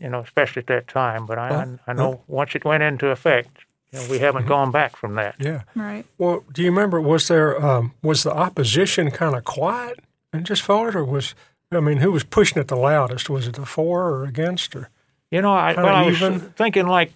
You 0.02 0.10
know, 0.10 0.20
especially 0.22 0.62
at 0.62 0.68
that 0.68 0.88
time. 0.88 1.26
But 1.26 1.38
I 1.38 1.50
Well, 1.52 1.78
I, 1.88 1.92
I 1.92 1.94
know 1.94 2.22
once 2.28 2.56
it 2.56 2.66
went 2.66 2.84
into 2.84 3.08
effect, 3.08 3.50
you 3.92 4.00
know, 4.00 4.06
we 4.10 4.20
haven't 4.20 4.48
gone 4.48 4.72
back 4.72 4.96
from 4.98 5.16
that. 5.16 5.36
yeah. 5.40 5.62
Right. 5.76 6.06
Well, 6.18 6.44
do 6.52 6.62
you 6.64 6.70
remember? 6.70 7.00
Was 7.00 7.28
there 7.28 7.64
um, 7.64 7.94
was 8.02 8.24
the 8.24 8.34
opposition 8.34 9.12
kind 9.12 9.36
of 9.36 9.44
quiet 9.44 10.00
and 10.34 10.46
just 10.46 10.64
voted, 10.64 10.96
or 10.96 11.06
was 11.06 11.36
I 11.72 11.80
mean, 11.80 11.98
who 11.98 12.12
was 12.12 12.24
pushing 12.24 12.60
it 12.62 12.68
the 12.68 12.76
loudest? 12.76 13.30
Was 13.30 13.48
it 13.48 13.56
the 13.56 13.66
for 13.66 14.10
or 14.10 14.24
against, 14.26 14.76
or 14.76 14.90
You 15.30 15.42
know, 15.42 15.54
I, 15.54 15.74
well, 15.76 15.96
I 15.96 16.02
was 16.04 16.20
thinking 16.56 16.88
like, 16.88 17.14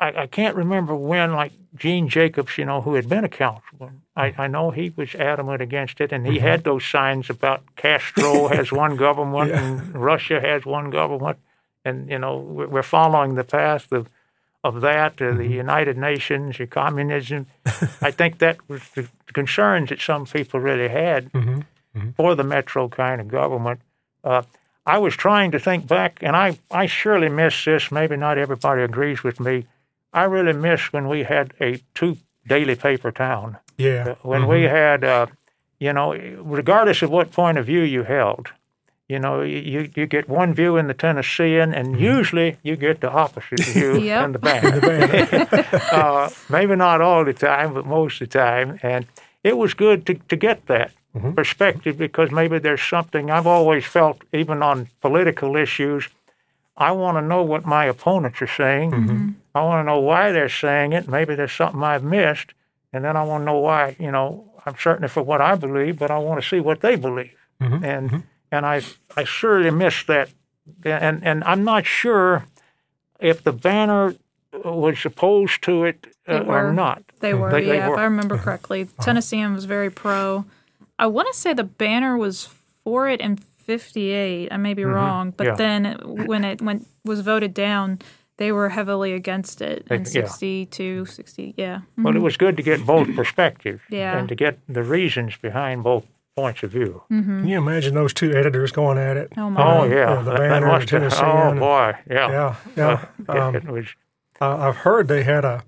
I, 0.00 0.22
I 0.22 0.26
can't 0.26 0.56
remember 0.56 0.94
when, 0.96 1.32
like 1.32 1.52
Gene 1.76 2.08
Jacobs, 2.08 2.56
you 2.58 2.64
know, 2.64 2.80
who 2.80 2.94
had 2.94 3.08
been 3.08 3.24
a 3.24 3.28
councilman. 3.28 4.02
I, 4.16 4.34
I 4.38 4.46
know 4.48 4.70
he 4.70 4.92
was 4.96 5.14
adamant 5.14 5.60
against 5.62 6.00
it, 6.00 6.10
and 6.12 6.26
he 6.26 6.34
Mm-hmm. 6.38 6.46
had 6.46 6.64
those 6.64 6.84
signs 6.84 7.28
about 7.30 7.62
Castro 7.76 8.48
has 8.48 8.72
one 8.72 8.96
government 8.96 9.50
Yeah. 9.50 9.62
and 9.62 9.94
Russia 9.94 10.40
has 10.40 10.64
one 10.66 10.90
government, 10.90 11.38
and 11.84 12.08
you 12.10 12.18
know, 12.18 12.38
we're 12.38 12.82
following 12.82 13.34
the 13.34 13.44
path 13.44 13.92
of 13.92 14.08
of 14.62 14.80
that, 14.80 15.20
uh, 15.20 15.24
Mm-hmm. 15.26 15.38
the 15.38 15.48
United 15.48 15.96
Nations, 15.98 16.58
or 16.58 16.66
communism. 16.66 17.46
I 18.00 18.10
think 18.10 18.38
that 18.38 18.56
was 18.68 18.80
the 18.94 19.06
concerns 19.32 19.88
that 19.90 20.00
some 20.00 20.24
people 20.24 20.60
really 20.60 20.88
had. 20.88 21.30
Mhm, 21.32 21.64
mhm. 21.96 22.14
for 22.16 22.34
the 22.34 22.44
metro 22.44 22.88
kind 22.88 23.20
of 23.20 23.28
government. 23.28 23.80
Uh, 24.24 24.42
I 24.86 24.98
was 24.98 25.16
trying 25.16 25.50
to 25.52 25.58
think 25.58 25.86
back, 25.86 26.18
and 26.22 26.34
I, 26.36 26.58
I 26.70 26.86
surely 26.86 27.28
miss 27.28 27.64
this. 27.64 27.90
Maybe 27.92 28.16
not 28.16 28.36
everybody 28.38 28.82
agrees 28.82 29.22
with 29.22 29.38
me. 29.40 29.66
I 30.12 30.24
really 30.24 30.52
miss 30.52 30.92
when 30.92 31.08
we 31.08 31.24
had 31.24 31.52
a 31.60 31.80
two 31.94 32.16
daily 32.46 32.74
paper 32.76 33.10
town. 33.12 33.56
Yeah. 33.78 34.14
When 34.22 34.46
we 34.46 34.62
had, 34.64 35.02
uh, 35.04 35.26
you 35.78 35.92
know, 35.92 36.14
regardless 36.58 37.02
of 37.02 37.10
what 37.10 37.32
point 37.32 37.58
of 37.58 37.66
view 37.66 37.82
you 37.82 38.02
held, 38.04 38.52
you 39.08 39.18
know, 39.18 39.42
you, 39.42 39.90
you 39.94 40.06
get 40.06 40.28
one 40.28 40.54
view 40.54 40.76
in 40.76 40.86
the 40.86 40.94
Tennessean, 40.94 41.74
and 41.74 42.00
usually 42.00 42.56
you 42.62 42.76
get 42.76 43.00
the 43.00 43.10
opposite 43.10 43.60
view 43.64 43.98
Yep. 43.98 44.24
in 44.24 44.32
the 44.32 44.38
Banner. 44.38 45.48
uh, 45.92 46.30
maybe 46.48 46.74
not 46.76 47.00
all 47.00 47.24
the 47.24 47.34
time, 47.34 47.74
but 47.74 47.84
most 47.86 48.20
of 48.22 48.28
the 48.30 48.38
time. 48.38 48.78
And 48.82 49.06
it 49.42 49.58
was 49.58 49.74
good 49.74 50.06
to, 50.06 50.14
to 50.14 50.36
get 50.36 50.66
that 50.66 50.92
perspective 51.34 51.96
because 51.96 52.30
maybe 52.32 52.58
there's 52.58 52.82
something 52.82 53.30
I've 53.30 53.46
always 53.46 53.84
felt, 53.84 54.22
even 54.32 54.62
on 54.62 54.88
political 55.00 55.54
issues, 55.54 56.08
I 56.76 56.90
want 56.90 57.16
to 57.18 57.22
know 57.22 57.42
what 57.42 57.64
my 57.64 57.84
opponents 57.84 58.42
are 58.42 58.48
saying. 58.48 58.90
Mm-hmm. 58.90 59.28
I 59.54 59.62
want 59.62 59.84
to 59.84 59.86
know 59.86 60.00
why 60.00 60.32
they're 60.32 60.48
saying 60.48 60.92
it. 60.92 61.06
Maybe 61.06 61.36
there's 61.36 61.52
something 61.52 61.80
I've 61.82 62.02
missed. 62.02 62.52
And 62.92 63.04
then 63.04 63.16
I 63.16 63.22
want 63.22 63.42
to 63.42 63.44
know 63.46 63.58
why, 63.58 63.94
you 64.00 64.10
know, 64.10 64.44
I'm 64.66 64.74
certain 64.76 65.06
for 65.08 65.22
what 65.22 65.40
I 65.40 65.54
believe, 65.54 65.98
but 66.00 66.10
I 66.10 66.18
want 66.18 66.42
to 66.42 66.48
see 66.48 66.58
what 66.58 66.80
they 66.80 66.96
believe. 66.96 67.36
And 67.60 68.24
and 68.56 68.64
I 68.66 68.82
I 69.16 69.24
surely 69.24 69.70
miss 69.70 70.04
that. 70.04 70.28
And 70.84 71.22
and 71.26 71.44
I'm 71.44 71.64
not 71.64 71.84
sure 71.86 72.44
if 73.20 73.42
the 73.42 73.52
banner 73.52 74.14
was 74.64 75.04
opposed 75.04 75.62
to 75.62 75.84
it 75.84 76.06
uh, 76.28 76.40
or 76.46 76.72
not. 76.72 77.02
They 77.20 77.34
were, 77.34 77.50
They- 77.50 77.64
they 77.66 77.76
yeah, 77.76 77.88
were. 77.88 77.94
if 77.94 78.00
I 78.00 78.04
remember 78.04 78.38
correctly. 78.38 78.88
Tennessean 79.00 79.52
was 79.54 79.64
very 79.66 79.90
pro. 79.90 80.44
I 80.98 81.06
want 81.06 81.28
to 81.32 81.34
say 81.38 81.52
the 81.54 81.64
banner 81.64 82.16
was 82.16 82.48
for 82.84 83.08
it 83.08 83.20
in 83.20 83.36
58. 83.36 84.52
I 84.52 84.56
may 84.56 84.74
be 84.74 84.84
wrong, 84.84 85.32
but 85.36 85.46
Yeah. 85.46 85.54
then 85.56 85.98
when 86.26 86.44
it 86.44 86.62
went 86.62 86.86
was 87.04 87.20
voted 87.20 87.52
down, 87.52 87.98
they 88.36 88.52
were 88.52 88.68
heavily 88.70 89.12
against 89.12 89.60
it 89.60 89.86
in 89.90 90.00
yeah. 90.02 90.04
62, 90.04 91.04
60. 91.06 91.54
Yeah. 91.56 91.76
Mm-hmm. 91.78 92.02
Well, 92.04 92.16
it 92.16 92.22
was 92.22 92.36
good 92.36 92.56
to 92.56 92.62
get 92.62 92.86
both 92.86 93.08
perspectives 93.16 93.82
Yeah. 93.90 94.16
and 94.18 94.28
to 94.28 94.34
get 94.34 94.58
the 94.68 94.82
reasons 94.82 95.36
behind 95.36 95.82
both 95.82 96.04
points 96.36 96.62
of 96.62 96.70
view. 96.72 97.02
Can 97.08 97.46
you 97.46 97.58
imagine 97.58 97.94
those 97.94 98.12
two 98.12 98.32
editors 98.32 98.72
going 98.72 98.98
at 98.98 99.16
it? 99.16 99.32
Oh, 99.36 99.50
my. 99.50 99.60
Oh 99.62 99.64
God. 99.88 99.90
yeah, 99.90 99.96
Yeah, 99.96 100.14
the 100.16 100.22
that, 100.22 100.30
that 100.32 100.38
Banner 100.38 100.54
and 100.54 100.66
must 100.66 100.90
have. 100.90 101.00
Tennessean 101.00 101.24
Oh 101.26 101.50
and- 101.50 101.60
boy, 101.60 101.92
yeah, 102.10 102.30
Yeah, 102.30 102.56
yeah. 102.76 103.06
It- 103.28 103.28
Um, 103.38 103.54
it 103.56 103.64
was. 103.68 103.86
I- 104.40 104.68
I've 104.68 104.76
heard 104.76 105.08
they 105.08 105.22
had 105.22 105.44
a 105.44 105.62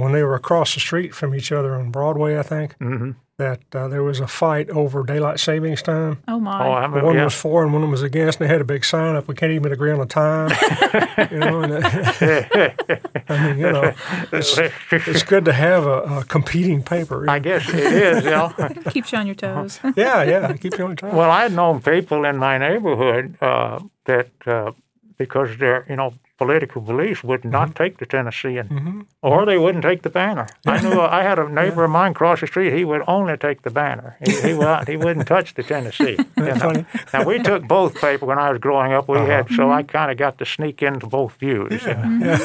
when 0.00 0.12
they 0.12 0.22
were 0.22 0.34
across 0.34 0.74
the 0.74 0.80
street 0.80 1.14
from 1.14 1.34
each 1.34 1.52
other 1.52 1.74
on 1.74 1.90
Broadway. 1.90 2.38
I 2.38 2.42
think 2.42 2.76
mhm. 2.78 3.14
that 3.38 3.60
uh, 3.74 3.88
there 3.88 4.02
was 4.02 4.20
a 4.20 4.26
fight 4.26 4.68
over 4.70 5.02
daylight 5.02 5.40
savings 5.40 5.82
time. 5.82 6.22
Oh, 6.28 6.38
my. 6.40 6.66
Oh, 6.66 6.72
I 6.72 6.82
remember. 6.82 7.04
one 7.06 7.16
Yeah. 7.16 7.24
was 7.24 7.34
for 7.34 7.62
and 7.62 7.72
one 7.72 7.90
was 7.90 8.02
against, 8.02 8.40
and 8.40 8.48
they 8.48 8.52
had 8.52 8.60
a 8.60 8.64
big 8.64 8.84
sign 8.84 9.16
up. 9.16 9.28
We 9.28 9.34
can't 9.34 9.52
even 9.52 9.72
agree 9.72 9.92
on 9.92 9.98
the 9.98 10.06
time. 10.06 10.50
you 11.30 11.38
know, 11.38 11.60
and 11.62 11.72
that- 11.72 13.20
I 13.28 13.46
mean, 13.46 13.58
you 13.58 13.72
know, 13.72 13.94
it's, 14.32 14.58
it's 14.90 15.22
good 15.22 15.44
to 15.44 15.52
have 15.52 15.86
a, 15.86 16.02
a 16.20 16.24
competing 16.24 16.82
paper. 16.82 17.28
I 17.30 17.38
guess 17.38 17.68
it 17.68 17.74
is. 17.76 18.24
Yeah. 18.24 18.52
Keeps 18.90 19.12
you 19.12 19.18
on 19.18 19.26
your 19.26 19.36
toes. 19.36 19.80
yeah, 19.96 20.22
yeah. 20.22 20.52
Keep 20.54 20.78
you 20.78 20.86
on 20.86 20.96
time. 20.96 21.14
Well, 21.14 21.30
I 21.30 21.42
had 21.42 21.52
known 21.52 21.80
people 21.80 22.24
in 22.24 22.36
my 22.36 22.58
neighborhood 22.58 23.36
uh, 23.40 23.80
that 24.04 24.30
uh, 24.46 24.72
because 25.16 25.56
their 25.58 25.86
you 25.88 25.96
know 25.96 26.14
political 26.40 26.80
beliefs 26.80 27.22
would 27.22 27.44
not 27.44 27.68
Mm-hmm. 27.68 27.82
take 27.84 27.98
the 27.98 28.06
Tennessean, 28.06 29.06
or 29.22 29.44
they 29.44 29.58
wouldn't 29.58 29.84
take 29.84 30.00
the 30.02 30.08
banner. 30.10 30.46
I 30.66 30.80
knew 30.80 30.98
I 31.18 31.22
had 31.22 31.38
a 31.38 31.46
neighbor 31.60 31.84
of 31.84 31.90
mine 31.90 32.12
across 32.12 32.40
the 32.40 32.46
street. 32.46 32.72
He 32.72 32.84
would 32.90 33.02
only 33.06 33.36
take 33.36 33.60
the 33.62 33.70
banner. 33.82 34.16
He 34.24 34.32
he, 34.46 34.54
would, 34.54 34.88
he 34.88 34.96
wouldn't 34.96 35.26
touch 35.28 35.48
the 35.54 35.62
Tennessean. 35.62 36.16
you 36.38 36.54
funny? 36.66 36.84
Now 37.12 37.24
we 37.30 37.38
took 37.42 37.62
both 37.68 37.92
paper 38.00 38.24
when 38.26 38.38
I 38.38 38.50
was 38.50 38.58
growing 38.66 38.92
up. 38.96 39.06
We 39.08 39.18
Uh-huh. 39.18 39.26
had 39.36 39.50
so 39.58 39.70
I 39.70 39.82
kind 39.82 40.10
of 40.10 40.16
got 40.16 40.38
to 40.38 40.46
sneak 40.46 40.82
into 40.82 41.06
both 41.06 41.34
views. 41.34 41.82
you 41.84 41.94
know. 41.94 42.38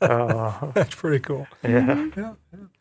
That's 0.74 0.94
pretty 0.94 1.20
cool. 1.20 1.46
Yeah. 1.62 2.08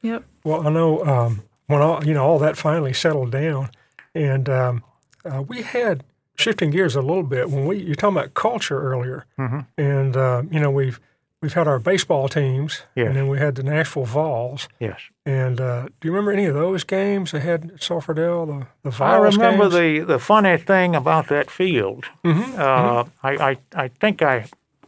yep. 0.01 0.23
Well, 0.43 0.67
I 0.67 0.71
know 0.71 1.05
um, 1.05 1.41
when 1.67 1.81
all 1.81 2.03
you 2.03 2.13
know 2.15 2.25
all 2.25 2.39
that 2.39 2.57
finally 2.57 2.93
settled 2.93 3.31
down, 3.31 3.69
and 4.15 4.49
um, 4.49 4.83
uh, 5.23 5.43
we 5.47 5.61
had 5.61 6.03
shifting 6.35 6.71
gears 6.71 6.95
a 6.95 7.01
little 7.01 7.23
bit 7.23 7.49
when 7.49 7.65
we 7.67 7.77
you're 7.77 7.95
talking 7.95 8.17
about 8.17 8.33
culture 8.33 8.79
earlier, 8.81 9.25
Mm-hmm. 9.37 9.59
and 9.77 10.17
uh, 10.17 10.43
you 10.49 10.59
know 10.59 10.71
we've 10.71 10.99
we've 11.41 11.53
had 11.53 11.67
our 11.67 11.79
baseball 11.79 12.29
teams, 12.29 12.83
Yes. 12.95 13.07
and 13.07 13.15
then 13.15 13.27
we 13.27 13.39
had 13.39 13.55
the 13.55 13.63
Nashville 13.63 14.05
Vols. 14.05 14.67
Yes. 14.79 14.99
And 15.25 15.59
uh, 15.59 15.83
do 15.99 16.07
you 16.07 16.11
remember 16.11 16.31
any 16.31 16.45
of 16.45 16.53
those 16.53 16.83
games 16.83 17.31
they 17.31 17.39
had 17.39 17.71
at 17.71 17.83
Sulphur 17.83 18.13
Dell? 18.13 18.45
The 18.45 18.67
the 18.83 18.89
Vols 18.91 19.01
I 19.01 19.17
remember 19.17 19.69
games? 19.69 20.05
the, 20.07 20.13
the 20.13 20.19
funny 20.19 20.57
thing 20.57 20.95
about 20.95 21.27
that 21.29 21.49
field. 21.51 22.05
Mm-hmm, 22.23 22.59
Uh, 22.59 23.03
I, 23.23 23.49
I 23.51 23.57
I 23.85 23.87
think 23.87 24.21
I 24.21 24.45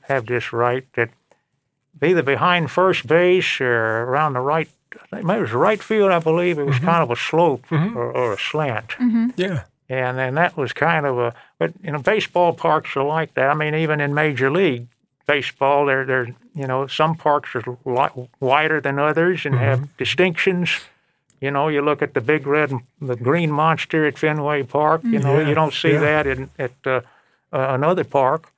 have 0.08 0.26
this 0.26 0.52
right 0.54 0.86
that 0.94 1.10
either 2.02 2.24
behind 2.24 2.70
first 2.70 3.08
base 3.08 3.62
or 3.62 4.04
around 4.04 4.34
the 4.34 4.40
right. 4.42 4.70
I 5.12 5.18
think 5.22 5.30
it 5.30 5.40
was 5.42 5.54
right 5.54 5.82
field. 5.82 6.12
I 6.12 6.20
believe 6.20 6.60
it 6.60 6.66
was 6.66 6.76
Mm-hmm. 6.78 6.86
kind 6.86 7.04
of 7.04 7.10
a 7.12 7.16
slope 7.16 7.66
or, 7.72 8.12
or 8.12 8.34
a 8.34 8.38
slant, 8.38 8.94
yeah. 9.38 9.64
And 9.94 10.18
then 10.18 10.36
that 10.36 10.56
was 10.58 10.74
kind 10.74 11.06
of 11.06 11.18
a. 11.18 11.34
But 11.60 11.74
you 11.84 11.92
know, 11.92 12.00
baseball 12.00 12.54
parks 12.54 12.96
are 12.96 13.04
like 13.04 13.34
that. 13.36 13.50
I 13.50 13.54
mean, 13.54 13.76
even 13.76 14.00
in 14.02 14.14
major 14.14 14.50
league 14.52 14.88
baseball, 15.28 15.86
there 15.86 16.06
there 16.06 16.28
you 16.56 16.68
know 16.68 16.88
some 16.88 17.16
parks 17.16 17.56
are 17.56 17.64
li- 17.86 18.30
wider 18.40 18.82
than 18.82 19.00
others 19.00 19.46
and 19.46 19.56
have 19.56 19.96
distinctions. 19.98 20.70
You 21.42 21.52
know, 21.52 21.68
you 21.68 21.82
look 21.82 22.02
at 22.02 22.14
the 22.14 22.22
big 22.22 22.48
red, 22.48 22.72
the 23.02 23.16
green 23.18 23.52
monster 23.52 24.06
at 24.06 24.18
Fenway 24.18 24.64
Park. 24.64 25.04
You 25.04 25.20
know, 25.20 25.40
Yeah, 25.40 25.48
you 25.50 25.54
don't 25.56 25.74
see 25.74 25.92
yeah. 25.92 26.00
that 26.00 26.28
in 26.28 26.50
at 26.58 26.72
uh, 26.86 27.02
uh, 27.52 27.68
another 27.76 28.04
park. 28.06 28.50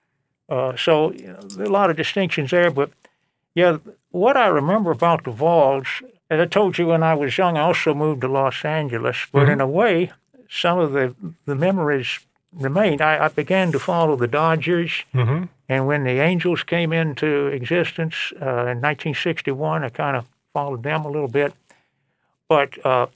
Uh, 0.48 0.76
so 0.78 1.12
you 1.12 1.28
know, 1.28 1.42
there 1.42 1.66
are 1.66 1.70
a 1.70 1.72
lot 1.72 1.90
of 1.90 1.96
distinctions 1.98 2.52
there. 2.52 2.70
But 2.70 2.92
yeah, 3.56 3.78
what 4.12 4.38
I 4.38 4.48
remember 4.48 4.92
about 4.92 5.24
the 5.24 5.32
Vols, 5.32 5.88
as 6.30 6.40
I 6.40 6.46
told 6.46 6.78
you 6.78 6.88
when 6.88 7.02
I 7.02 7.16
was 7.16 7.36
young, 7.38 7.58
I 7.58 7.62
also 7.62 7.94
moved 7.96 8.22
to 8.22 8.28
Los 8.28 8.64
Angeles. 8.64 9.18
But 9.32 9.50
in 9.50 9.60
a 9.62 9.68
way, 9.68 10.12
some 10.50 10.80
of 10.80 10.94
the 10.94 11.16
the 11.46 11.56
memories 11.56 12.20
remained. 12.54 13.02
I, 13.02 13.26
I 13.26 13.28
began 13.30 13.72
to 13.72 13.80
follow 13.80 14.16
the 14.16 14.28
Dodgers. 14.28 15.04
Mm-hmm. 15.14 15.46
And 15.68 15.88
when 15.88 16.04
the 16.04 16.20
Angels 16.20 16.64
came 16.64 16.94
into 16.94 17.48
existence 17.48 18.32
uh, 18.34 18.70
in 18.72 18.82
1961, 18.82 19.84
I 19.84 19.90
kind 19.90 20.16
of 20.16 20.28
followed 20.54 20.84
them 20.84 21.06
a 21.06 21.10
little 21.10 21.28
bit. 21.28 21.54
But 22.48 22.84
uh, 22.86 23.08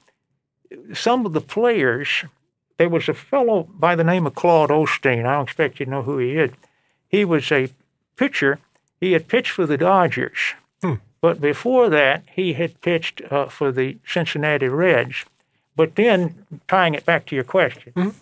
some 0.93 1.25
of 1.25 1.33
the 1.33 1.41
players, 1.41 2.25
there 2.77 2.89
was 2.89 3.07
a 3.07 3.13
fellow 3.13 3.63
by 3.63 3.95
the 3.95 4.03
name 4.03 4.25
of 4.25 4.35
Claude 4.35 4.71
Osteen. 4.71 5.25
I 5.25 5.35
don't 5.35 5.43
expect 5.43 5.79
you 5.79 5.85
to 5.85 5.91
know 5.91 6.03
who 6.03 6.17
he 6.17 6.31
is. 6.31 6.51
He 7.07 7.23
was 7.23 7.51
a 7.51 7.69
pitcher. 8.17 8.59
He 8.99 9.13
had 9.13 9.27
pitched 9.27 9.51
for 9.51 9.65
the 9.65 9.77
Dodgers. 9.77 10.55
But 11.21 11.41
before 11.41 11.89
that, 11.89 12.23
he 12.33 12.53
had 12.53 12.81
pitched 12.81 13.21
uh, 13.29 13.47
for 13.47 13.71
the 13.71 13.97
Cincinnati 14.05 14.67
Reds. 14.67 15.25
But 15.79 15.95
then, 15.95 16.45
tying 16.67 16.93
it 16.93 17.05
back 17.05 17.25
to 17.27 17.35
your 17.35 17.45
question, 17.45 18.13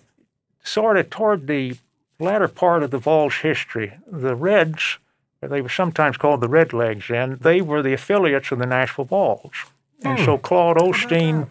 sort 0.64 0.96
of 0.96 1.10
toward 1.10 1.48
the 1.48 1.76
latter 2.20 2.48
part 2.48 2.84
of 2.84 2.92
the 2.92 3.00
Vols' 3.00 3.38
history, 3.38 3.98
the 4.06 4.36
Reds, 4.36 5.00
they 5.42 5.64
were 5.64 5.68
sometimes 5.68 6.18
called 6.18 6.42
the 6.42 6.48
Redlegs 6.48 7.08
then, 7.08 7.40
they 7.42 7.62
were 7.62 7.82
the 7.82 7.94
affiliates 7.94 8.52
of 8.52 8.60
the 8.60 8.68
Nashville 8.68 9.06
Vols. 9.06 9.56
And 10.04 10.24
so 10.24 10.38
Claude 10.38 10.78
Osteen, 10.78 11.50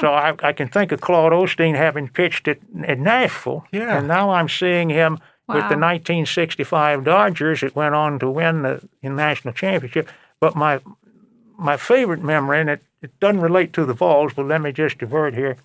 so 0.00 0.08
I, 0.08 0.34
I 0.42 0.52
can 0.52 0.66
think 0.66 0.90
of 0.90 1.00
Claude 1.00 1.30
Osteen 1.30 1.76
having 1.76 2.08
pitched 2.08 2.48
at, 2.48 2.58
at 2.84 2.98
Nashville. 2.98 3.64
Yeah. 3.70 3.96
And 3.96 4.08
now 4.08 4.30
I'm 4.30 4.48
seeing 4.48 4.90
him 4.90 5.20
with 5.46 5.68
the 5.68 5.78
1965 5.78 7.04
Dodgers 7.04 7.60
that 7.60 7.76
went 7.76 7.94
on 7.94 8.18
to 8.18 8.28
win 8.28 8.62
the, 8.62 8.88
the 9.04 9.10
national 9.10 9.54
championship. 9.54 10.08
But 10.40 10.56
my 10.56 10.80
my 11.58 11.76
favorite 11.76 12.22
memory, 12.22 12.60
and 12.60 12.70
it, 12.70 12.82
it 13.02 13.18
doesn't 13.20 13.40
relate 13.40 13.72
to 13.74 13.84
the 13.84 13.92
Vols, 13.92 14.32
but 14.34 14.46
let 14.46 14.60
me 14.62 14.72
just 14.72 14.98
divert 14.98 15.34
here. 15.34 15.56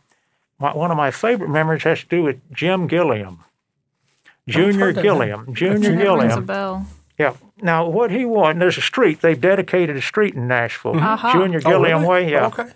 My, 0.60 0.76
one 0.76 0.92
of 0.92 0.98
my 0.98 1.12
favorite 1.12 1.50
memories 1.50 1.84
has 1.84 2.02
to 2.02 2.08
do 2.08 2.24
with 2.24 2.42
Jim 2.52 2.88
Gilliam. 2.88 3.44
Junior 4.48 4.92
Gilliam. 4.92 5.54
Junior 5.54 5.96
That 5.96 6.12
rings 6.18 6.36
a 6.36 6.42
bell. 6.42 6.86
Yeah. 7.18 7.36
Now, 7.62 7.88
what 7.88 8.12
he 8.12 8.26
won, 8.26 8.60
there's 8.60 8.78
a 8.78 8.82
street. 8.82 9.22
They've 9.22 9.40
dedicated 9.40 9.96
a 9.96 10.02
street 10.02 10.34
in 10.34 10.48
Nashville. 10.48 10.98
Aha. 10.98 11.32
Junior 11.32 11.60
Oh, 11.64 11.70
Gilliam 11.70 12.02
really? 12.02 12.08
Way. 12.26 12.32
Yeah. 12.32 12.48
Okay. 12.48 12.70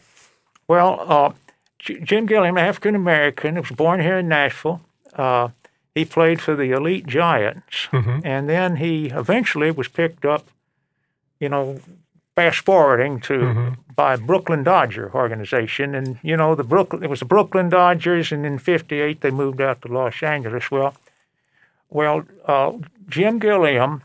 Well, 0.68 1.04
uh, 1.06 1.32
J- 1.80 2.00
Jim 2.00 2.26
Gilliam, 2.26 2.58
African 2.58 2.96
American, 2.96 3.56
was 3.56 3.72
born 3.72 4.00
here 4.00 4.18
in 4.20 4.28
Nashville. 4.30 4.80
Uh, 5.14 5.50
he 5.94 6.06
played 6.06 6.40
for 6.40 6.56
the 6.56 6.72
Elite 6.72 7.08
Giants, 7.08 7.88
and 7.92 8.48
then 8.48 8.76
he 8.78 9.08
eventually 9.08 9.72
was 9.72 9.88
picked 9.88 10.24
up. 10.26 10.46
You 11.40 11.50
know, 11.50 11.80
fast 12.38 12.60
forwarding 12.60 13.20
to 13.20 13.76
by 13.96 14.16
Brooklyn 14.16 14.62
Dodger 14.62 15.12
organization, 15.16 15.96
and 15.96 16.20
you 16.22 16.38
know 16.38 16.54
the 16.54 16.64
Brooklyn. 16.64 17.04
It 17.04 17.10
was 17.10 17.20
the 17.20 17.26
Brooklyn 17.26 17.68
Dodgers, 17.68 18.32
and 18.32 18.46
in 18.46 18.60
'58 18.60 19.22
they 19.22 19.32
moved 19.32 19.60
out 19.60 19.82
to 19.82 19.88
Los 19.88 20.22
Angeles. 20.22 20.70
Well, 20.70 20.94
well, 21.90 22.26
uh, 22.46 22.74
Jim 23.10 23.40
Gilliam 23.40 24.04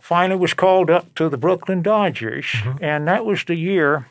finally 0.00 0.40
was 0.40 0.54
called 0.54 0.90
up 0.90 1.14
to 1.14 1.28
the 1.28 1.36
Brooklyn 1.36 1.82
Dodgers, 1.82 2.48
and 2.80 3.06
that 3.06 3.24
was 3.24 3.44
the 3.44 3.54
year 3.54 4.10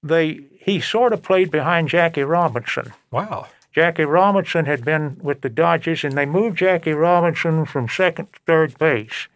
they 0.00 0.40
he 0.60 0.78
sort 0.80 1.12
of 1.12 1.24
played 1.24 1.50
behind 1.50 1.88
Jackie 1.88 2.22
Robinson. 2.22 2.92
Wow. 3.10 3.48
Jackie 3.72 4.04
Robinson 4.04 4.66
had 4.66 4.84
been 4.84 5.18
with 5.20 5.40
the 5.40 5.48
Dodgers, 5.48 6.04
and 6.04 6.16
they 6.16 6.26
moved 6.26 6.58
Jackie 6.58 6.92
Robinson 6.92 7.64
from 7.64 7.88
second 7.88 8.32
to 8.32 8.38
third 8.46 8.78
base. 8.78 9.26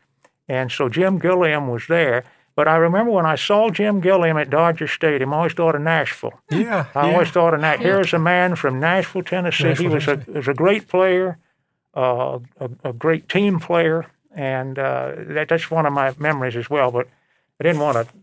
And 0.49 0.71
so 0.71 0.89
Jim 0.89 1.19
Gilliam 1.19 1.67
was 1.69 1.89
there. 1.89 2.25
But 2.55 2.69
I 2.69 2.77
remember 2.77 3.11
when 3.13 3.25
I 3.25 3.37
saw 3.37 3.71
Jim 3.71 4.01
Gilliam 4.01 4.37
at 4.37 4.51
Dodger 4.51 4.87
Stadium, 4.87 5.33
I 5.33 5.37
always 5.39 5.55
thought 5.55 5.75
of 5.75 5.81
Nashville. 5.83 6.35
Yeah. 6.51 6.87
I 6.95 7.07
yeah. 7.09 7.13
always 7.15 7.31
thought 7.31 7.55
of 7.55 7.61
that. 7.63 7.81
Here's 7.81 8.13
a 8.13 8.19
man 8.19 8.57
from 8.57 8.79
Nashville, 8.79 9.23
Tennessee. 9.23 9.65
Nashville, 9.65 9.89
he 9.89 9.95
was 9.95 10.07
a, 10.09 10.23
was 10.31 10.49
a 10.49 10.55
great 10.55 10.87
player, 10.89 11.39
uh, 11.97 12.39
a, 12.61 12.71
a 12.85 12.93
great 12.93 13.29
team 13.29 13.59
player, 13.59 14.07
and 14.35 14.79
uh, 14.79 15.13
that, 15.29 15.49
that's 15.49 15.71
one 15.71 15.87
of 15.87 15.93
my 15.95 16.15
memories 16.19 16.57
as 16.57 16.69
well. 16.69 16.91
But 16.91 17.09
I 17.59 17.65
didn't 17.65 17.81
want 17.81 17.97
to 18.07 18.15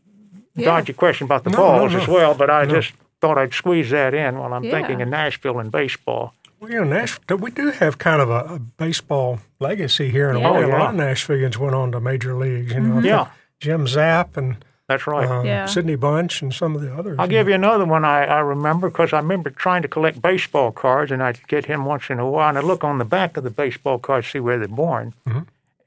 Yeah. 0.56 0.66
dodge 0.66 0.88
your 0.90 0.96
question 0.96 1.26
about 1.26 1.44
the 1.44 1.50
No, 1.52 1.58
Vols 1.58 1.94
no, 1.94 2.00
as 2.00 2.08
well, 2.08 2.34
but 2.36 2.50
I 2.52 2.66
just 2.66 2.94
thought 3.22 3.38
I'd 3.38 3.54
squeeze 3.54 3.90
that 3.90 4.14
in 4.14 4.38
while 4.38 4.54
I'm 4.54 4.64
Yeah. 4.64 4.72
thinking 4.72 5.02
of 5.02 5.08
Nashville 5.10 5.58
and 5.60 5.72
baseball. 5.72 6.34
Well, 6.60 6.70
you 6.70 6.78
know, 6.78 6.84
Nashville, 6.84 7.38
we 7.38 7.52
do 7.52 7.72
have 7.72 7.98
kind 7.98 8.22
of 8.22 8.30
a, 8.30 8.56
a 8.56 8.60
baseball 8.60 9.40
legacy 9.60 10.10
here 10.12 10.30
in 10.30 10.36
a 10.36 10.40
Yeah. 10.40 10.52
way. 10.52 10.64
Oh, 10.66 10.68
A 10.68 10.78
lot 10.78 10.94
of 10.94 11.00
Nashvillians 11.00 11.58
went 11.58 11.74
on 11.74 11.92
to 11.94 12.00
major 12.00 12.36
leagues. 12.36 12.74
You 12.74 12.82
know, 12.82 13.00
I 13.00 13.02
Yeah. 13.02 13.28
Think 13.60 13.72
Jim 13.72 13.88
Zapp 13.88 14.38
and 14.38 14.58
That's 14.88 15.06
right. 15.08 15.28
um, 15.30 15.46
Yeah. 15.46 15.66
Sidney 15.66 15.96
Bunch 15.96 16.42
and 16.42 16.54
some 16.54 16.76
of 16.76 16.82
the 16.82 16.94
others. 16.94 17.18
I'll 17.20 17.28
give 17.28 17.48
you 17.48 17.54
another 17.56 17.86
one 17.86 18.06
I, 18.06 18.26
I 18.26 18.40
remember 18.40 18.90
because 18.90 19.14
I 19.14 19.18
remember 19.18 19.50
trying 19.50 19.82
to 19.84 19.88
collect 19.88 20.22
baseball 20.22 20.72
cards, 20.72 21.12
and 21.12 21.22
I'd 21.22 21.46
get 21.48 21.66
him 21.66 21.86
once 21.86 22.10
in 22.10 22.20
a 22.20 22.30
while, 22.30 22.50
and 22.50 22.58
I'd 22.58 22.64
look 22.64 22.84
on 22.84 22.98
the 22.98 23.06
back 23.06 23.38
of 23.38 23.44
the 23.44 23.50
baseball 23.50 24.00
card, 24.00 24.26
see 24.26 24.40
where 24.40 24.58
they're 24.58 24.68
born. 24.68 25.14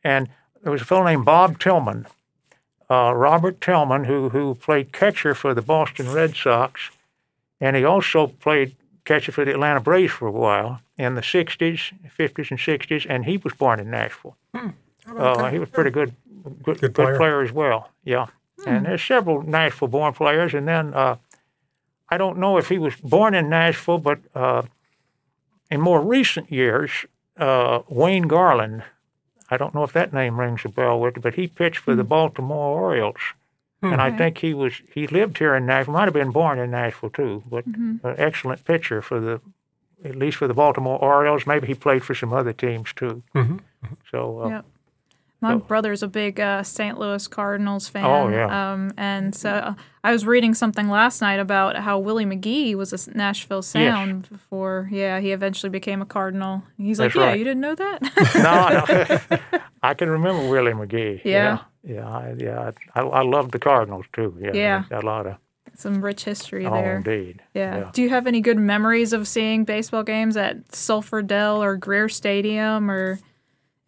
And 0.05 0.29
there 0.63 0.73
was 0.73 0.83
a 0.83 0.85
fellow 0.85 1.05
named 1.05 1.25
Bob 1.25 1.59
Tillman, 1.59 2.07
uh, 2.91 3.13
Robert 3.15 3.61
Tillman, 3.61 4.05
who, 4.05 4.29
who 4.31 4.55
played 4.55 4.93
catcher 4.93 5.35
for 5.35 5.55
the 5.55 5.63
Boston 5.63 6.13
Red 6.13 6.37
Sox, 6.37 6.91
and 7.61 7.77
he 7.77 7.85
also 7.85 8.27
played 8.29 8.77
catcher 9.05 9.33
for 9.33 9.45
the 9.45 9.53
Atlanta 9.53 9.81
Braves 9.81 10.13
for 10.13 10.29
a 10.29 10.33
while 10.33 10.81
in 10.97 11.15
the 11.17 11.21
60s, 11.23 11.93
50s, 12.17 12.51
and 12.51 12.61
60s, 12.61 13.07
and 13.09 13.25
he 13.25 13.37
was 13.37 13.53
born 13.55 13.81
in 13.81 13.91
Nashville. 13.91 14.37
Uh, 15.09 15.51
he 15.51 15.59
was 15.59 15.69
pretty 15.69 15.91
good, 15.91 16.15
good, 16.63 16.81
good, 16.81 16.95
player. 16.95 17.17
player. 17.17 17.43
as 17.43 17.53
well. 17.53 17.91
Yeah, 18.05 18.27
and 18.67 18.87
there's 18.87 19.03
several 19.03 19.43
Nashville-born 19.43 20.13
players, 20.15 20.55
and 20.55 20.67
then 20.69 20.95
uh, 20.95 21.17
I 22.09 22.17
don't 22.19 22.39
know 22.39 22.57
if 22.59 22.69
he 22.69 22.79
was 22.79 22.95
born 22.97 23.35
in 23.35 23.49
Nashville, 23.49 23.99
but 23.99 24.19
uh, 24.35 24.63
in 25.71 25.81
more 25.81 26.01
recent 26.01 26.51
years, 26.53 26.91
uh, 27.37 27.81
Wayne 27.89 28.29
Garland. 28.29 28.85
I 29.51 29.57
don't 29.59 29.75
know 29.75 29.83
if 29.85 29.93
that 29.93 30.13
name 30.15 30.39
rings 30.41 30.65
a 30.65 30.69
bell 30.71 30.99
with 31.01 31.17
you, 31.17 31.23
but 31.23 31.35
he 31.35 31.47
pitched 31.47 31.79
for 31.79 31.95
the 31.95 32.05
Baltimore 32.05 32.81
Orioles, 32.81 33.21
and 33.83 34.01
I 34.01 34.11
think 34.17 34.39
he 34.39 34.55
was 34.55 34.81
he 34.95 35.07
lived 35.09 35.39
here 35.39 35.55
in 35.57 35.67
Nashville. 35.67 35.93
Might 35.95 36.05
have 36.05 36.15
been 36.15 36.31
born 36.31 36.59
in 36.59 36.71
Nashville 36.71 37.11
too, 37.11 37.43
but 37.51 37.67
an 37.67 38.01
excellent 38.17 38.65
pitcher 38.65 39.03
for 39.03 39.21
the 39.21 39.41
at 40.05 40.17
least 40.17 40.39
for 40.39 40.49
the 40.49 40.55
Baltimore 40.55 40.99
Orioles. 40.99 41.47
Maybe 41.47 41.67
he 41.67 41.75
played 41.75 42.03
for 42.03 42.15
some 42.15 42.33
other 42.33 42.53
teams 42.53 42.93
too. 42.95 43.23
Mhm. 43.35 43.61
So 44.11 44.43
uh, 44.45 44.49
Yep. 44.49 44.65
My 45.43 45.55
So- 45.55 45.59
brother's 45.59 46.03
a 46.03 46.09
big 46.09 46.41
uh, 46.41 46.63
St. 46.63 46.99
Louis 46.99 47.27
Cardinals 47.29 47.89
fan. 47.89 48.05
Oh, 48.05 48.29
yeah. 48.29 48.73
Um, 48.73 48.93
and 48.97 49.35
so 49.35 49.51
uh, 49.51 49.75
I 50.05 50.13
was 50.13 50.25
reading 50.25 50.55
something 50.55 50.89
last 50.89 51.21
night 51.21 51.41
about 51.41 51.77
how 51.77 51.99
Willie 51.99 52.25
McGee 52.25 52.75
was 52.77 52.93
a 52.93 53.17
Nashville 53.17 53.61
Sound 53.63 54.29
before. 54.31 54.89
Yeah, 54.91 55.19
he 55.21 55.33
eventually 55.33 55.71
became 55.71 56.01
a 56.01 56.07
Cardinal. 56.07 56.63
He's 56.79 56.99
like, 57.01 57.13
yeah, 57.15 57.23
right. 57.27 57.39
you 57.39 57.45
didn't 57.45 57.61
know 57.61 57.75
that? 57.75 58.03
no, 58.37 59.41
no. 59.51 59.61
I 59.83 59.95
can 59.95 60.09
remember 60.09 60.49
Willie 60.49 60.73
McGee. 60.73 61.21
Yeah. 61.25 61.59
yeah, 61.83 61.95
yeah, 61.95 62.09
I, 62.09 62.35
yeah. 62.39 62.71
I, 62.95 63.01
I 63.01 63.23
loved 63.23 63.51
the 63.51 63.59
Cardinals 63.59 64.07
too. 64.13 64.39
Yeah, 64.41 64.53
Yeah. 64.55 64.85
a 64.93 65.01
lot 65.05 65.27
of. 65.27 65.37
Some 65.75 66.05
rich 66.05 66.25
history 66.25 66.67
Oh, 66.67 66.71
there. 66.71 66.97
indeed. 66.99 67.43
Yeah. 67.55 67.79
Yeah. 67.79 67.91
Do 67.93 68.03
you 68.03 68.11
have 68.11 68.27
any 68.27 68.41
good 68.43 68.59
memories 68.59 69.13
of 69.13 69.27
seeing 69.27 69.65
baseball 69.65 70.03
games 70.05 70.37
at 70.37 70.73
Sulphur 70.75 71.23
Dell 71.23 71.63
or 71.63 71.77
Greer 71.77 72.09
Stadium 72.11 72.91
or 72.91 73.19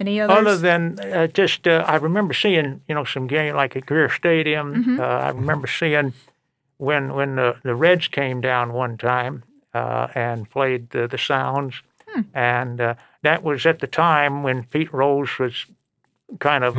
any 0.01 0.21
others? 0.21 0.37
Other 0.39 0.57
than 0.57 0.99
uh, 1.01 1.27
just, 1.29 1.67
uh, 1.67 1.85
I 1.87 1.97
remember 1.97 2.35
seeing 2.35 2.81
you 2.89 2.95
know 2.95 3.05
some 3.05 3.27
game 3.27 3.55
like 3.55 3.77
at 3.77 3.87
Greer 3.87 4.09
Stadium. 4.09 4.75
Mm-hmm. 4.75 5.01
Uh, 5.01 5.05
I 5.05 5.29
remember 5.31 5.67
seeing 5.67 6.13
when 6.79 7.15
when 7.15 7.37
the, 7.37 7.57
the 7.63 7.75
Reds 7.75 8.09
came 8.09 8.41
down 8.41 8.73
one 8.73 8.97
time 8.99 9.45
uh, 9.73 10.09
and 10.15 10.49
played 10.51 10.91
the, 10.91 11.07
the 11.07 11.19
Sounds, 11.19 11.75
Hmm. 12.13 12.21
and 12.35 12.81
uh, 12.81 12.95
that 13.23 13.43
was 13.43 13.67
at 13.67 13.81
the 13.81 13.87
time 13.87 14.43
when 14.43 14.65
Pete 14.65 14.93
Rose 14.93 15.39
was 15.39 15.67
kind 16.39 16.63
of 16.65 16.77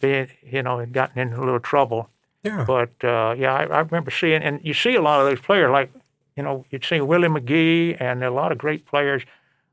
being 0.00 0.28
you 0.42 0.62
know 0.62 0.78
had 0.78 0.92
gotten 0.92 1.18
into 1.18 1.38
a 1.38 1.44
little 1.44 1.60
trouble. 1.60 2.08
Yeah. 2.42 2.64
But 2.66 2.92
uh, 3.02 3.34
yeah, 3.38 3.54
I, 3.54 3.64
I 3.64 3.80
remember 3.80 4.10
seeing, 4.10 4.42
and 4.42 4.60
you 4.62 4.74
see 4.74 4.94
a 4.94 5.00
lot 5.02 5.20
of 5.20 5.26
those 5.28 5.40
players, 5.40 5.70
like 5.70 5.90
you 6.36 6.42
know, 6.42 6.64
you'd 6.70 6.84
see 6.84 7.00
Willie 7.00 7.28
McGee 7.28 7.96
and 8.00 8.22
a 8.24 8.30
lot 8.30 8.52
of 8.52 8.58
great 8.58 8.84
players. 8.86 9.22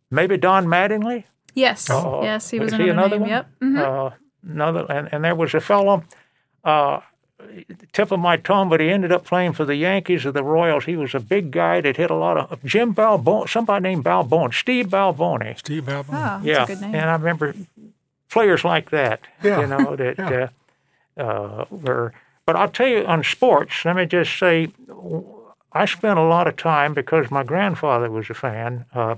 Maybe 0.10 0.38
Don 0.38 0.66
Mattingly. 0.68 1.24
Yes. 1.54 1.90
Oh, 1.90 2.24
yes, 2.24 2.50
he 2.50 2.60
was 2.60 2.74
is 2.74 2.80
he 2.80 2.90
another 2.90 3.16
another 3.16 3.20
name. 3.20 3.22
one? 3.22 3.30
Yep. 3.30 3.48
hmm 3.60 3.78
Uh, 3.80 4.10
another, 4.48 4.86
and, 4.90 5.10
and 5.12 5.24
there 5.24 5.36
was 5.36 5.54
a 5.54 5.60
fellow, 5.62 6.04
uh, 6.64 7.00
tip 7.92 8.12
of 8.12 8.20
my 8.20 8.38
tongue, 8.38 8.70
but 8.70 8.80
he 8.80 8.90
ended 8.90 9.12
up 9.12 9.26
playing 9.26 9.54
for 9.54 9.66
the 9.66 9.76
Yankees 9.76 10.26
or 10.26 10.32
the 10.32 10.44
Royals. 10.44 10.86
He 10.86 10.96
was 10.96 11.14
a 11.16 11.20
big 11.20 11.52
guy 11.52 11.82
that 11.82 11.98
hit 11.98 12.12
a 12.12 12.16
lot 12.16 12.38
of 12.38 12.64
Jim 12.64 12.94
Balboni, 12.94 13.50
somebody 13.50 13.82
named 13.84 14.04
Balboni, 14.06 14.54
Steve 14.54 14.88
Balboni. 14.88 15.58
Steve 15.58 15.84
Balboni. 15.86 16.06
Ah, 16.14 16.40
that's 16.44 16.46
yeah, 16.46 16.64
a 16.64 16.68
good 16.68 16.82
name. 16.82 16.96
and 16.96 17.10
I 17.10 17.14
remember 17.14 17.56
players 18.30 18.64
like 18.64 18.92
that. 18.92 19.22
Yeah. 19.44 19.60
You 19.62 19.68
know 19.68 19.96
that 19.96 20.18
Yeah. 20.20 20.48
uh, 21.18 21.22
uh, 21.22 21.66
were. 21.70 22.14
But 22.46 22.56
I'll 22.56 22.70
tell 22.70 22.88
you 22.88 23.06
on 23.06 23.24
sports. 23.24 23.84
Let 23.86 23.96
me 23.96 24.06
just 24.06 24.38
say, 24.38 24.70
I 25.74 25.86
spent 25.86 26.18
a 26.20 26.24
lot 26.24 26.48
of 26.48 26.56
time 26.58 26.94
because 26.94 27.30
my 27.32 27.44
grandfather 27.44 28.10
was 28.10 28.30
a 28.30 28.34
fan. 28.34 28.86
Uh, 28.94 29.16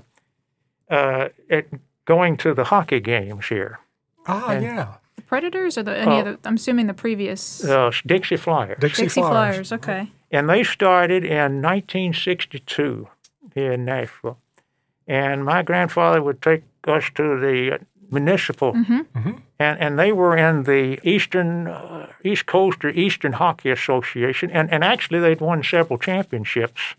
uh, 0.90 1.28
at 1.50 1.66
going 2.04 2.36
to 2.38 2.54
the 2.54 2.64
hockey 2.64 3.00
games 3.00 3.46
here, 3.48 3.78
Ah, 4.26 4.50
and- 4.50 4.62
yeah. 4.64 4.86
The 5.16 5.22
Predators 5.22 5.78
or 5.78 5.82
the 5.84 5.96
any 5.96 6.16
Oh. 6.16 6.18
of 6.20 6.42
the? 6.42 6.48
I'm 6.48 6.54
assuming 6.56 6.86
the 6.88 6.94
previous 6.94 7.64
uh, 7.64 7.90
Dixie 8.04 8.36
Flyers, 8.36 8.78
Dixie, 8.80 9.02
Dixie 9.04 9.20
Flyers. 9.20 9.68
Flyers. 9.68 9.72
Okay. 9.72 10.10
and 10.32 10.48
they 10.48 10.64
started 10.64 11.24
in 11.24 11.62
1962 11.62 13.08
here 13.54 13.72
in 13.72 13.84
Nashville. 13.84 14.38
And 15.06 15.44
my 15.44 15.62
grandfather 15.62 16.22
would 16.22 16.40
take 16.42 16.62
us 16.88 17.04
to 17.14 17.38
the 17.38 17.78
municipal, 18.10 18.74
and 18.74 19.38
and 19.58 19.98
they 19.98 20.12
were 20.12 20.34
in 20.36 20.62
the 20.64 20.98
Eastern 21.08 21.68
uh, 21.68 22.10
East 22.24 22.46
Coast 22.46 22.84
or 22.84 22.90
Eastern 22.90 23.32
Hockey 23.34 23.70
Association, 23.70 24.50
and 24.50 24.72
and 24.72 24.82
actually 24.82 25.20
they'd 25.20 25.40
won 25.42 25.62
several 25.62 25.98
championships 25.98 26.94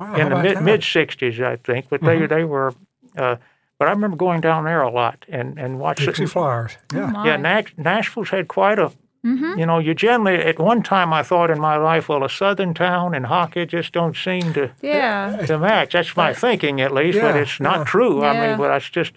Wow, 0.00 0.14
in 0.16 0.28
the 0.30 0.42
mid 0.42 0.62
mid 0.62 0.80
'60s, 0.80 1.38
I 1.40 1.56
think. 1.56 1.86
But 1.90 2.00
they 2.02 2.26
they 2.26 2.44
were, 2.44 2.72
uh, 3.16 3.36
but 3.78 3.88
I 3.88 3.90
remember 3.92 4.16
going 4.16 4.40
down 4.40 4.64
there 4.64 4.82
a 4.82 4.90
lot 4.90 5.24
and 5.28 5.58
and 5.58 5.78
watching. 5.78 6.06
Dixie 6.06 6.26
Flyers. 6.26 6.76
Yeah. 6.92 7.06
My. 7.06 7.26
Yeah, 7.26 7.36
Nash- 7.36 7.74
Nashville's 7.76 8.30
had 8.30 8.48
quite 8.48 8.78
a. 8.78 8.92
You 9.26 9.64
know, 9.64 9.78
you 9.78 9.94
generally 9.94 10.36
at 10.36 10.58
one 10.58 10.82
time 10.82 11.14
I 11.14 11.22
thought 11.22 11.50
in 11.50 11.58
my 11.58 11.78
life, 11.78 12.10
well, 12.10 12.24
a 12.24 12.28
southern 12.28 12.74
town 12.74 13.14
and 13.14 13.24
hockey 13.24 13.64
just 13.64 13.90
don't 13.92 14.14
seem 14.14 14.52
to 14.52 14.70
Yeah. 14.82 15.38
to 15.46 15.58
match. 15.58 15.94
That's 15.94 16.14
my 16.14 16.34
thinking 16.34 16.82
at 16.82 16.92
least, 16.92 17.18
but 17.18 17.34
it's 17.34 17.58
not 17.58 17.78
yeah. 17.78 17.84
true. 17.84 18.22
I 18.22 18.48
mean, 18.48 18.58
but 18.58 18.70
it's 18.76 18.90
just, 18.90 19.12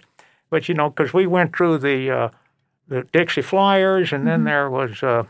but 0.48 0.66
you 0.66 0.74
know, 0.74 0.88
because 0.88 1.12
we 1.12 1.26
went 1.26 1.54
through 1.54 1.76
the 1.78 2.10
uh, 2.10 2.28
the 2.88 3.02
Dixie 3.12 3.42
Flyers, 3.42 4.10
and 4.14 4.20
Mm-hmm. 4.20 4.28
then 4.30 4.44
there 4.44 4.70
was. 4.70 5.02
Uh, 5.02 5.24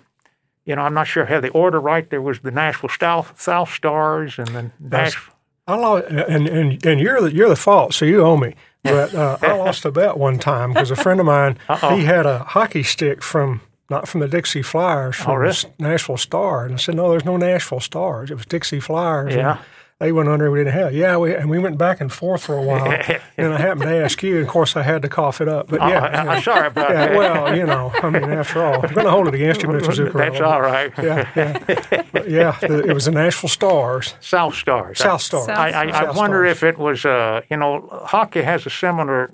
you 0.64 0.76
know, 0.76 0.82
I'm 0.82 0.94
not 0.94 1.08
sure 1.08 1.24
I 1.24 1.28
have 1.30 1.42
the 1.42 1.48
order 1.50 1.80
right. 1.80 2.08
There 2.08 2.22
was 2.22 2.38
the 2.40 2.50
Nashville 2.52 2.90
South, 2.90 3.40
South 3.40 3.72
Stars, 3.72 4.38
and 4.38 4.46
then 4.48 4.72
Nashville. 4.78 5.34
I 5.66 5.74
lost, 5.74 6.04
and 6.08 6.46
and 6.46 6.86
and 6.86 7.00
you're 7.00 7.20
the 7.20 7.32
you're 7.34 7.48
the 7.48 7.56
fault, 7.56 7.94
so 7.94 8.04
you 8.04 8.22
owe 8.22 8.36
me. 8.36 8.54
But 8.84 9.14
uh, 9.14 9.38
I 9.42 9.54
lost 9.54 9.84
a 9.84 9.90
bet 9.90 10.16
one 10.16 10.38
time 10.38 10.72
because 10.72 10.90
a 10.90 10.96
friend 10.96 11.20
of 11.20 11.26
mine 11.26 11.58
Uh-oh. 11.68 11.96
he 11.96 12.04
had 12.04 12.26
a 12.26 12.40
hockey 12.40 12.82
stick 12.82 13.22
from 13.22 13.60
not 13.90 14.06
from 14.06 14.20
the 14.20 14.28
Dixie 14.28 14.62
Flyers, 14.62 15.16
oh, 15.20 15.24
from 15.24 15.32
oh, 15.32 15.36
really? 15.36 15.56
Nashville 15.78 16.18
Star, 16.18 16.66
and 16.66 16.74
I 16.74 16.76
said, 16.76 16.94
no, 16.94 17.10
there's 17.10 17.24
no 17.24 17.36
Nashville 17.36 17.80
Stars. 17.80 18.30
It 18.30 18.34
was 18.34 18.46
Dixie 18.46 18.80
Flyers. 18.80 19.34
Yeah. 19.34 19.52
And 19.52 19.60
a100 20.00 20.52
we 20.52 20.60
didn't 20.60 20.74
have. 20.74 20.94
Yeah, 20.94 21.16
we, 21.16 21.34
and 21.34 21.50
we 21.50 21.58
went 21.58 21.76
back 21.76 22.00
and 22.00 22.12
forth 22.12 22.44
for 22.44 22.56
a 22.56 22.62
while. 22.62 22.86
and 23.36 23.52
I 23.52 23.58
happened 23.58 23.82
to 23.82 24.04
ask 24.04 24.22
you, 24.22 24.36
and 24.36 24.46
of 24.46 24.48
course 24.48 24.76
I 24.76 24.82
had 24.82 25.02
to 25.02 25.08
cough 25.08 25.40
it 25.40 25.48
up. 25.48 25.66
But 25.66 25.82
oh, 25.82 25.88
yeah, 25.88 26.04
uh, 26.04 26.22
you 26.22 26.30
I'm 26.30 26.42
sorry 26.42 26.68
about 26.68 26.90
yeah, 26.90 27.06
that. 27.06 27.16
Well, 27.16 27.56
you 27.56 27.66
know, 27.66 27.90
I 27.94 28.08
mean, 28.08 28.30
after 28.30 28.64
all, 28.64 28.74
I'm 28.74 28.94
going 28.94 29.06
to 29.06 29.10
hold 29.10 29.26
it 29.26 29.34
against 29.34 29.62
you, 29.62 29.68
Mr. 29.68 29.90
Zucker. 29.90 30.12
That's 30.12 30.40
all 30.40 30.60
right. 30.60 30.92
Yeah, 31.02 31.28
yeah, 31.34 32.04
but 32.12 32.30
yeah. 32.30 32.56
The, 32.60 32.88
it 32.88 32.92
was 32.92 33.06
the 33.06 33.10
Nashville 33.10 33.48
Stars, 33.48 34.14
South 34.20 34.54
Stars, 34.54 34.98
South 34.98 35.20
Stars. 35.20 35.46
South 35.46 35.58
I, 35.58 35.88
I, 35.88 35.90
South 35.90 36.14
I 36.14 36.18
wonder 36.18 36.44
Stars. 36.44 36.56
if 36.56 36.62
it 36.62 36.78
was, 36.78 37.04
uh, 37.04 37.40
you 37.50 37.56
know, 37.56 37.88
hockey 38.04 38.42
has 38.42 38.66
a 38.66 38.70
similar, 38.70 39.32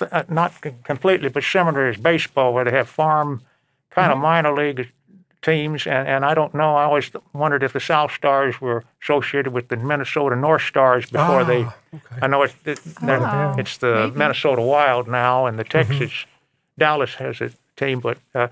uh, 0.00 0.24
not 0.28 0.52
completely, 0.82 1.28
but 1.28 1.44
similar 1.44 1.86
as 1.86 1.96
baseball, 1.96 2.52
where 2.52 2.64
they 2.64 2.72
have 2.72 2.88
farm, 2.88 3.42
kind 3.90 4.10
mm-hmm. 4.10 4.18
of 4.18 4.22
minor 4.22 4.52
league 4.52 4.90
teams. 5.42 5.86
And, 5.86 6.06
and 6.08 6.24
I 6.24 6.34
don't 6.34 6.54
know, 6.54 6.76
I 6.76 6.84
always 6.84 7.10
wondered 7.32 7.62
if 7.62 7.72
the 7.72 7.80
South 7.80 8.12
Stars 8.12 8.60
were 8.60 8.84
associated 9.02 9.52
with 9.52 9.68
the 9.68 9.76
Minnesota 9.76 10.36
North 10.36 10.62
Stars 10.62 11.10
before 11.10 11.44
they. 11.44 11.64
Ah, 11.64 11.76
okay. 11.94 12.04
I 12.22 12.26
know 12.28 12.42
it's, 12.42 12.54
it, 12.64 12.80
Oh, 13.02 13.54
it's 13.58 13.76
the 13.78 14.06
maybe. 14.06 14.18
Minnesota 14.18 14.62
Wild 14.62 15.08
now, 15.08 15.46
and 15.46 15.58
the 15.58 15.64
Mm-hmm. 15.64 15.98
Texas, 15.98 16.26
Dallas 16.78 17.14
has 17.14 17.40
a 17.40 17.50
team, 17.76 18.00
but. 18.00 18.18
Uh, 18.34 18.48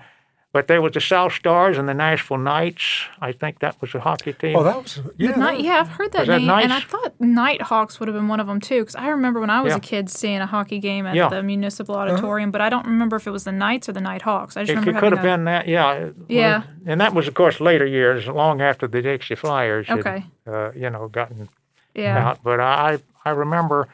but 0.53 0.67
there 0.67 0.81
was 0.81 0.91
the 0.91 0.99
South 1.01 1.33
Stars 1.33 1.77
and 1.77 1.87
the 1.87 1.93
Nashville 1.93 2.37
Knights. 2.37 3.05
I 3.21 3.31
think 3.31 3.59
that 3.59 3.79
was 3.81 3.95
a 3.95 3.99
hockey 4.01 4.33
team. 4.33 4.57
Oh, 4.57 4.63
that 4.63 4.83
was 4.83 4.99
yeah. 5.17 5.31
The 5.31 5.37
Night, 5.39 5.61
yeah, 5.61 5.79
I've 5.79 5.87
heard 5.87 6.11
that 6.11 6.19
Was 6.19 6.27
that 6.27 6.41
name, 6.41 6.49
and 6.49 6.73
I 6.73 6.79
thought 6.81 7.13
Nighthawks 7.19 7.99
would 7.99 8.07
have 8.09 8.15
been 8.15 8.27
one 8.27 8.39
of 8.39 8.47
them 8.47 8.59
too. 8.59 8.81
Because 8.81 8.95
I 8.95 9.07
remember 9.07 9.39
when 9.39 9.49
I 9.49 9.61
was 9.61 9.71
Yeah. 9.71 9.77
a 9.77 9.79
kid 9.79 10.09
seeing 10.09 10.39
a 10.41 10.45
hockey 10.45 10.79
game 10.79 11.05
at 11.05 11.15
Yeah. 11.15 11.29
the 11.29 11.41
municipal 11.41 11.95
auditorium, 11.95 12.51
but 12.51 12.59
I 12.61 12.69
don't 12.69 12.85
remember 12.85 13.15
if 13.15 13.27
it 13.27 13.31
was 13.31 13.43
the 13.45 13.51
Knights 13.53 13.87
or 13.87 13.93
the 13.93 14.01
Nighthawks. 14.01 14.57
I 14.57 14.61
just 14.63 14.71
it, 14.71 14.75
remember 14.79 14.91
it 14.91 14.93
having 14.95 15.09
could 15.09 15.17
have 15.17 15.25
a- 15.25 15.37
been 15.37 15.43
that, 15.45 15.67
yeah. 15.67 16.09
Yeah. 16.27 16.63
and 16.85 16.99
that 16.99 17.13
was, 17.13 17.27
of 17.27 17.33
course, 17.33 17.59
later 17.61 17.85
years, 17.85 18.27
long 18.27 18.61
after 18.61 18.87
the 18.87 19.01
Dixie 19.01 19.35
Flyers 19.35 19.87
had, 19.87 19.99
Okay. 19.99 20.25
uh, 20.47 20.71
you 20.75 20.89
know, 20.89 21.07
gotten 21.07 21.47
yeah. 21.95 22.27
out. 22.29 22.39
But 22.43 22.59
I, 22.59 22.99
I 23.23 23.29
remember, 23.29 23.87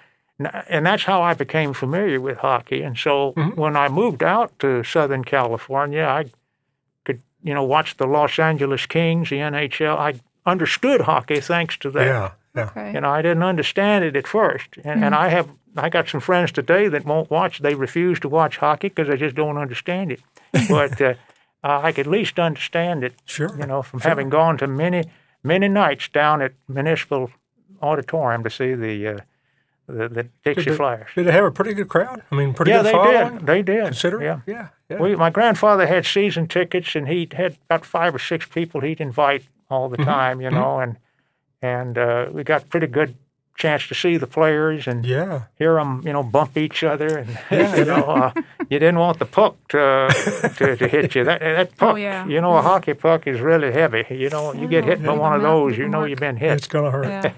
and 0.70 0.86
that's 0.86 1.04
how 1.04 1.22
I 1.22 1.34
became 1.34 1.74
familiar 1.74 2.22
with 2.22 2.38
hockey. 2.40 2.82
And 2.84 2.98
so 2.98 3.34
Mm-hmm. 3.34 3.60
when 3.60 3.76
I 3.76 3.90
moved 3.90 4.24
out 4.24 4.58
to 4.60 4.84
Southern 4.84 5.24
California, 5.24 6.04
I 6.04 6.24
could, 6.24 6.32
you 7.44 7.54
know, 7.54 7.64
watch 7.64 7.98
the 7.98 8.08
Los 8.08 8.40
Angeles 8.40 8.86
Kings, 8.86 9.30
the 9.30 9.38
NHL. 9.38 9.98
I 9.98 10.20
understood 10.46 11.02
hockey 11.02 11.40
thanks 11.40 11.78
to 11.78 11.92
that. 11.92 12.06
yeah, 12.06 12.32
yeah. 12.56 12.70
Okay. 12.70 12.94
You 12.94 13.02
know, 13.02 13.10
I 13.10 13.22
didn't 13.22 13.44
understand 13.44 14.06
it 14.06 14.16
at 14.16 14.28
first, 14.28 14.78
and, 14.84 15.04
and 15.04 15.14
I 15.14 15.30
have 15.30 15.50
I 15.76 15.90
got 15.90 16.10
some 16.10 16.22
friends 16.22 16.52
today 16.52 16.88
that 16.88 17.06
won't 17.06 17.30
watch. 17.30 17.60
They 17.60 17.76
refuse 17.76 18.20
to 18.22 18.30
watch 18.30 18.58
hockey 18.58 18.90
because 18.90 19.08
they 19.08 19.18
just 19.18 19.36
don't 19.36 19.58
understand 19.58 20.12
it. 20.12 20.22
But 20.70 21.00
uh, 21.02 21.14
uh, 21.64 21.82
I 21.84 21.92
could 21.92 22.08
at 22.08 22.12
least 22.12 22.40
understand 22.40 23.04
it. 23.04 23.14
Sure. 23.26 23.56
You 23.60 23.68
know, 23.68 23.82
from 23.82 24.00
having 24.00 24.30
gone 24.30 24.58
to 24.58 24.68
many 24.68 25.04
many 25.44 25.68
nights 25.68 26.08
down 26.10 26.42
at 26.42 26.54
Municipal 26.68 27.30
Auditorium 27.82 28.44
to 28.44 28.50
see 28.50 28.74
the 28.74 29.08
uh, 29.08 29.20
the, 29.88 30.08
the 30.10 30.28
Dixie 30.44 30.66
Did- 30.66 30.78
Flyers. 30.78 31.08
Did 31.16 31.28
they 31.28 31.32
have 31.32 31.46
a 31.46 31.52
pretty 31.52 31.74
good 31.74 31.88
crowd? 31.90 32.22
I 32.32 32.36
mean, 32.36 32.54
pretty 32.54 32.72
Yeah, 32.72 32.84
good 32.84 32.94
they 32.94 33.30
did. 33.38 33.46
They 33.48 33.62
did. 33.62 33.86
Consider 33.86 34.22
yeah. 34.22 34.40
yeah, 34.46 34.68
yeah. 34.90 35.00
We, 35.00 35.16
my 35.16 35.30
grandfather 35.30 35.88
had 35.88 36.06
season 36.06 36.48
tickets, 36.48 36.96
and 36.96 37.08
he 37.08 37.28
had 37.32 37.58
about 37.70 37.86
five 37.86 38.14
or 38.14 38.20
six 38.20 38.46
people 38.46 38.82
he'd 38.82 39.00
invite 39.02 39.44
all 39.70 39.90
Mm-hmm. 39.90 40.02
the 40.02 40.06
time, 40.06 40.42
you 40.42 40.50
know, 40.52 40.80
and 40.80 40.98
and 41.62 41.98
uh, 41.98 42.28
we 42.32 42.44
got 42.44 42.70
pretty 42.70 42.88
good 42.88 43.16
chance 43.58 43.88
to 43.88 43.96
see 43.96 44.18
the 44.18 44.28
players 44.28 44.86
and 44.88 45.04
yeah. 45.04 45.46
hear 45.56 45.74
them, 45.76 46.04
you 46.06 46.14
know, 46.14 46.22
bump 46.22 46.56
each 46.58 46.84
other, 46.84 47.18
and 47.18 47.30
Yeah, 47.52 47.76
you 47.76 47.86
know, 47.86 48.04
uh, 48.04 48.32
you 48.70 48.78
didn't 48.78 49.00
want 49.00 49.18
the 49.20 49.26
puck 49.26 49.56
to 49.70 50.08
to, 50.58 50.76
to 50.78 50.88
hit 50.88 51.16
you. 51.16 51.24
That 51.24 51.40
that 51.42 51.76
puck, 51.78 51.94
Oh, 51.94 51.96
yeah. 51.96 52.28
you 52.28 52.40
know, 52.40 52.56
a 52.56 52.62
hockey 52.62 52.94
puck 52.94 53.26
is 53.26 53.42
really 53.42 53.72
heavy. 53.72 54.06
You 54.12 54.30
know, 54.30 54.54
you 54.54 54.68
get 54.68 54.84
hit 54.86 55.02
by 55.04 55.14
one 55.14 55.34
of 55.34 55.42
those, 55.42 55.78
you 55.78 55.86
know, 55.90 56.00
Mark. 56.00 56.10
you've 56.12 56.20
been 56.20 56.38
hit. 56.38 56.52
It's 56.52 56.68
gonna 56.68 56.92
hurt. 56.92 57.34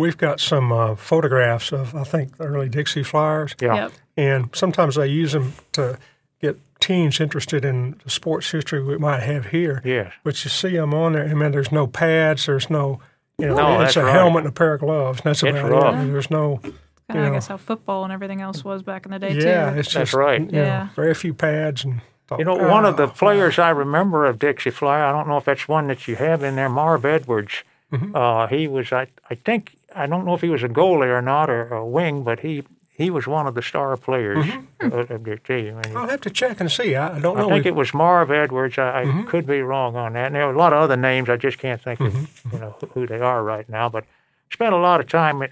Yeah. 0.00 0.04
Yeah. 0.04 0.06
We've 0.06 0.16
got 0.18 0.40
some 0.40 0.72
uh, 0.72 0.94
photographs 0.96 1.72
of 1.72 1.94
I 1.94 2.04
think 2.04 2.36
the 2.36 2.44
early 2.44 2.68
Dixie 2.68 3.02
Flyers, 3.02 3.54
yeah, 3.60 3.74
Yep. 3.74 3.92
and 4.16 4.50
sometimes 4.54 4.96
I 4.98 5.04
use 5.04 5.32
them 5.32 5.52
to 5.72 5.98
get 6.40 6.58
teens 6.80 7.20
interested 7.20 7.64
in 7.64 8.00
the 8.04 8.10
sports 8.10 8.50
history 8.50 8.82
we 8.82 8.96
might 8.98 9.20
have 9.22 9.46
here. 9.46 9.82
yes, 9.84 10.12
But 10.24 10.42
you 10.44 10.50
see 10.50 10.76
them 10.76 10.94
on 10.94 11.12
there, 11.12 11.22
and 11.24 11.38
man, 11.38 11.52
there's 11.52 11.70
no 11.72 11.86
pads, 11.86 12.46
there's 12.46 12.70
no, 12.70 13.00
you 13.38 13.46
know, 13.48 13.56
No, 13.56 13.72
it's 13.82 13.94
that's 13.94 13.96
a 13.98 14.04
right. 14.04 14.12
helmet 14.14 14.44
and 14.44 14.48
a 14.48 14.52
pair 14.52 14.74
of 14.74 14.80
gloves. 14.80 15.20
And 15.20 15.24
that's 15.30 15.42
It's 15.42 15.58
about 15.58 15.70
rough. 15.70 15.94
it. 16.04 16.10
There's 16.12 16.30
no, 16.30 16.60
Kind 16.62 16.74
you 17.10 17.20
of, 17.20 17.26
I 17.32 17.34
guess, 17.34 17.48
how 17.48 17.56
football 17.58 18.04
and 18.04 18.12
everything 18.12 18.40
else 18.40 18.64
was 18.64 18.82
back 18.82 19.04
in 19.04 19.10
the 19.12 19.18
day 19.18 19.32
yeah, 19.34 19.72
too. 19.72 19.78
it's 19.80 19.92
That's 19.92 20.10
just 20.10 20.14
right. 20.14 20.40
You 20.40 20.46
know, 20.52 20.58
Yeah. 20.62 20.88
very 20.96 21.14
few 21.14 21.34
pads 21.34 21.84
and. 21.84 22.00
You 22.38 22.44
know, 22.44 22.54
one 22.54 22.84
of 22.86 22.96
the 22.96 23.08
Oh, 23.08 23.08
players 23.08 23.58
I 23.58 23.70
remember 23.70 24.24
of 24.24 24.38
Dixie 24.38 24.70
Flyer, 24.70 25.02
I 25.04 25.10
don't 25.10 25.26
know 25.26 25.36
if 25.38 25.44
that's 25.44 25.66
one 25.66 25.88
that 25.88 26.06
you 26.06 26.14
have 26.14 26.44
in 26.44 26.54
there, 26.54 26.68
Marv 26.68 27.04
Edwards. 27.04 27.64
Mm-hmm. 27.92 28.14
Uh, 28.14 28.46
he 28.46 28.68
was, 28.68 28.92
I, 28.92 29.08
I 29.28 29.34
think, 29.34 29.74
I 29.94 30.06
don't 30.06 30.24
know 30.24 30.34
if 30.34 30.40
he 30.40 30.48
was 30.48 30.62
a 30.62 30.68
goalie 30.68 31.08
or 31.08 31.22
not, 31.22 31.50
or 31.50 31.68
a 31.74 31.84
wing, 31.86 32.22
but 32.24 32.40
he 32.40 32.62
he 32.96 33.08
was 33.10 33.26
one 33.26 33.46
of 33.46 33.54
the 33.54 33.62
star 33.62 33.96
players 33.96 34.44
Mm-hmm. 34.46 34.92
of, 34.92 35.10
of 35.10 35.24
their 35.24 35.38
team. 35.38 35.78
And 35.78 35.96
I'll 35.96 36.08
have 36.08 36.20
to 36.22 36.30
check 36.30 36.60
and 36.60 36.70
see. 36.70 36.94
I, 36.96 37.16
I 37.16 37.18
don't 37.18 37.36
know. 37.38 37.46
I 37.48 37.52
think 37.54 37.64
We- 37.64 37.70
it 37.70 37.74
was 37.74 37.94
Marv 37.94 38.30
Edwards. 38.30 38.76
I, 38.78 39.00
I 39.00 39.04
Mm-hmm. 39.04 39.24
could 39.28 39.46
be 39.46 39.62
wrong 39.62 39.96
on 39.96 40.12
that. 40.12 40.26
And 40.26 40.34
there 40.34 40.46
were 40.46 40.52
a 40.54 40.58
lot 40.58 40.72
of 40.74 40.80
other 40.82 40.96
names. 40.96 41.28
I 41.30 41.36
just 41.36 41.58
can't 41.58 41.80
think 41.80 41.98
of 42.00 42.14
you 42.52 42.58
know 42.58 42.76
who- 42.80 42.86
who 42.88 43.06
they 43.06 43.20
are 43.20 43.42
right 43.42 43.68
now. 43.68 43.88
But 43.88 44.04
spent 44.52 44.74
a 44.74 44.78
lot 44.78 45.00
of 45.00 45.08
time. 45.08 45.42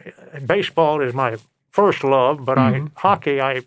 Baseball 0.44 1.00
is 1.00 1.14
my 1.14 1.36
first 1.70 2.04
love, 2.04 2.44
but 2.44 2.58
Mm-hmm. 2.58 2.86
I 2.96 3.00
hockey. 3.00 3.40
I 3.40 3.62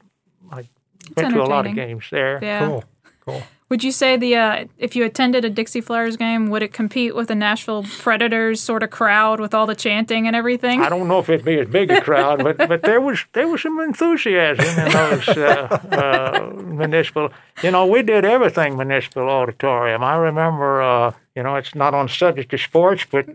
I 0.51 0.67
went 1.15 1.33
to 1.33 1.41
a 1.41 1.45
lot 1.55 1.65
of 1.65 1.73
games 1.73 2.05
there. 2.11 2.39
Yeah. 2.41 2.67
Cool, 2.67 2.83
cool. 3.25 3.43
Would 3.71 3.85
you 3.85 3.93
say 3.93 4.17
the 4.17 4.35
uh, 4.35 4.65
if 4.77 4.97
you 4.97 5.05
attended 5.05 5.45
a 5.45 5.49
Dixie 5.49 5.79
Flyers 5.79 6.17
game, 6.17 6.49
would 6.49 6.61
it 6.61 6.73
compete 6.73 7.15
with 7.15 7.29
the 7.29 7.35
Nashville 7.35 7.85
Predators 7.99 8.59
sort 8.59 8.83
of 8.83 8.89
crowd 8.89 9.39
with 9.39 9.53
all 9.53 9.65
the 9.65 9.75
chanting 9.75 10.27
and 10.27 10.35
everything? 10.35 10.81
I 10.81 10.89
don't 10.89 11.07
know 11.07 11.19
if 11.19 11.29
it'd 11.29 11.45
be 11.45 11.57
as 11.57 11.69
big 11.69 11.89
a 11.89 12.01
crowd, 12.01 12.43
but 12.43 12.57
but 12.57 12.81
there 12.81 12.99
was 12.99 13.23
there 13.31 13.47
was 13.47 13.61
some 13.61 13.79
enthusiasm 13.79 14.65
in 14.65 14.91
those 14.91 15.25
uh, 15.29 15.79
uh, 15.89 16.61
municipal. 16.61 17.29
You 17.63 17.71
know, 17.71 17.85
we 17.85 18.01
did 18.01 18.25
everything 18.25 18.75
municipal 18.75 19.29
auditorium. 19.29 20.03
I 20.03 20.17
remember, 20.17 20.81
uh, 20.81 21.13
you 21.33 21.43
know, 21.43 21.55
it's 21.55 21.73
not 21.73 21.93
on 21.93 22.07
the 22.07 22.11
subject 22.11 22.53
of 22.53 22.59
sports, 22.59 23.05
but 23.09 23.25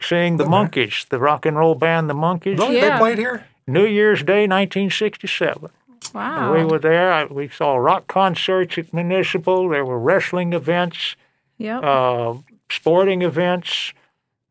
seeing 0.00 0.38
the 0.38 0.44
Monkees, 0.44 1.08
the 1.08 1.20
rock 1.20 1.46
and 1.46 1.56
roll 1.56 1.76
band, 1.76 2.10
the 2.10 2.14
Monkees, 2.14 2.58
Yeah. 2.58 2.94
They 2.94 2.98
played 2.98 3.18
here? 3.18 3.46
New 3.68 3.86
Year's 3.86 4.24
Day, 4.24 4.48
1967. 4.48 5.70
Wow. 6.14 6.54
We 6.54 6.64
were 6.64 6.78
there. 6.78 7.12
I, 7.12 7.24
we 7.24 7.48
saw 7.48 7.76
rock 7.76 8.06
concerts 8.06 8.78
at 8.78 8.94
municipal. 8.94 9.68
There 9.68 9.84
were 9.84 9.98
wrestling 9.98 10.52
events, 10.52 11.16
Yep. 11.58 11.82
uh, 11.82 12.34
sporting 12.70 13.22
events. 13.22 13.92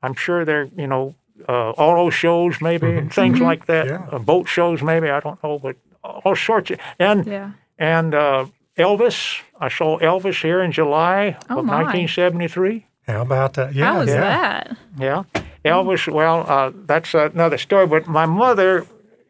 I'm 0.01 0.13
sure 0.13 0.43
there, 0.45 0.65
you 0.75 0.87
know, 0.87 1.15
uh, 1.47 1.71
auto 1.71 2.09
shows 2.09 2.61
maybe 2.61 2.91
and 2.97 3.11
things 3.13 3.39
like 3.39 3.65
that. 3.67 3.87
Yeah. 3.87 4.05
Uh, 4.11 4.19
boat 4.19 4.47
shows 4.47 4.81
maybe. 4.81 5.09
I 5.09 5.19
don't 5.21 5.41
know, 5.43 5.57
but 5.59 5.75
all 6.03 6.35
sorts 6.35 6.71
of 6.71 6.79
and 6.99 7.25
yeah. 7.25 7.51
and 7.79 8.13
uh, 8.13 8.45
Elvis. 8.77 9.41
I 9.59 9.69
saw 9.69 9.97
Elvis 9.99 10.41
here 10.41 10.61
in 10.61 10.71
July 10.73 11.37
Oh, 11.49 11.59
of 11.59 11.65
my. 11.65 11.83
1973. 11.83 12.85
How 13.07 13.21
about 13.21 13.53
that? 13.53 13.73
Yeah, 13.73 13.85
How 13.93 13.99
was 13.99 14.09
yeah. 14.09 14.19
that? 14.21 14.77
Yeah, 14.97 15.23
Elvis. 15.65 16.11
Well, 16.11 16.45
uh, 16.47 16.71
that's 16.85 17.13
another 17.13 17.57
story. 17.57 17.87
But 17.87 18.07
my 18.07 18.25
mother 18.25 18.85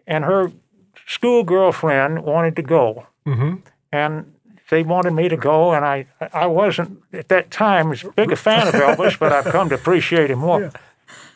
and 0.08 0.24
her 0.26 0.52
school 1.06 1.44
girlfriend 1.44 2.24
wanted 2.24 2.56
to 2.56 2.62
go, 2.62 3.08
Mm-hmm. 3.26 3.56
and 3.92 4.34
they 4.70 4.84
wanted 4.84 5.12
me 5.14 5.30
to 5.30 5.38
go, 5.38 5.74
and 5.74 5.86
I 5.86 6.08
I 6.34 6.46
wasn't 6.48 7.00
at 7.14 7.28
that 7.30 7.52
time 7.52 7.92
as 7.92 8.04
big 8.16 8.32
a 8.32 8.36
fan 8.36 8.68
of 8.68 8.74
Elvis, 8.74 9.18
but 9.20 9.32
I've 9.32 9.46
come 9.52 9.70
to 9.70 9.76
appreciate 9.76 10.30
him 10.32 10.40
more. 10.40 10.62
Yeah. 10.62 10.70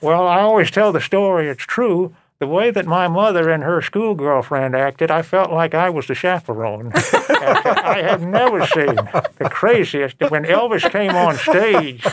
Well, 0.01 0.27
I 0.27 0.41
always 0.41 0.71
tell 0.71 0.91
the 0.91 1.01
story. 1.01 1.47
It's 1.49 1.63
true. 1.65 2.13
The 2.39 2.47
way 2.47 2.69
that 2.71 2.85
my 2.85 3.07
mother 3.07 3.49
and 3.49 3.63
her 3.63 3.81
school 3.81 4.13
girlfriend 4.15 4.75
acted, 4.75 5.09
I 5.09 5.23
felt 5.23 5.51
like 5.51 5.73
I 5.73 5.89
was 5.89 6.05
the 6.07 6.13
chaperone. 6.15 6.91
I 6.95 8.01
have 8.03 8.21
never 8.21 8.65
seen 8.67 8.95
the 8.95 9.49
craziest. 9.51 10.17
When 10.29 10.43
Elvis 10.45 10.87
came 10.91 11.15
on 11.15 11.35
stage, 11.35 12.05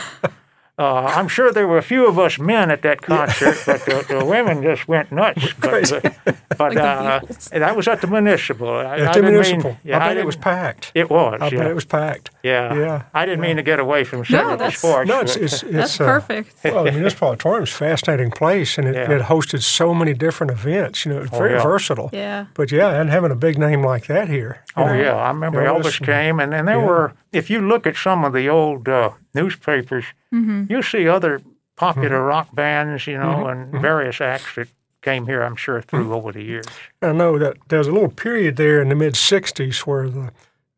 uh, 0.77 1.05
I'm 1.05 1.29
sure 1.29 1.53
there 1.53 1.67
were 1.67 1.77
a 1.77 1.81
few 1.83 2.05
of 2.07 2.19
us 2.19 2.37
men 2.37 2.69
at 2.69 2.81
that 2.81 3.01
concert, 3.01 3.57
but 3.65 3.85
the, 3.85 4.05
the 4.19 4.25
women 4.25 4.61
just 4.61 4.87
went 4.87 5.11
nuts. 5.11 5.53
But, 5.59 5.91
uh, 5.91 6.33
but 6.57 6.77
uh, 6.77 7.21
that 7.51 7.75
was 7.75 7.87
at 7.87 8.01
the 8.01 8.07
municipal. 8.07 8.69
I, 8.69 8.83
I 8.83 8.97
At 8.99 9.13
the 9.13 9.13
didn't 9.21 9.31
municipal. 9.31 9.69
Mean, 9.71 9.79
yeah, 9.83 10.03
I 10.03 10.09
bet 10.09 10.17
it 10.17 10.25
was 10.25 10.35
packed. 10.35 10.91
It 10.93 11.09
was. 11.09 11.39
I 11.41 11.47
yeah. 11.47 11.57
bet 11.59 11.71
it 11.71 11.73
was 11.73 11.85
packed. 11.85 12.29
yeah. 12.43 12.73
yeah, 12.75 13.03
I 13.13 13.25
didn't 13.25 13.41
mean 13.41 13.55
to 13.57 13.63
get 13.63 13.79
away 13.79 14.03
from 14.03 14.23
some 14.25 14.39
of 14.45 14.51
the 14.51 14.57
that's- 14.57 14.77
sports. 14.77 15.07
No, 15.07 15.21
it's 15.21 15.35
it's, 15.35 15.63
it's 15.63 15.71
That's 15.71 16.01
uh, 16.01 16.05
perfect. 16.05 16.55
well, 16.63 16.83
the 16.83 16.91
municipal 16.91 17.29
auditorium 17.29 17.63
is 17.63 17.71
a 17.71 17.73
fascinating 17.75 18.31
place, 18.31 18.77
and 18.77 18.87
it, 18.87 18.95
Yeah. 18.95 19.11
it 19.15 19.21
hosted 19.23 19.61
so 19.63 19.93
many 19.93 20.13
different 20.13 20.51
events. 20.51 21.05
You 21.05 21.13
know, 21.13 21.21
it's 21.21 21.31
very 21.37 21.53
yeah. 21.53 21.63
versatile. 21.63 22.09
Yeah. 22.13 22.45
But 22.53 22.71
yeah, 22.71 22.99
and 22.99 23.09
having 23.09 23.31
a 23.31 23.35
big 23.35 23.57
name 23.57 23.81
like 23.81 24.07
that 24.07 24.27
here. 24.29 24.63
Oh 24.75 24.85
know, 24.87 24.93
yeah, 24.93 25.15
I 25.15 25.29
remember 25.29 25.63
Elvis 25.65 25.83
listen. 25.85 26.05
came, 26.05 26.39
and, 26.41 26.53
and 26.53 26.67
there 26.67 26.79
Yeah. 26.79 26.85
were. 26.85 27.13
If 27.31 27.49
you 27.49 27.59
look 27.61 27.87
at 27.87 27.95
some 27.95 28.23
of 28.23 28.33
the 28.33 28.49
old 28.49 28.87
uh, 28.87 29.11
newspapers, 29.35 30.05
Mm-hmm. 30.33 30.63
you'll 30.69 30.83
see 30.83 31.07
other 31.07 31.41
popular 31.75 32.17
Mm-hmm. 32.17 32.27
rock 32.27 32.55
bands, 32.55 33.05
you 33.07 33.17
know, 33.17 33.47
and 33.47 33.71
various 33.81 34.19
acts 34.21 34.55
that 34.55 34.67
came 35.01 35.25
here. 35.27 35.41
I'm 35.43 35.55
sure 35.55 35.81
through 35.81 36.05
Mm-hmm. 36.05 36.13
over 36.13 36.31
the 36.31 36.43
years. 36.43 36.65
I 37.01 37.11
know 37.11 37.37
that 37.39 37.57
there 37.67 37.79
was 37.79 37.87
a 37.87 37.91
little 37.91 38.09
period 38.09 38.55
there 38.57 38.81
in 38.81 38.89
the 38.89 38.95
mid 38.95 39.13
'60s 39.13 39.79
where 39.87 40.09
the 40.09 40.31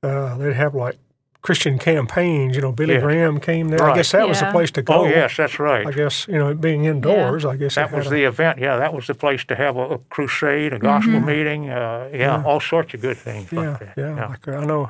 uh, 0.04 0.38
they'd 0.38 0.54
have 0.54 0.76
like 0.76 0.98
Christian 1.42 1.80
campaigns. 1.80 2.56
You 2.56 2.62
know, 2.62 2.72
Billy 2.72 2.96
Yes. 2.96 3.04
Graham 3.04 3.40
came 3.40 3.70
there. 3.70 3.82
I 3.84 3.96
guess 3.96 4.12
that 4.12 4.28
was 4.28 4.40
the 4.42 4.52
place 4.52 4.70
to 4.72 4.82
go. 4.82 4.94
Oh 4.94 5.06
yes, 5.08 5.38
that's 5.38 5.60
right. 5.60 5.86
I 5.88 5.92
guess 5.92 6.28
you 6.28 6.38
know, 6.38 6.54
being 6.54 6.86
indoors. 6.86 7.46
I 7.46 7.56
guess 7.56 7.76
That 7.76 7.92
was 7.92 8.06
had 8.06 8.14
a- 8.14 8.16
the 8.16 8.24
event. 8.26 8.60
Yeah, 8.60 8.78
that 8.78 8.94
was 8.94 9.08
the 9.08 9.16
place 9.16 9.46
to 9.46 9.56
have 9.56 9.78
a, 9.78 9.86
a 9.96 9.98
crusade, 10.10 10.74
a 10.74 10.80
gospel 10.80 11.20
meeting. 11.22 11.70
Uh, 11.70 12.10
yeah, 12.14 12.44
all 12.44 12.60
sorts 12.60 12.94
of 12.96 13.02
good 13.02 13.18
things 13.18 13.52
yeah, 13.52 13.60
like 13.72 13.80
that. 13.80 13.94
yeah. 13.98 14.28
Like 14.28 14.48
uh, 14.48 14.52
I 14.62 14.66
know 14.66 14.90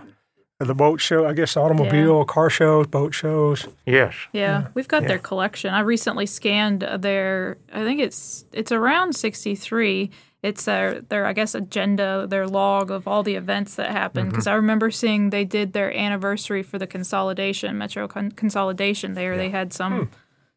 the 0.60 0.74
boat 0.74 1.00
show. 1.00 1.26
I 1.28 1.34
guess 1.34 1.56
automobile, 1.56 2.26
car 2.26 2.50
shows, 2.50 2.88
boat 2.88 3.14
shows. 3.14 3.68
Yes. 3.86 4.16
Yeah, 4.32 4.68
we've 4.74 4.88
got 4.88 5.06
their 5.08 5.20
collection. 5.20 5.74
I 5.74 5.82
recently 5.82 6.26
scanned 6.26 6.82
their. 6.82 7.58
I 7.72 7.84
think 7.84 8.02
it's 8.02 8.46
it's 8.52 8.72
around 8.72 9.16
sixty 9.16 9.56
three. 9.56 10.10
It's 10.44 10.66
their 10.66 11.02
their 11.02 11.26
I 11.26 11.34
guess 11.34 11.56
agenda, 11.56 12.26
their 12.28 12.48
log 12.48 12.92
of 12.92 13.08
all 13.08 13.24
the 13.24 13.36
events 13.36 13.76
that 13.76 13.92
happened. 13.92 14.30
Because 14.30 14.48
I 14.48 14.54
remember 14.54 14.90
seeing 14.92 15.30
they 15.30 15.46
did 15.46 15.74
their 15.74 15.96
anniversary 15.96 16.64
for 16.64 16.78
the 16.80 16.88
consolidation, 16.88 17.78
Metro 17.78 18.08
con- 18.08 18.32
consolidation. 18.32 19.14
There, 19.14 19.38
they 19.38 19.50
had 19.50 19.74
some 19.74 20.10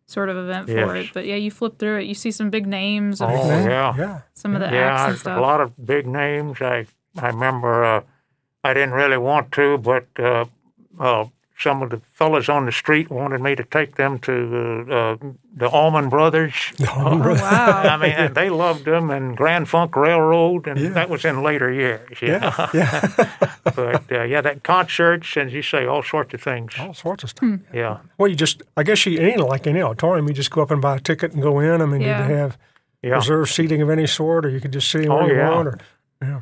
sort 0.07 0.29
of 0.29 0.37
event 0.37 0.69
for 0.69 0.97
it. 0.97 1.11
But 1.13 1.27
yeah, 1.27 1.37
you 1.37 1.51
flip 1.51 1.79
through 1.79 1.99
it, 2.01 2.05
you 2.07 2.15
see 2.15 2.31
some 2.31 2.51
big 2.51 2.67
names 2.67 3.21
Oh 3.21 3.29
yeah. 3.29 3.95
Yeah, 3.97 4.21
some 4.35 4.55
of 4.55 4.61
the 4.61 4.67
acts 4.67 4.75
Yeah, 4.75 5.05
and 5.05 5.17
there's 5.19 5.39
a 5.39 5.41
lot 5.41 5.61
of 5.61 5.87
big 5.87 6.07
names. 6.07 6.61
I 6.61 6.87
I 7.19 7.29
remember 7.29 7.85
uh, 7.85 8.01
I 8.65 8.75
didn't 8.75 8.93
really 8.93 9.19
want 9.19 9.53
to, 9.53 9.79
but 9.79 10.07
uh, 10.19 10.45
uh, 10.99 11.25
some 11.59 11.83
of 11.83 11.91
the 11.91 12.01
fellas 12.13 12.49
on 12.49 12.65
the 12.67 12.73
street 12.73 13.11
wanted 13.11 13.41
me 13.43 13.55
to 13.55 13.65
take 13.65 13.97
them 13.97 14.19
to 14.21 14.87
uh, 14.89 14.95
uh, 14.95 15.17
the 15.55 15.69
Allman 15.69 16.09
Brothers. 16.09 16.53
Oh, 16.93 17.19
wow. 17.19 17.83
I 17.85 17.97
mean, 17.97 18.13
and 18.13 18.35
they 18.35 18.51
loved 18.51 18.85
them, 18.85 19.11
and 19.11 19.37
Grand 19.37 19.69
Funk 19.69 19.95
Railroad, 19.97 20.67
and 20.67 20.95
that 20.95 21.09
was 21.09 21.25
in 21.25 21.43
later 21.43 21.71
years. 21.73 22.21
you 22.21 22.29
know. 22.29 22.53
Yeah, 22.75 23.11
yeah, 23.13 23.29
but 23.65 24.11
uh, 24.13 24.23
yeah, 24.25 24.41
that 24.43 24.63
concerts, 24.65 25.37
and 25.37 25.51
you 25.53 25.63
say 25.63 25.87
all 25.87 26.03
sorts 26.03 26.35
of 26.35 26.43
things. 26.43 26.75
all 26.79 26.95
sorts 26.95 27.25
of 27.25 27.31
stuff. 27.31 27.61
Yeah, 27.73 27.99
Well, 28.19 28.29
you 28.29 28.37
just, 28.37 28.63
I 28.77 28.83
guess 28.83 29.05
you 29.07 29.19
ain't 29.21 29.41
like 29.41 29.67
any 29.67 29.81
auditorium. 29.83 30.29
You 30.29 30.35
just 30.35 30.51
go 30.51 30.63
up 30.63 30.71
and 30.71 30.81
buy 30.83 30.97
a 30.97 31.01
ticket 31.01 31.33
and 31.33 31.43
go 31.43 31.61
in. 31.61 31.81
I 31.81 31.87
mean, 31.87 32.01
Yeah. 32.03 32.29
you 32.29 32.35
have 32.35 32.59
yeah, 33.03 33.11
reserved 33.15 33.51
seating 33.51 33.81
of 33.83 33.89
any 33.91 34.07
sort, 34.07 34.45
or 34.45 34.51
you 34.51 34.61
could 34.61 34.73
just 34.73 34.91
sit 34.91 35.09
where 35.09 35.23
Oh, 35.23 35.27
you 35.27 35.37
yeah. 35.37 35.51
want. 35.51 35.69
Or, 35.69 35.79
yeah. 36.23 36.41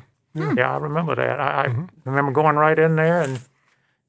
Yeah. 0.56 0.72
I 0.74 0.76
remember 0.78 1.14
that. 1.14 1.40
I, 1.40 1.62
I 1.62 1.66
Mm-hmm. 1.68 1.84
remember 2.04 2.32
going 2.32 2.56
right 2.56 2.78
in 2.78 2.96
there 2.96 3.20
and 3.22 3.40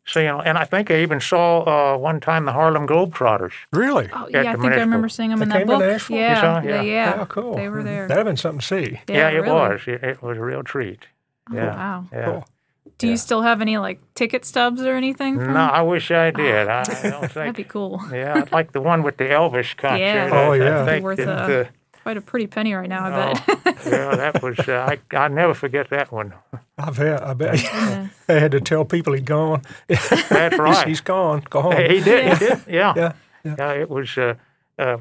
seeing, 0.06 0.28
and 0.28 0.58
I 0.58 0.64
think 0.66 0.90
I 0.92 1.02
even 1.02 1.20
saw 1.20 1.94
uh, 1.94 1.98
one 1.98 2.20
time 2.20 2.46
the 2.46 2.54
Harlem 2.54 2.88
Globetrotters. 2.88 3.52
Really? 3.72 4.10
Oh, 4.14 4.28
yeah, 4.30 4.40
I 4.52 4.56
the 4.56 4.62
think 4.62 4.74
I 4.74 4.78
remember 4.80 5.10
seeing 5.10 5.30
them 5.30 5.40
They 5.40 5.44
in 5.44 5.50
that 5.50 5.58
came 5.60 5.68
book. 5.68 5.80
Nashville? 5.80 6.18
Yeah, 6.18 6.64
Yeah. 6.64 6.82
yeah, 6.82 7.18
Oh, 7.22 7.26
cool. 7.26 7.56
They 7.56 7.70
were 7.70 7.84
there. 7.84 8.08
That'd 8.08 8.18
have 8.18 8.26
been 8.26 8.38
something 8.38 8.60
to 8.60 8.66
see. 8.66 9.00
Yeah, 9.08 9.30
it 9.30 9.36
really. 9.42 9.50
was. 9.52 9.82
It, 9.88 10.04
it 10.04 10.22
was 10.22 10.38
a 10.38 10.42
real 10.42 10.64
treat. 10.64 11.08
Yeah. 11.52 11.76
wow. 11.76 12.06
Yeah. 12.12 12.26
Cool. 12.26 12.46
Do 12.98 13.08
you 13.08 13.16
still 13.18 13.44
have 13.44 13.62
any 13.62 13.78
like 13.78 14.02
ticket 14.16 14.44
stubs 14.46 14.82
or 14.82 14.96
anything? 14.96 15.36
From? 15.38 15.54
No, 15.54 15.60
I 15.62 15.82
wish 15.84 16.12
I 16.12 16.32
did. 16.32 16.68
I, 16.68 16.82
I 16.82 17.10
don't 17.10 17.34
That'd 17.34 17.56
be 17.56 17.64
cool. 17.64 18.02
Yeah, 18.12 18.34
I'd 18.36 18.52
like 18.52 18.74
the 18.74 18.82
one 18.82 19.04
with 19.04 19.16
the 19.18 19.24
Elvis 19.26 19.78
concert. 19.78 20.00
Yeah. 20.00 20.30
Oh, 20.34 20.52
I 20.52 20.56
yeah. 20.58 20.86
think 20.86 21.04
Worth 21.06 21.18
that, 21.18 21.50
a- 21.50 21.62
uh, 21.62 21.66
Quite 22.04 22.18
a 22.18 22.22
pretty 22.22 22.48
penny 22.48 22.74
right 22.74 22.90
now, 22.90 23.06
I 23.06 23.10
oh, 23.10 23.34
bet. 23.34 23.66
yeah, 23.86 24.16
that 24.16 24.42
was. 24.42 24.58
Uh, 24.60 24.96
I 25.12 25.16
I 25.16 25.28
never 25.28 25.54
forget 25.54 25.90
that 25.90 26.12
one. 26.12 26.34
I 26.78 26.92
bet. 26.92 27.22
I 27.24 27.34
bet. 27.34 27.66
I 28.30 28.34
had 28.34 28.52
to 28.52 28.62
tell 28.62 28.86
people 28.86 29.14
he'd 29.14 29.26
gone. 29.26 29.62
That's 29.88 30.58
right. 30.58 30.88
He's 30.88 31.02
gone. 31.02 31.44
Go 31.50 31.62
home. 31.62 31.74
He 31.78 32.00
did. 32.02 32.38
He 32.38 32.46
did. 32.46 32.62
Yeah. 32.68 32.94
Yeah. 32.96 33.14
Yeah, 33.44 33.72
it 33.74 33.90
was. 33.90 34.18
Uh, 34.18 34.36
uh, 34.78 34.98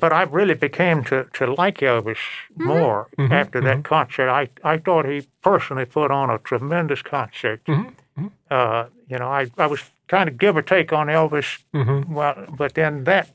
but 0.00 0.12
I 0.12 0.22
really 0.22 0.54
became 0.54 1.04
to, 1.04 1.26
to 1.34 1.46
like 1.52 1.78
Elvis 1.78 2.16
Mm-hmm. 2.58 2.66
more 2.66 3.08
after 3.18 3.60
that 3.60 3.84
concert. 3.84 4.28
I, 4.30 4.48
I 4.64 4.78
thought 4.78 5.04
he 5.06 5.26
personally 5.42 5.84
put 5.84 6.10
on 6.10 6.30
a 6.30 6.38
tremendous 6.38 7.02
concert. 7.02 7.60
Uh, 8.50 8.86
you 9.08 9.16
know, 9.18 9.28
I, 9.28 9.46
I 9.58 9.66
was 9.66 9.80
kind 10.08 10.28
of 10.28 10.38
give 10.38 10.56
or 10.56 10.62
take 10.62 10.92
on 10.92 11.06
Elvis. 11.08 11.62
Well, 12.08 12.46
but 12.56 12.74
then 12.74 13.04
that. 13.04 13.30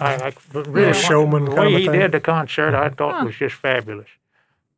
I, 0.00 0.14
I 0.28 0.32
really 0.54 0.82
Yeah. 0.88 0.92
Showman 0.92 1.44
the 1.46 1.50
way 1.54 1.72
he 1.80 1.88
did 1.88 2.12
the 2.12 2.20
concert, 2.20 2.74
I 2.74 2.88
thought 2.90 3.24
was 3.24 3.36
just 3.36 3.54
fabulous, 3.56 4.08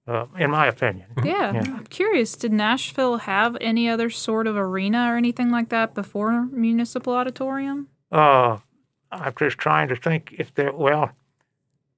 uh, 0.06 0.26
in 0.38 0.50
my 0.50 0.66
opinion. 0.66 1.06
yeah. 1.24 1.52
I'm 1.54 1.86
curious. 1.86 2.34
Did 2.36 2.52
Nashville 2.52 3.18
have 3.18 3.56
any 3.60 3.88
other 3.88 4.10
sort 4.10 4.46
of 4.46 4.56
arena 4.56 5.12
or 5.12 5.16
anything 5.16 5.50
like 5.50 5.68
that 5.70 5.94
before 5.94 6.46
Municipal 6.52 7.12
Auditorium? 7.14 7.88
Uh, 8.10 8.58
I'm 9.12 9.34
just 9.38 9.58
trying 9.58 9.88
to 9.88 9.96
think 9.96 10.34
if 10.38 10.54
there. 10.54 10.72
Well, 10.72 11.10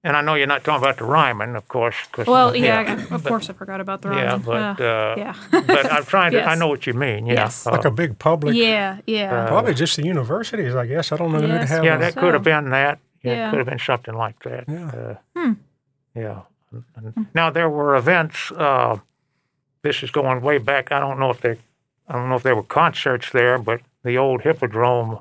and 0.02 0.16
I 0.16 0.22
know 0.22 0.34
you're 0.34 0.46
not 0.46 0.64
talking 0.64 0.82
about 0.82 0.96
the 0.98 1.04
Ryman, 1.04 1.56
of 1.56 1.68
course. 1.68 1.96
'cause- 2.12 2.26
Well, 2.26 2.54
yeah, 2.66 3.06
I- 3.10 3.14
of 3.14 3.24
course 3.24 3.50
I 3.50 3.52
forgot 3.52 3.80
about 3.80 4.02
the 4.02 4.08
Ryman. 4.10 4.24
Yeah, 4.24 4.36
but 4.38 4.80
Uh, 4.80 4.84
uh, 4.84 5.14
yeah. 5.18 5.34
but 5.50 5.92
I'm 5.92 6.04
trying 6.04 6.32
to. 6.32 6.42
I 6.44 6.54
know 6.60 6.68
what 6.68 6.86
you 6.86 6.94
mean. 6.94 7.26
Yeah, 7.26 7.34
Yes. 7.34 7.66
Uh, 7.66 7.72
Like 7.72 7.84
a 7.84 7.90
big 7.90 8.18
public. 8.18 8.54
yeah, 8.56 8.98
yeah. 9.06 9.46
Probably 9.46 9.74
just 9.74 9.96
the 9.96 10.04
universities, 10.04 10.74
I 10.74 10.86
guess. 10.86 11.12
I 11.12 11.16
don't 11.16 11.32
know 11.32 11.40
who'd 11.40 11.50
Yes. 11.50 11.68
have 11.70 11.84
yeah, 11.84 11.96
a- 11.96 11.98
that 11.98 12.14
could 12.16 12.34
have 12.34 12.42
been 12.44 12.70
that. 12.70 12.98
Yeah, 13.22 13.32
Yeah. 13.32 13.46
it 13.46 13.50
could 13.50 13.58
have 13.58 13.68
been 13.68 13.78
something 13.78 14.14
like 14.14 14.38
that. 14.44 14.64
Yeah. 14.68 15.16
Uh, 15.36 15.54
Yeah. 16.14 16.40
Now 17.34 17.50
there 17.50 17.68
were 17.68 17.94
events. 17.96 18.50
Uh, 18.52 18.98
this 19.82 20.02
is 20.02 20.10
going 20.10 20.40
way 20.40 20.58
back. 20.58 20.92
I 20.92 21.00
don't 21.00 21.18
know 21.18 21.30
if 21.30 21.40
they. 21.40 21.56
I 22.08 22.12
don't 22.14 22.28
know 22.28 22.36
if 22.36 22.42
there 22.42 22.56
were 22.56 22.62
concerts 22.64 23.30
there, 23.30 23.58
but 23.58 23.80
the 24.02 24.16
old 24.18 24.42
Hippodrome 24.42 25.20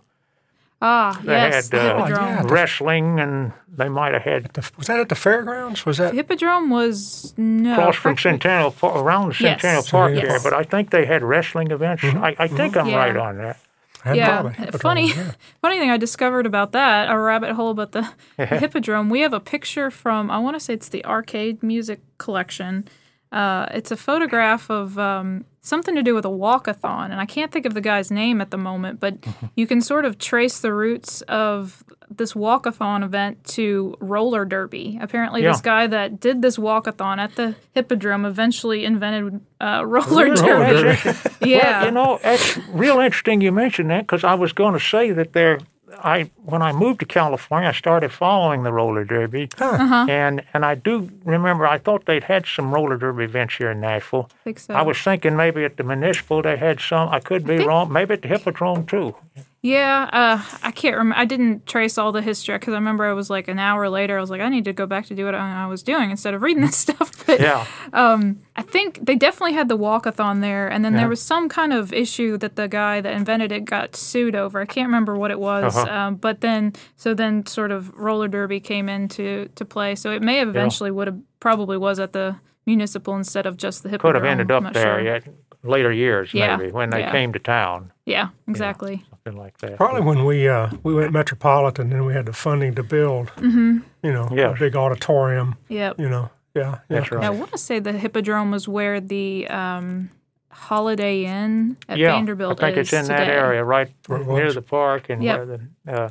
ah, 0.82 1.20
they 1.24 1.32
yes, 1.34 1.70
had, 1.70 1.80
the 1.80 1.82
uh, 1.96 1.98
Hippodrome. 2.06 2.28
yeah. 2.28 2.54
wrestling, 2.54 3.20
and 3.20 3.52
they 3.76 3.90
might 3.90 4.14
have 4.14 4.24
had 4.24 4.44
The- 4.54 4.70
was 4.78 4.88
that 4.88 5.00
at 5.00 5.10
the 5.10 5.16
fairgrounds? 5.16 5.86
Was 5.86 5.98
that? 5.98 6.12
the 6.12 6.16
Hippodrome 6.18 6.70
was 6.70 7.34
no 7.38 7.74
across 7.74 7.96
from 7.96 8.18
Centennial 8.18 8.74
around 8.84 9.30
the 9.36 9.44
Yes. 9.44 9.62
Centennial 9.62 9.84
Park 9.84 10.14
Yes. 10.16 10.24
there. 10.28 10.40
But 10.52 10.54
I 10.60 10.64
think 10.64 10.90
they 10.92 11.06
had 11.06 11.24
wrestling 11.24 11.72
events. 11.72 12.04
I, 12.04 12.36
I 12.40 12.48
think 12.48 12.76
I'm 12.78 12.88
Yeah. 12.88 12.96
right 12.98 13.16
on 13.18 13.38
that. 13.38 13.58
Had 14.04 14.16
yeah, 14.16 14.50
funny, 14.78 15.10
yeah. 15.14 15.32
funny 15.62 15.78
thing 15.78 15.90
I 15.92 15.98
discovered 15.98 16.46
about 16.46 16.72
that, 16.72 17.12
a 17.12 17.20
rabbit 17.20 17.52
hole 17.52 17.70
about 17.72 17.92
the, 17.92 18.10
the 18.38 18.46
Hippodrome. 18.46 19.10
We 19.10 19.20
have 19.22 19.34
a 19.34 19.42
picture 19.42 19.92
from, 19.92 20.32
I 20.32 20.40
want 20.40 20.56
to 20.56 20.60
say 20.62 20.74
it's 20.74 20.88
the 20.88 21.04
Arcade 21.04 21.62
Music 21.62 22.00
Collection. 22.18 22.88
Uh, 23.32 23.68
it's 23.72 23.92
a 23.92 23.98
photograph 23.98 24.70
of 24.72 24.98
um, 24.98 25.46
something 25.62 25.94
to 25.96 26.02
do 26.02 26.16
with 26.16 26.26
a 26.26 26.30
walkathon, 26.30 27.12
and 27.12 27.20
I 27.22 27.26
can't 27.26 27.52
think 27.52 27.66
of 27.66 27.74
the 27.76 27.82
guy's 27.82 28.10
name 28.10 28.42
at 28.42 28.50
the 28.52 28.58
moment, 28.58 29.00
but 29.00 29.18
you 29.56 29.68
can 29.68 29.82
sort 29.82 30.06
of 30.06 30.18
trace 30.18 30.60
the 30.60 30.74
roots 30.74 31.22
of 31.24 31.84
this 32.10 32.34
walkathon 32.34 33.04
event 33.04 33.44
to 33.44 33.96
roller 34.00 34.44
derby. 34.44 34.98
Apparently, 35.00 35.44
this 35.44 35.62
guy 35.62 35.86
that 35.86 36.20
did 36.20 36.42
this 36.42 36.58
walkathon 36.58 37.20
at 37.20 37.36
the 37.36 37.56
Hippodrome 37.76 38.26
eventually 38.26 38.84
invented 38.84 39.42
uh, 39.62 39.84
roller 39.86 40.26
Roller 40.34 40.36
derby. 40.36 40.98
derby. 41.04 41.20
Yeah. 41.42 41.82
Well, 41.82 41.86
you 41.86 41.92
know, 41.92 42.20
it's 42.24 42.58
real 42.70 43.00
interesting 43.00 43.42
you 43.42 43.52
mentioned 43.52 43.92
that 43.92 44.02
because 44.08 44.24
I 44.24 44.34
was 44.34 44.54
going 44.54 44.74
to 44.74 44.80
say 44.80 45.12
that 45.12 45.34
there. 45.34 45.60
I 45.98 46.30
when 46.46 46.62
I 46.62 46.72
moved 46.72 47.00
to 47.02 47.06
California, 47.06 47.70
I 47.70 47.72
started 47.74 48.12
following 48.12 48.64
the 48.64 48.72
roller 48.72 49.04
derby, 49.06 49.50
Uh-huh. 49.60 50.06
and 50.10 50.44
and 50.54 50.66
I 50.66 50.76
do 50.76 51.10
remember 51.26 51.66
I 51.68 51.78
thought 51.78 52.06
they'd 52.06 52.24
had 52.26 52.46
some 52.46 52.72
roller 52.74 52.98
derby 52.98 53.24
events 53.24 53.56
here 53.56 53.72
in 53.72 53.82
Nashville. 53.82 54.30
I 54.32 54.44
think 54.44 54.60
so. 54.60 54.74
I 54.74 54.82
was 54.84 54.98
thinking 55.02 55.36
maybe 55.36 55.64
at 55.66 55.78
the 55.78 55.84
municipal 55.84 56.42
they 56.42 56.58
had 56.58 56.80
some. 56.80 57.10
I 57.10 57.20
could 57.20 57.46
be 57.46 57.58
think- 57.58 57.68
wrong. 57.70 57.92
Maybe 57.92 58.14
at 58.14 58.22
the 58.22 58.28
Hippodrome 58.28 58.86
too. 58.86 59.16
Yeah, 59.62 60.10
uh, 60.14 60.42
I 60.64 60.72
can't 60.72 60.96
remember. 60.96 61.20
I 61.20 61.26
didn't 61.26 61.66
trace 61.66 61.98
all 61.98 62.14
the 62.14 62.22
history 62.22 62.56
because 62.56 62.74
I 62.74 62.78
remember 62.78 63.04
I 63.06 63.12
was 63.12 63.30
like 63.30 63.50
an 63.50 63.60
hour 63.60 63.90
later. 63.90 64.18
I 64.18 64.22
was 64.22 64.30
like, 64.30 64.40
I 64.40 64.48
need 64.48 64.64
to 64.66 64.74
go 64.74 64.86
back 64.86 65.08
to 65.08 65.16
do 65.16 65.26
what 65.26 65.36
I 65.36 65.66
was 65.68 65.84
doing 65.84 66.12
instead 66.12 66.34
of 66.34 66.42
reading 66.42 66.62
this 66.62 66.78
stuff. 66.88 67.26
But 67.26 67.42
Yeah. 67.42 67.66
I 67.94 68.62
think 68.62 69.06
they 69.06 69.16
definitely 69.16 69.54
had 69.54 69.68
the 69.68 69.78
walkathon 69.78 70.40
there, 70.40 70.70
and 70.70 70.86
then 70.86 70.94
Yeah. 70.94 71.00
there 71.02 71.10
was 71.10 71.22
some 71.22 71.50
kind 71.50 71.74
of 71.74 71.92
issue 71.92 72.38
that 72.38 72.56
the 72.56 72.68
guy 72.70 73.02
that 73.02 73.14
invented 73.14 73.52
it 73.52 73.66
got 73.66 73.96
sued 73.98 74.34
over. 74.36 74.62
I 74.62 74.66
can't 74.66 74.88
remember 74.88 75.18
what 75.18 75.30
it 75.32 75.40
was, 75.42 75.76
Uh-huh. 75.76 75.92
um, 75.94 76.16
but 76.16 76.40
then 76.40 76.72
so 76.96 77.14
then 77.14 77.46
sort 77.46 77.72
of 77.72 77.94
roller 77.98 78.30
derby 78.30 78.62
came 78.62 78.88
into 78.88 79.50
to 79.56 79.66
play. 79.66 79.96
So 79.96 80.12
it 80.12 80.22
may 80.22 80.38
have 80.38 80.48
eventually 80.48 80.92
would 80.92 81.08
have 81.08 81.20
probably 81.42 81.78
was 81.78 82.00
at 82.00 82.14
the 82.14 82.38
municipal 82.66 83.16
instead 83.16 83.46
of 83.46 83.58
just 83.58 83.84
the 83.84 83.98
Could 83.98 84.16
have 84.16 84.24
ended 84.24 84.52
up 84.52 84.72
there 84.74 84.96
sure. 84.96 85.02
yet 85.02 85.24
later 85.64 85.92
years 85.92 86.34
Yeah, 86.34 86.56
maybe 86.56 86.72
when 86.72 86.92
they 86.92 87.00
yeah. 87.02 87.12
came 87.12 87.34
to 87.34 87.40
town, 87.40 87.92
Yeah, 88.06 88.30
exactly. 88.48 89.04
Something 89.24 89.40
like 89.42 89.58
that. 89.60 89.78
Probably 89.78 90.02
when 90.02 90.26
we 90.26 90.48
uh, 90.48 90.70
we 90.84 90.94
went 90.94 91.12
metropolitan 91.14 91.92
and 91.94 92.06
we 92.06 92.14
had 92.14 92.26
the 92.26 92.34
funding 92.34 92.76
to 92.76 92.84
build, 92.84 93.28
Mm-hmm. 93.38 93.80
you 94.04 94.12
know, 94.14 94.30
Yes. 94.32 94.56
a 94.56 94.60
big 94.60 94.76
auditorium. 94.76 95.56
Yep. 95.70 96.00
You 96.00 96.10
know, 96.10 96.30
yeah, 96.56 96.62
yeah. 96.62 96.78
That's 96.90 97.12
right. 97.12 97.22
Yeah, 97.22 97.28
I 97.28 97.32
want 97.32 97.52
to 97.52 97.58
say 97.58 97.80
the 97.80 97.94
Hippodrome 97.94 98.52
was 98.52 98.68
where 98.68 99.00
the 99.02 99.48
um, 99.48 100.10
Holiday 100.52 101.26
Inn 101.26 101.78
at 101.88 101.98
yeah, 101.98 102.12
Vanderbilt 102.12 102.62
I 102.64 102.68
think 102.68 102.78
is 102.78 102.94
it's 102.94 103.10
in 103.10 103.16
that 103.16 103.28
area, 103.28 103.64
right 103.64 103.90
near 104.10 104.52
the 104.54 104.62
park 104.62 105.10
and 105.10 105.24
Yep. 105.24 105.38
where 105.38 105.46
the. 105.86 105.92
Uh, 105.94 106.10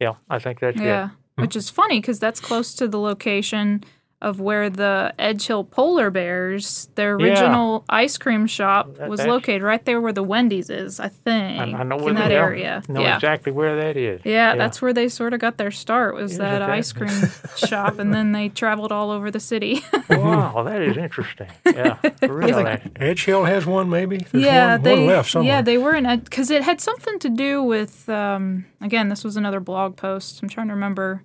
yeah, 0.00 0.12
I 0.28 0.38
think 0.38 0.60
that's 0.60 0.78
Yeah, 0.78 1.10
it. 1.38 1.40
which 1.42 1.56
is 1.56 1.70
funny 1.70 2.00
because 2.00 2.18
that's 2.18 2.40
close 2.40 2.74
to 2.74 2.86
the 2.88 2.98
location 3.00 3.82
of 4.22 4.40
where 4.40 4.70
the 4.70 5.12
Edge 5.18 5.46
Hill 5.46 5.62
Polar 5.62 6.10
Bears, 6.10 6.88
their 6.94 7.20
Yeah. 7.20 7.26
original 7.26 7.84
ice 7.88 8.16
cream 8.16 8.46
shop, 8.46 8.94
That- 8.96 9.10
was 9.10 9.24
located 9.26 9.62
right 9.62 9.84
there 9.84 10.00
where 10.00 10.12
the 10.12 10.22
Wendy's 10.22 10.70
is. 10.70 10.98
I 10.98 11.08
think 11.08 11.60
I, 11.60 11.80
I 11.80 11.82
know 11.82 11.96
where 11.98 12.08
in 12.08 12.14
that 12.14 12.28
they 12.28 12.38
are. 12.38 12.46
area. 12.48 12.82
Know 12.88 13.02
yeah. 13.02 13.16
exactly 13.16 13.52
where 13.52 13.76
that 13.76 13.96
is. 13.98 14.22
Yeah, 14.24 14.56
that's 14.56 14.80
where 14.80 14.94
they 14.94 15.10
sort 15.10 15.34
of 15.34 15.40
got 15.40 15.58
their 15.58 15.70
start 15.70 16.14
was 16.14 16.32
Isn't 16.32 16.42
that 16.44 16.60
that- 16.60 16.70
ice 16.70 16.92
cream 16.94 17.10
shop, 17.56 17.98
and 17.98 18.14
then 18.14 18.32
they 18.32 18.48
traveled 18.48 18.90
all 18.90 19.10
over 19.10 19.30
the 19.30 19.38
city. 19.40 19.82
wow, 20.08 20.62
that 20.62 20.80
is 20.80 20.96
interesting. 20.96 21.48
Yeah, 21.66 21.98
really. 22.22 22.80
Edge 22.96 23.24
Hill 23.26 23.44
has 23.44 23.66
one, 23.66 23.90
maybe. 23.90 24.16
There's 24.32 24.44
yeah, 24.44 24.72
one, 24.76 24.82
they 24.82 24.94
one 24.94 25.06
left 25.08 25.30
somewhere. 25.30 25.52
yeah 25.56 25.60
they 25.62 25.76
were 25.76 25.94
in 25.94 26.20
because 26.20 26.50
it 26.50 26.62
had 26.62 26.80
something 26.80 27.18
to 27.18 27.28
do 27.28 27.62
with 27.62 28.08
um, 28.08 28.64
again 28.80 29.10
this 29.10 29.22
was 29.24 29.36
another 29.36 29.60
blog 29.60 29.96
post. 29.96 30.42
I'm 30.42 30.48
trying 30.48 30.68
to 30.68 30.74
remember 30.74 31.22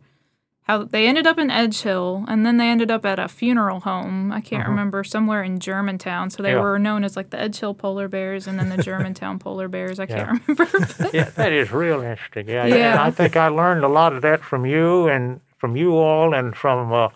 how 0.64 0.84
they 0.84 1.08
ended 1.08 1.26
up 1.28 1.38
in 1.38 1.50
Edge 1.50 1.82
Hill 1.82 2.24
and 2.28 2.46
then 2.46 2.58
they 2.58 2.68
ended 2.70 2.92
up 2.92 3.06
at 3.06 3.18
a 3.20 3.28
funeral 3.28 3.80
home. 3.82 4.32
I 4.32 4.42
can't 4.42 4.68
remember 4.68 5.04
somewhere 5.04 5.44
in 5.44 5.60
Germantown. 5.60 6.30
So 6.30 6.44
they 6.44 6.52
Uh-huh. 6.52 6.58
Yeah. 6.60 6.64
were 6.64 6.80
known 6.80 7.04
as 7.04 7.16
like 7.16 7.32
the 7.32 7.40
Edge 7.40 7.60
Hill 7.60 7.74
Polar 7.74 8.08
Bears 8.08 8.48
and 8.48 8.60
then 8.60 8.70
the 8.70 8.78
Germantown 8.84 9.40
Polar 9.40 9.68
Bears. 9.68 10.00
I 10.00 10.04
Yeah. 10.04 10.26
can't 10.26 10.42
remember. 10.48 11.10
yeah, 11.14 11.30
that 11.36 11.52
is 11.52 11.72
real 11.72 12.02
interesting. 12.02 12.48
Yeah, 12.48 12.66
Yeah. 12.66 13.04
I 13.04 13.12
think 13.12 13.36
I 13.36 13.48
learned 13.48 13.84
a 13.84 13.88
lot 13.90 14.14
of 14.14 14.22
that 14.22 14.42
from 14.42 14.66
you 14.66 15.08
and 15.08 15.42
from 15.58 15.76
you 15.76 15.96
all, 15.98 16.34
and 16.34 16.56
from 16.56 16.92
uh, 16.94 17.10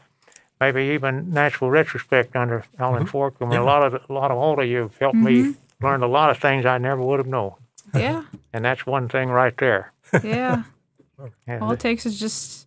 maybe 0.59 0.83
even 0.93 1.31
Nashville 1.31 1.69
Retrospect 1.69 2.35
under 2.35 2.63
Alan 2.79 3.05
Fork. 3.05 3.35
I 3.41 3.45
mean, 3.45 3.59
a 3.59 3.63
lot 3.63 3.83
of 3.83 3.93
a 4.09 4.13
lot 4.13 4.31
of 4.31 4.37
all 4.37 4.59
of 4.59 4.67
you 4.67 4.81
have 4.81 4.97
helped 4.97 5.17
me 5.17 5.55
learn 5.81 6.03
a 6.03 6.07
lot 6.07 6.29
of 6.29 6.37
things 6.39 6.65
I 6.65 6.77
never 6.77 7.01
would 7.01 7.19
have 7.19 7.27
known, 7.27 7.53
yeah, 7.95 8.23
and 8.53 8.63
that's 8.63 8.85
one 8.85 9.07
thing 9.09 9.29
right 9.29 9.55
there. 9.57 9.91
Yeah, 10.23 10.63
All 11.61 11.71
it 11.71 11.79
takes 11.79 12.05
is 12.05 12.19
just 12.19 12.64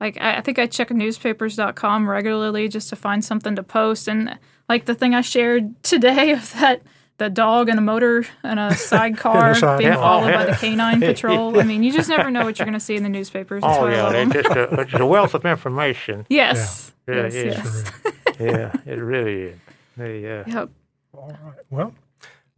like 0.00 0.20
I, 0.20 0.36
I 0.36 0.40
think 0.40 0.58
I 0.58 0.66
check 0.66 0.90
newspapers.com 0.90 2.08
regularly 2.08 2.68
just 2.68 2.88
to 2.90 2.96
find 2.96 3.24
something 3.24 3.56
to 3.56 3.62
post 3.62 4.08
and 4.08 4.38
like 4.68 4.84
the 4.86 4.94
thing 4.94 5.14
I 5.14 5.20
shared 5.20 5.82
today 5.82 6.32
of 6.32 6.52
that 6.54 6.82
the 7.18 7.30
dog 7.30 7.68
and 7.68 7.78
a 7.78 7.82
motor 7.82 8.24
and 8.42 8.58
a 8.58 8.74
sidecar 8.76 9.54
side- 9.54 9.78
being 9.78 9.90
Yeah. 9.92 9.96
followed 9.96 10.30
Oh, 10.32 10.36
by 10.36 10.44
the 10.46 10.52
canine 10.60 11.00
patrol. 11.00 11.60
I 11.60 11.62
mean, 11.62 11.82
you 11.84 11.92
just 11.92 12.08
never 12.08 12.28
know 12.30 12.44
what 12.44 12.58
you're 12.58 12.66
going 12.66 12.72
to 12.74 12.80
see 12.80 12.96
in 12.96 13.02
the 13.04 13.08
newspapers. 13.08 13.62
That's 13.62 13.78
Oh 13.78 13.86
yeah, 13.86 14.02
love 14.04 14.12
they're 14.12 14.42
just 14.42 14.56
a, 14.56 14.80
it's 14.80 14.94
a 14.94 15.06
wealth 15.06 15.34
of 15.34 15.44
information. 15.46 16.26
Yes. 16.30 16.92
Yeah, 17.06 17.28
yes. 17.28 17.34
it 17.34 17.46
is. 17.46 17.54
yes. 17.56 18.40
Yeah, 18.40 18.72
it 18.86 18.98
really 18.98 19.42
is. 19.42 19.58
They, 19.96 20.40
uh, 20.40 20.44
Yep. 20.46 20.70
All 21.16 21.28
right. 21.44 21.58
Well, 21.70 21.94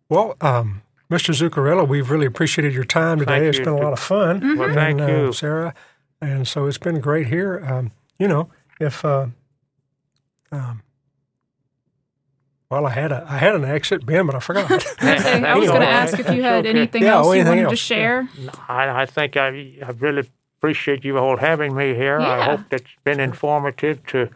well, 0.09 0.37
um, 0.41 0.82
Mr. 1.11 1.34
Zuccarello, 1.34 1.87
we've 1.87 2.11
really 2.11 2.26
appreciated 2.26 2.72
your 2.72 2.84
time 2.84 3.18
today. 3.18 3.32
Thank 3.41 3.45
It's 3.49 3.59
you. 3.59 3.64
been 3.64 3.74
a 3.74 3.78
lot 3.78 3.93
of 3.93 3.99
fun. 3.99 4.41
Mm-hmm. 4.41 4.59
Well, 4.59 4.72
thank 4.74 5.01
and, 5.01 5.11
uh, 5.11 5.14
you. 5.26 5.32
Sarah. 5.32 5.74
And 6.21 6.49
so 6.49 6.67
it's 6.67 6.79
been 6.79 7.01
great 7.01 7.29
here. 7.29 7.62
Um, 7.67 7.93
you 8.19 8.29
know, 8.29 8.49
if 8.81 9.05
uh, 9.05 9.27
um, 10.53 10.83
well, 12.71 12.87
I 12.87 12.91
had 12.91 13.12
a 13.12 13.25
I 13.29 13.39
had 13.39 13.55
an 13.55 13.64
exit, 13.64 14.05
Ben, 14.07 14.27
but 14.27 14.35
I 14.35 14.41
forgot. 14.41 14.69
Hey, 14.99 15.45
I 15.45 15.55
was 15.57 15.69
going 15.69 15.81
to 15.83 15.87
ask 15.89 16.19
if 16.19 16.31
you 16.31 16.43
had 16.43 16.67
okay. 16.67 16.71
anything 16.71 17.03
Yeah, 17.03 17.17
else 17.17 17.27
or 17.29 17.35
you 17.35 17.41
anything 17.43 17.59
wanted 17.59 17.62
to 17.64 17.71
else. 17.71 17.79
share. 17.79 18.29
I, 18.69 19.03
I 19.03 19.07
think 19.07 19.37
I, 19.37 19.49
I 19.85 19.91
really 19.99 20.29
appreciate 20.59 21.05
you 21.05 21.19
all 21.19 21.37
having 21.37 21.75
me 21.77 21.95
here. 21.95 22.19
I 22.21 22.45
hope 22.45 22.73
it's 22.73 22.91
been 23.05 23.21
informative 23.21 24.05
to 24.09 24.31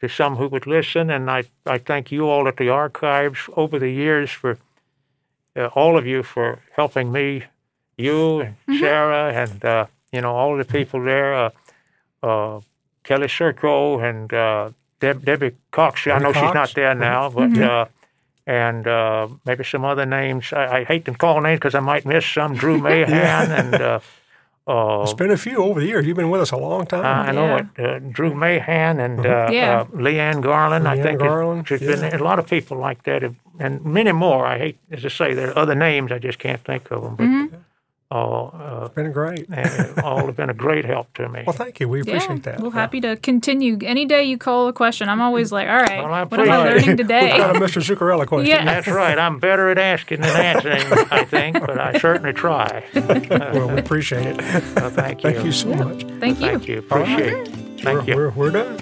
to 0.00 0.08
some 0.08 0.36
who 0.36 0.48
would 0.48 0.66
listen, 0.66 1.10
and 1.10 1.30
I, 1.30 1.44
I 1.64 1.78
thank 1.78 2.10
you 2.12 2.28
all 2.28 2.48
at 2.48 2.56
the 2.56 2.68
archives 2.68 3.38
over 3.56 3.78
the 3.78 3.88
years 3.90 4.30
for 4.30 4.58
uh, 5.56 5.66
all 5.74 5.96
of 5.96 6.06
you 6.06 6.22
for 6.24 6.58
helping 6.76 7.12
me, 7.12 7.44
you 7.96 8.40
and 8.40 8.56
Mm-hmm. 8.68 8.80
Sarah, 8.80 9.32
and 9.32 9.64
uh, 9.64 9.86
you 10.12 10.20
know 10.20 10.34
all 10.34 10.56
the 10.56 10.64
people 10.64 11.02
there, 11.04 11.34
uh, 11.34 11.50
uh, 12.22 12.60
Kelly 13.04 13.26
Serco 13.28 14.02
and 14.08 14.32
uh, 14.32 14.70
Deb, 15.00 15.24
Debbie 15.24 15.52
Cox. 15.70 16.06
I 16.06 16.10
Debbie 16.10 16.22
know 16.24 16.32
she's 16.32 16.54
not 16.54 16.72
there 16.74 16.94
now, 16.94 17.30
but. 17.30 17.50
Mm-hmm. 17.50 17.62
Uh, 17.62 17.84
and 18.44 18.88
uh, 18.88 19.28
maybe 19.46 19.62
some 19.62 19.84
other 19.84 20.04
names. 20.04 20.52
I, 20.52 20.78
I 20.78 20.84
hate 20.84 21.04
to 21.04 21.14
call 21.14 21.40
names 21.40 21.60
because 21.60 21.76
I 21.76 21.80
might 21.80 22.04
miss 22.04 22.26
some. 22.26 22.54
Drew 22.54 22.76
Mahan 22.86 23.52
and 23.52 23.74
uh, 23.76 24.00
uh, 24.66 25.02
it's 25.02 25.14
been 25.14 25.30
a 25.30 25.36
few 25.36 25.58
over 25.62 25.78
the 25.78 25.86
years. 25.86 26.04
You've 26.04 26.16
been 26.16 26.28
with 26.28 26.40
us 26.40 26.50
a 26.50 26.56
long 26.56 26.84
time. 26.86 27.04
I 27.28 27.30
know 27.30 27.46
Yeah. 27.46 27.66
it. 27.76 27.86
Uh, 27.86 27.98
Drew 28.10 28.34
Mahan 28.34 28.98
and 28.98 29.24
uh, 29.24 29.48
Yeah. 29.48 29.82
uh, 29.82 29.84
Leanne 29.94 30.42
Garland. 30.42 30.88
I 30.88 30.96
think 31.00 31.20
it- 31.20 31.24
Garland, 31.24 31.66
there's 31.68 31.82
been 31.82 32.02
a 32.20 32.24
lot 32.24 32.40
of 32.40 32.48
people 32.48 32.78
like 32.78 33.04
that, 33.04 33.22
have, 33.22 33.36
and 33.60 33.84
many 33.84 34.10
more. 34.10 34.44
I 34.44 34.58
hate 34.58 34.78
as 34.90 35.04
I 35.04 35.08
say, 35.08 35.34
there 35.34 35.50
are 35.52 35.58
other 35.58 35.76
names 35.76 36.10
I 36.10 36.18
just 36.18 36.40
can't 36.40 36.64
think 36.64 36.90
of 36.90 37.02
them, 37.04 37.14
but 37.14 37.24
Mm-hmm. 37.26 37.56
All 38.12 38.54
uh, 38.54 38.88
been 38.88 39.10
great. 39.10 39.46
all 40.04 40.26
have 40.26 40.36
been 40.36 40.50
a 40.50 40.54
great 40.54 40.84
help 40.84 41.12
to 41.14 41.28
me. 41.28 41.44
Well, 41.46 41.56
thank 41.56 41.80
you. 41.80 41.88
We 41.88 42.02
appreciate 42.02 42.44
yeah, 42.44 42.52
that. 42.52 42.60
We're 42.60 42.70
happy 42.70 43.00
to 43.00 43.16
continue. 43.16 43.78
Any 43.82 44.04
day 44.04 44.24
you 44.24 44.36
call 44.36 44.68
a 44.68 44.72
question, 44.72 45.08
I'm 45.08 45.20
always 45.20 45.50
like, 45.50 45.68
all 45.68 45.76
right, 45.76 46.02
Well, 46.02 46.12
I 46.12 46.24
what 46.24 46.40
am 46.40 46.50
I 46.50 46.56
appreciate 46.56 46.74
learning 46.74 46.90
it. 46.90 46.96
today? 46.96 47.38
Got 47.38 47.56
a 47.56 47.58
Mr. 47.58 47.96
Zuccarello 47.96 48.26
question. 48.26 48.50
Yeah. 48.50 48.64
That's 48.64 48.88
right. 48.88 49.18
I'm 49.18 49.38
better 49.38 49.70
at 49.70 49.78
asking 49.78 50.20
than 50.20 50.36
answering, 50.36 50.82
I 51.10 51.24
think, 51.24 51.58
but 51.60 51.78
I 51.78 51.98
certainly 51.98 52.32
try. 52.32 52.84
Well, 53.42 53.68
we 53.68 53.78
appreciate 53.78 54.36
it. 54.38 54.62
So 54.78 54.90
thank 54.90 55.24
you. 55.24 55.30
Thank 55.30 55.44
you 55.44 55.52
so 55.52 55.68
much. 55.68 56.02
Thank 56.02 56.40
you. 56.40 56.46
Thank 56.46 56.68
you. 56.68 56.78
Appreciate 56.78 57.32
it. 57.32 57.48
Thank 57.80 58.00
we're, 58.00 58.04
you. 58.06 58.16
We're, 58.16 58.30
we're 58.30 58.50
done. 58.50 58.78